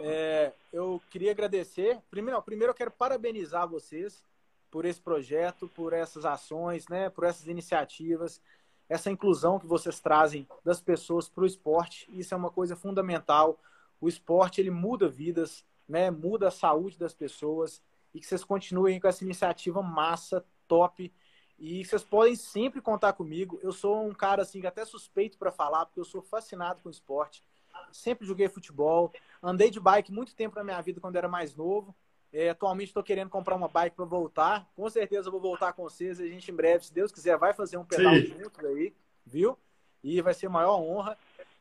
É, 0.00 0.52
eu 0.72 1.02
queria 1.10 1.32
agradecer. 1.32 1.98
Primeiro, 2.08 2.40
primeiro 2.40 2.70
eu 2.70 2.74
quero 2.74 2.90
parabenizar 2.90 3.66
vocês 3.66 4.24
por 4.70 4.84
esse 4.84 5.00
projeto, 5.00 5.68
por 5.68 5.92
essas 5.92 6.24
ações, 6.24 6.86
né, 6.88 7.10
por 7.10 7.24
essas 7.24 7.48
iniciativas, 7.48 8.40
essa 8.88 9.10
inclusão 9.10 9.58
que 9.58 9.66
vocês 9.66 9.98
trazem 9.98 10.46
das 10.64 10.80
pessoas 10.80 11.28
para 11.28 11.42
o 11.42 11.46
esporte. 11.46 12.08
Isso 12.12 12.32
é 12.32 12.36
uma 12.36 12.50
coisa 12.50 12.76
fundamental. 12.76 13.58
O 14.00 14.08
esporte 14.08 14.60
ele 14.60 14.70
muda 14.70 15.08
vidas, 15.08 15.64
né, 15.88 16.10
muda 16.10 16.48
a 16.48 16.52
saúde 16.52 16.98
das 16.98 17.14
pessoas 17.14 17.82
e 18.14 18.20
que 18.20 18.26
vocês 18.26 18.44
continuem 18.44 19.00
com 19.00 19.08
essa 19.08 19.24
iniciativa 19.24 19.82
massa, 19.82 20.44
top. 20.66 21.12
E 21.58 21.84
vocês 21.84 22.04
podem 22.04 22.36
sempre 22.36 22.80
contar 22.80 23.12
comigo. 23.14 23.58
Eu 23.62 23.72
sou 23.72 24.06
um 24.06 24.14
cara 24.14 24.42
assim 24.42 24.64
até 24.64 24.84
suspeito 24.84 25.36
para 25.36 25.50
falar, 25.50 25.86
porque 25.86 25.98
eu 25.98 26.04
sou 26.04 26.22
fascinado 26.22 26.80
com 26.82 26.88
esporte. 26.88 27.42
Sempre 27.92 28.26
joguei 28.26 28.48
futebol, 28.48 29.12
andei 29.42 29.70
de 29.70 29.80
bike 29.80 30.12
muito 30.12 30.34
tempo 30.34 30.56
na 30.56 30.64
minha 30.64 30.80
vida 30.80 31.00
quando 31.00 31.16
era 31.16 31.28
mais 31.28 31.54
novo. 31.54 31.94
É, 32.32 32.50
atualmente 32.50 32.88
estou 32.88 33.02
querendo 33.02 33.30
comprar 33.30 33.56
uma 33.56 33.68
bike 33.68 33.96
para 33.96 34.04
voltar. 34.04 34.68
Com 34.76 34.88
certeza 34.88 35.30
vou 35.30 35.40
voltar 35.40 35.72
com 35.72 35.82
vocês. 35.82 36.20
A 36.20 36.26
gente 36.26 36.50
em 36.50 36.54
breve, 36.54 36.84
se 36.84 36.92
Deus 36.92 37.10
quiser, 37.10 37.36
vai 37.38 37.52
fazer 37.52 37.76
um 37.76 37.84
pedal 37.84 38.14
Sim. 38.14 38.26
juntos 38.26 38.64
aí, 38.64 38.94
viu? 39.26 39.58
E 40.04 40.20
vai 40.20 40.34
ser 40.34 40.46
a 40.46 40.50
maior 40.50 40.78
honra. 40.78 41.16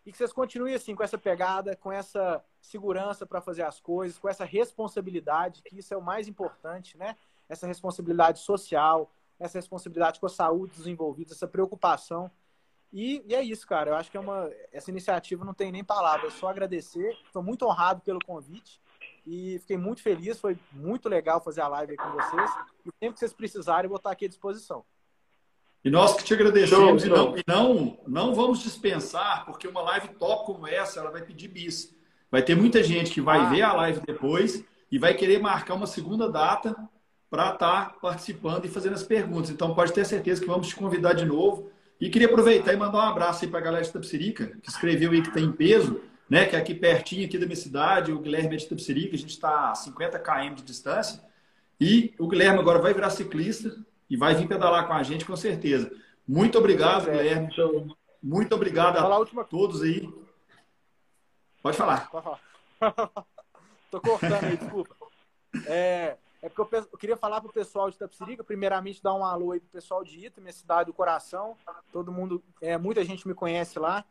E 0.05 0.11
que 0.11 0.17
vocês 0.17 0.31
continuem 0.31 0.75
assim 0.75 0.95
com 0.95 1.03
essa 1.03 1.17
pegada, 1.17 1.75
com 1.75 1.91
essa 1.91 2.43
segurança 2.61 3.25
para 3.25 3.41
fazer 3.41 3.63
as 3.63 3.79
coisas, 3.79 4.17
com 4.17 4.29
essa 4.29 4.45
responsabilidade, 4.45 5.61
que 5.63 5.79
isso 5.79 5.93
é 5.93 5.97
o 5.97 6.01
mais 6.01 6.27
importante, 6.27 6.97
né? 6.97 7.15
Essa 7.49 7.65
responsabilidade 7.65 8.39
social, 8.39 9.09
essa 9.39 9.57
responsabilidade 9.57 10.19
com 10.19 10.25
a 10.25 10.29
saúde 10.29 10.75
dos 10.75 10.87
envolvidos, 10.87 11.33
essa 11.33 11.47
preocupação. 11.47 12.31
E, 12.91 13.23
e, 13.27 13.35
é 13.35 13.41
isso, 13.41 13.67
cara. 13.67 13.91
Eu 13.91 13.95
acho 13.95 14.09
que 14.09 14.17
é 14.17 14.19
uma 14.19 14.49
essa 14.71 14.89
iniciativa 14.89 15.45
não 15.45 15.53
tem 15.53 15.71
nem 15.71 15.83
palavras, 15.83 16.33
só 16.33 16.49
agradecer. 16.49 17.15
Estou 17.25 17.43
muito 17.43 17.65
honrado 17.65 18.01
pelo 18.01 18.19
convite 18.25 18.81
e 19.25 19.59
fiquei 19.59 19.77
muito 19.77 20.01
feliz, 20.01 20.39
foi 20.39 20.57
muito 20.71 21.09
legal 21.09 21.43
fazer 21.43 21.61
a 21.61 21.67
live 21.67 21.97
com 21.97 22.11
vocês. 22.11 22.51
E 22.85 22.89
sempre 22.99 23.13
que 23.13 23.19
vocês 23.19 23.33
precisarem, 23.33 23.83
eu 23.83 23.89
vou 23.89 23.97
estar 23.97 24.11
aqui 24.11 24.25
à 24.25 24.29
disposição. 24.29 24.85
E 25.83 25.89
nós 25.89 26.15
que 26.15 26.23
te 26.23 26.33
agradecemos 26.33 27.05
e, 27.05 27.09
não, 27.09 27.37
e 27.37 27.43
não, 27.47 27.99
não 28.07 28.35
vamos 28.35 28.59
dispensar, 28.59 29.45
porque 29.45 29.67
uma 29.67 29.81
live 29.81 30.09
top 30.15 30.45
como 30.45 30.67
essa, 30.67 30.99
ela 30.99 31.11
vai 31.11 31.21
pedir 31.21 31.49
bis. 31.49 31.95
Vai 32.31 32.41
ter 32.41 32.55
muita 32.55 32.83
gente 32.83 33.11
que 33.11 33.21
vai 33.21 33.39
ah. 33.39 33.49
ver 33.49 33.61
a 33.61 33.73
live 33.73 34.01
depois 34.05 34.63
e 34.91 34.97
vai 34.97 35.13
querer 35.13 35.39
marcar 35.39 35.75
uma 35.75 35.87
segunda 35.87 36.29
data 36.29 36.75
para 37.29 37.53
estar 37.53 37.57
tá 37.57 37.95
participando 38.01 38.65
e 38.65 38.69
fazendo 38.69 38.93
as 38.93 39.03
perguntas. 39.03 39.49
Então 39.49 39.73
pode 39.73 39.93
ter 39.93 40.05
certeza 40.05 40.41
que 40.41 40.47
vamos 40.47 40.67
te 40.67 40.75
convidar 40.75 41.13
de 41.13 41.25
novo. 41.25 41.69
E 41.99 42.09
queria 42.09 42.27
aproveitar 42.27 42.73
e 42.73 42.77
mandar 42.77 42.99
um 42.99 43.09
abraço 43.09 43.43
aí 43.43 43.49
para 43.49 43.59
a 43.59 43.63
galera 43.63 43.83
de 43.83 43.91
Tapsirica, 43.91 44.57
que 44.61 44.69
escreveu 44.69 45.11
aí 45.11 45.21
que 45.21 45.31
tem 45.31 45.51
peso 45.51 45.99
né, 46.29 46.45
que 46.45 46.55
é 46.55 46.59
aqui 46.59 46.73
pertinho 46.73 47.25
aqui 47.25 47.37
da 47.37 47.45
minha 47.45 47.55
cidade, 47.55 48.11
o 48.11 48.19
Guilherme 48.19 48.55
é 48.55 48.57
de 48.57 48.67
Tapsirica, 48.67 49.15
a 49.15 49.19
gente 49.19 49.29
está 49.29 49.71
a 49.71 49.75
50 49.75 50.19
km 50.19 50.55
de 50.55 50.63
distância, 50.63 51.23
e 51.79 52.13
o 52.19 52.27
Guilherme 52.27 52.59
agora 52.59 52.79
vai 52.79 52.93
virar 52.93 53.09
ciclista 53.09 53.75
e 54.09 54.17
vai 54.17 54.35
vir 54.35 54.47
pedalar 54.47 54.87
com 54.87 54.93
a 54.93 55.03
gente, 55.03 55.25
com 55.25 55.35
certeza. 55.35 55.91
Muito 56.27 56.57
obrigado, 56.57 57.09
é, 57.09 57.17
Guilherme. 57.17 57.95
Muito 58.21 58.53
obrigado 58.53 58.97
a 58.97 59.17
última... 59.17 59.43
todos 59.43 59.83
aí. 59.83 60.09
Pode 61.61 61.77
falar. 61.77 62.09
Pode 62.09 62.25
falar. 62.25 62.41
Tô 63.91 64.01
cortando 64.01 64.43
aí, 64.43 64.57
desculpa. 64.57 64.95
É, 65.65 66.17
é 66.41 66.49
porque 66.49 66.75
eu, 66.75 66.87
eu 66.91 66.97
queria 66.97 67.17
falar 67.17 67.41
pro 67.41 67.51
pessoal 67.51 67.89
de 67.89 67.97
Tapsirica, 67.97 68.43
primeiramente 68.43 69.01
dar 69.01 69.13
um 69.13 69.25
alô 69.25 69.51
aí 69.51 69.59
pro 69.59 69.69
pessoal 69.69 70.03
de 70.03 70.25
Ita, 70.25 70.39
minha 70.39 70.53
cidade 70.53 70.87
do 70.87 70.93
coração. 70.93 71.57
Todo 71.91 72.11
mundo, 72.11 72.43
é, 72.61 72.77
muita 72.77 73.03
gente 73.03 73.27
me 73.27 73.33
conhece 73.33 73.79
lá. 73.79 74.05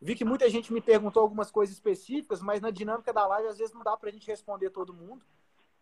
Vi 0.00 0.14
que 0.14 0.24
muita 0.24 0.48
gente 0.48 0.72
me 0.72 0.80
perguntou 0.80 1.22
algumas 1.22 1.50
coisas 1.50 1.74
específicas, 1.74 2.40
mas 2.40 2.60
na 2.60 2.70
dinâmica 2.70 3.12
da 3.12 3.26
live 3.26 3.48
às 3.48 3.58
vezes 3.58 3.74
não 3.74 3.82
dá 3.82 3.96
para 3.96 4.08
a 4.08 4.12
gente 4.12 4.26
responder 4.26 4.70
todo 4.70 4.94
mundo. 4.94 5.24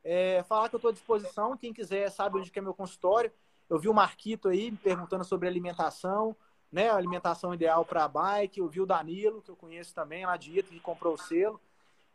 É, 0.02 0.42
falar 0.44 0.68
que 0.68 0.74
eu 0.74 0.78
estou 0.78 0.90
à 0.90 0.94
disposição, 0.94 1.56
quem 1.56 1.72
quiser 1.72 2.10
sabe 2.10 2.38
onde 2.38 2.52
é 2.54 2.60
meu 2.60 2.72
consultório. 2.72 3.32
Eu 3.68 3.78
vi 3.78 3.88
o 3.88 3.94
Marquito 3.94 4.48
aí 4.48 4.70
me 4.70 4.76
perguntando 4.76 5.24
sobre 5.24 5.48
alimentação, 5.48 6.36
né? 6.70 6.88
alimentação 6.88 7.52
ideal 7.52 7.84
para 7.84 8.06
bike. 8.06 8.60
Eu 8.60 8.68
vi 8.68 8.80
o 8.80 8.86
Danilo, 8.86 9.42
que 9.42 9.50
eu 9.50 9.56
conheço 9.56 9.94
também, 9.94 10.24
lá 10.24 10.36
de 10.36 10.58
Ita, 10.58 10.68
que 10.68 10.80
comprou 10.80 11.14
o 11.14 11.18
selo. 11.18 11.60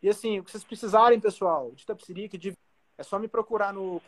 E 0.02 0.10
assim, 0.10 0.40
o 0.40 0.44
que 0.44 0.52
vocês 0.52 0.64
precisarem, 0.64 1.20
pessoal, 1.20 1.72
de 1.72 1.86
Tapsirica, 1.86 2.38
de... 2.38 2.58
é 3.02 3.04
só 3.04 3.20
me 3.20 3.28
procurar 3.28 3.74
no 3.74 4.02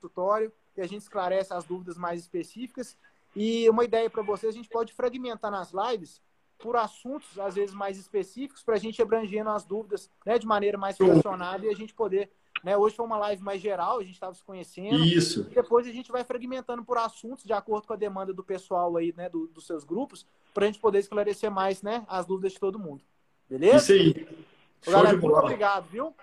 consultório 0.00 0.52
e 0.76 0.80
a 0.80 0.86
gente 0.86 1.02
esclarece 1.02 1.52
as 1.52 1.64
dúvidas 1.64 1.96
mais 1.96 2.20
específicas. 2.20 2.96
E 3.36 3.68
uma 3.68 3.84
ideia 3.84 4.08
para 4.10 4.22
vocês, 4.22 4.54
a 4.54 4.56
gente 4.56 4.68
pode 4.68 4.92
fragmentar 4.92 5.50
nas 5.50 5.72
lives 5.72 6.20
por 6.58 6.76
assuntos, 6.76 7.38
às 7.38 7.54
vezes, 7.56 7.74
mais 7.74 7.98
específicos, 7.98 8.62
para 8.62 8.74
a 8.74 8.78
gente 8.78 9.02
abrangendo 9.02 9.50
as 9.50 9.64
dúvidas 9.64 10.08
né, 10.24 10.38
de 10.38 10.46
maneira 10.46 10.78
mais 10.78 10.96
fracionada 10.96 11.66
e 11.66 11.68
a 11.68 11.74
gente 11.74 11.92
poder. 11.94 12.30
Né, 12.62 12.74
hoje 12.74 12.96
foi 12.96 13.04
uma 13.04 13.18
live 13.18 13.42
mais 13.42 13.60
geral, 13.60 13.98
a 13.98 14.02
gente 14.02 14.14
estava 14.14 14.32
se 14.32 14.42
conhecendo. 14.42 15.04
Isso. 15.04 15.46
E 15.50 15.54
depois 15.54 15.86
a 15.86 15.92
gente 15.92 16.10
vai 16.10 16.24
fragmentando 16.24 16.82
por 16.82 16.96
assuntos, 16.96 17.44
de 17.44 17.52
acordo 17.52 17.86
com 17.86 17.92
a 17.92 17.96
demanda 17.96 18.32
do 18.32 18.42
pessoal 18.42 18.96
aí, 18.96 19.12
né, 19.14 19.28
do, 19.28 19.46
dos 19.48 19.66
seus 19.66 19.84
grupos, 19.84 20.26
para 20.54 20.64
a 20.64 20.66
gente 20.68 20.78
poder 20.78 21.00
esclarecer 21.00 21.50
mais 21.50 21.82
né, 21.82 22.06
as 22.08 22.24
dúvidas 22.24 22.52
de 22.52 22.60
todo 22.60 22.78
mundo. 22.78 23.04
Beleza? 23.50 23.76
Isso 23.76 23.92
aí. 23.92 24.46
Galera, 24.86 25.16
muito 25.16 25.36
obrigado, 25.36 25.86
viu? 25.90 26.14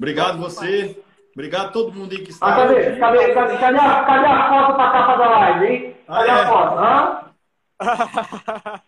Obrigado 0.00 0.38
você. 0.38 0.98
Obrigado 1.34 1.66
a 1.66 1.72
todo 1.72 1.92
mundo 1.92 2.10
aí 2.12 2.22
que 2.22 2.30
está. 2.30 2.46
Ah, 2.46 2.56
cadê? 2.56 2.96
Cadê, 2.96 3.34
cadê, 3.34 3.58
cadê, 3.58 3.78
a, 3.78 4.04
cadê 4.04 4.26
a 4.26 4.48
foto 4.48 4.74
para 4.74 4.88
a 4.88 4.92
capa 4.92 5.16
da 5.16 5.28
live, 5.28 5.66
hein? 5.66 5.96
Cadê 6.06 6.30
ah, 6.30 6.38
é. 6.38 6.40
a 6.40 6.46
foto? 6.48 6.78
Hã? 8.64 8.80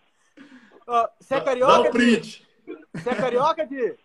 Você 1.21 1.35
é 1.35 1.41
carioca? 1.41 1.83
Dá 1.83 1.89
o 1.89 1.91
print. 1.91 2.47
Você 2.95 3.09
é 3.11 3.15
carioca, 3.15 3.67
Di? 3.67 3.95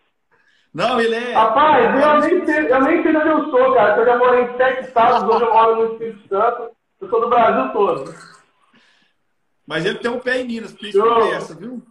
Não, 0.71 1.01
ele 1.01 1.15
é. 1.15 1.33
Rapaz, 1.33 1.95
eu 1.95 2.19
nem, 2.19 2.45
sei, 2.45 2.71
eu 2.71 2.81
nem 2.83 3.01
sei 3.01 3.17
onde 3.17 3.27
eu 3.27 3.49
sou, 3.49 3.73
cara. 3.73 3.97
Eu 3.97 4.05
já 4.05 4.15
morei 4.15 4.43
em 4.43 4.55
sete 4.57 4.87
estados, 4.87 5.23
hoje 5.23 5.45
eu 5.45 5.51
moro 5.51 5.75
no 5.77 5.93
Espírito 5.93 6.27
Santo. 6.29 6.71
Eu 7.01 7.09
sou 7.09 7.21
do 7.21 7.29
Brasil 7.29 7.73
todo. 7.73 8.13
Mas 9.65 9.83
ele 9.83 9.97
tem 9.97 10.11
um 10.11 10.19
pé 10.19 10.41
em 10.41 10.47
Minas, 10.47 10.73
por 10.73 10.85
isso 10.85 11.01
conversa, 11.01 11.55
viu? 11.55 11.81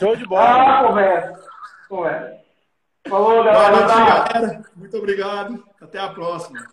Show 0.00 0.16
de 0.16 0.26
bola. 0.26 0.80
Ah, 0.80 0.88
conversa. 0.88 1.40
Conversa. 1.88 2.43
Falou, 3.08 3.44
galera. 3.44 3.70
Boa 3.70 3.70
noite, 3.70 4.32
galera. 4.32 4.62
Muito 4.74 4.96
obrigado. 4.96 5.64
Até 5.80 5.98
a 5.98 6.08
próxima. 6.08 6.66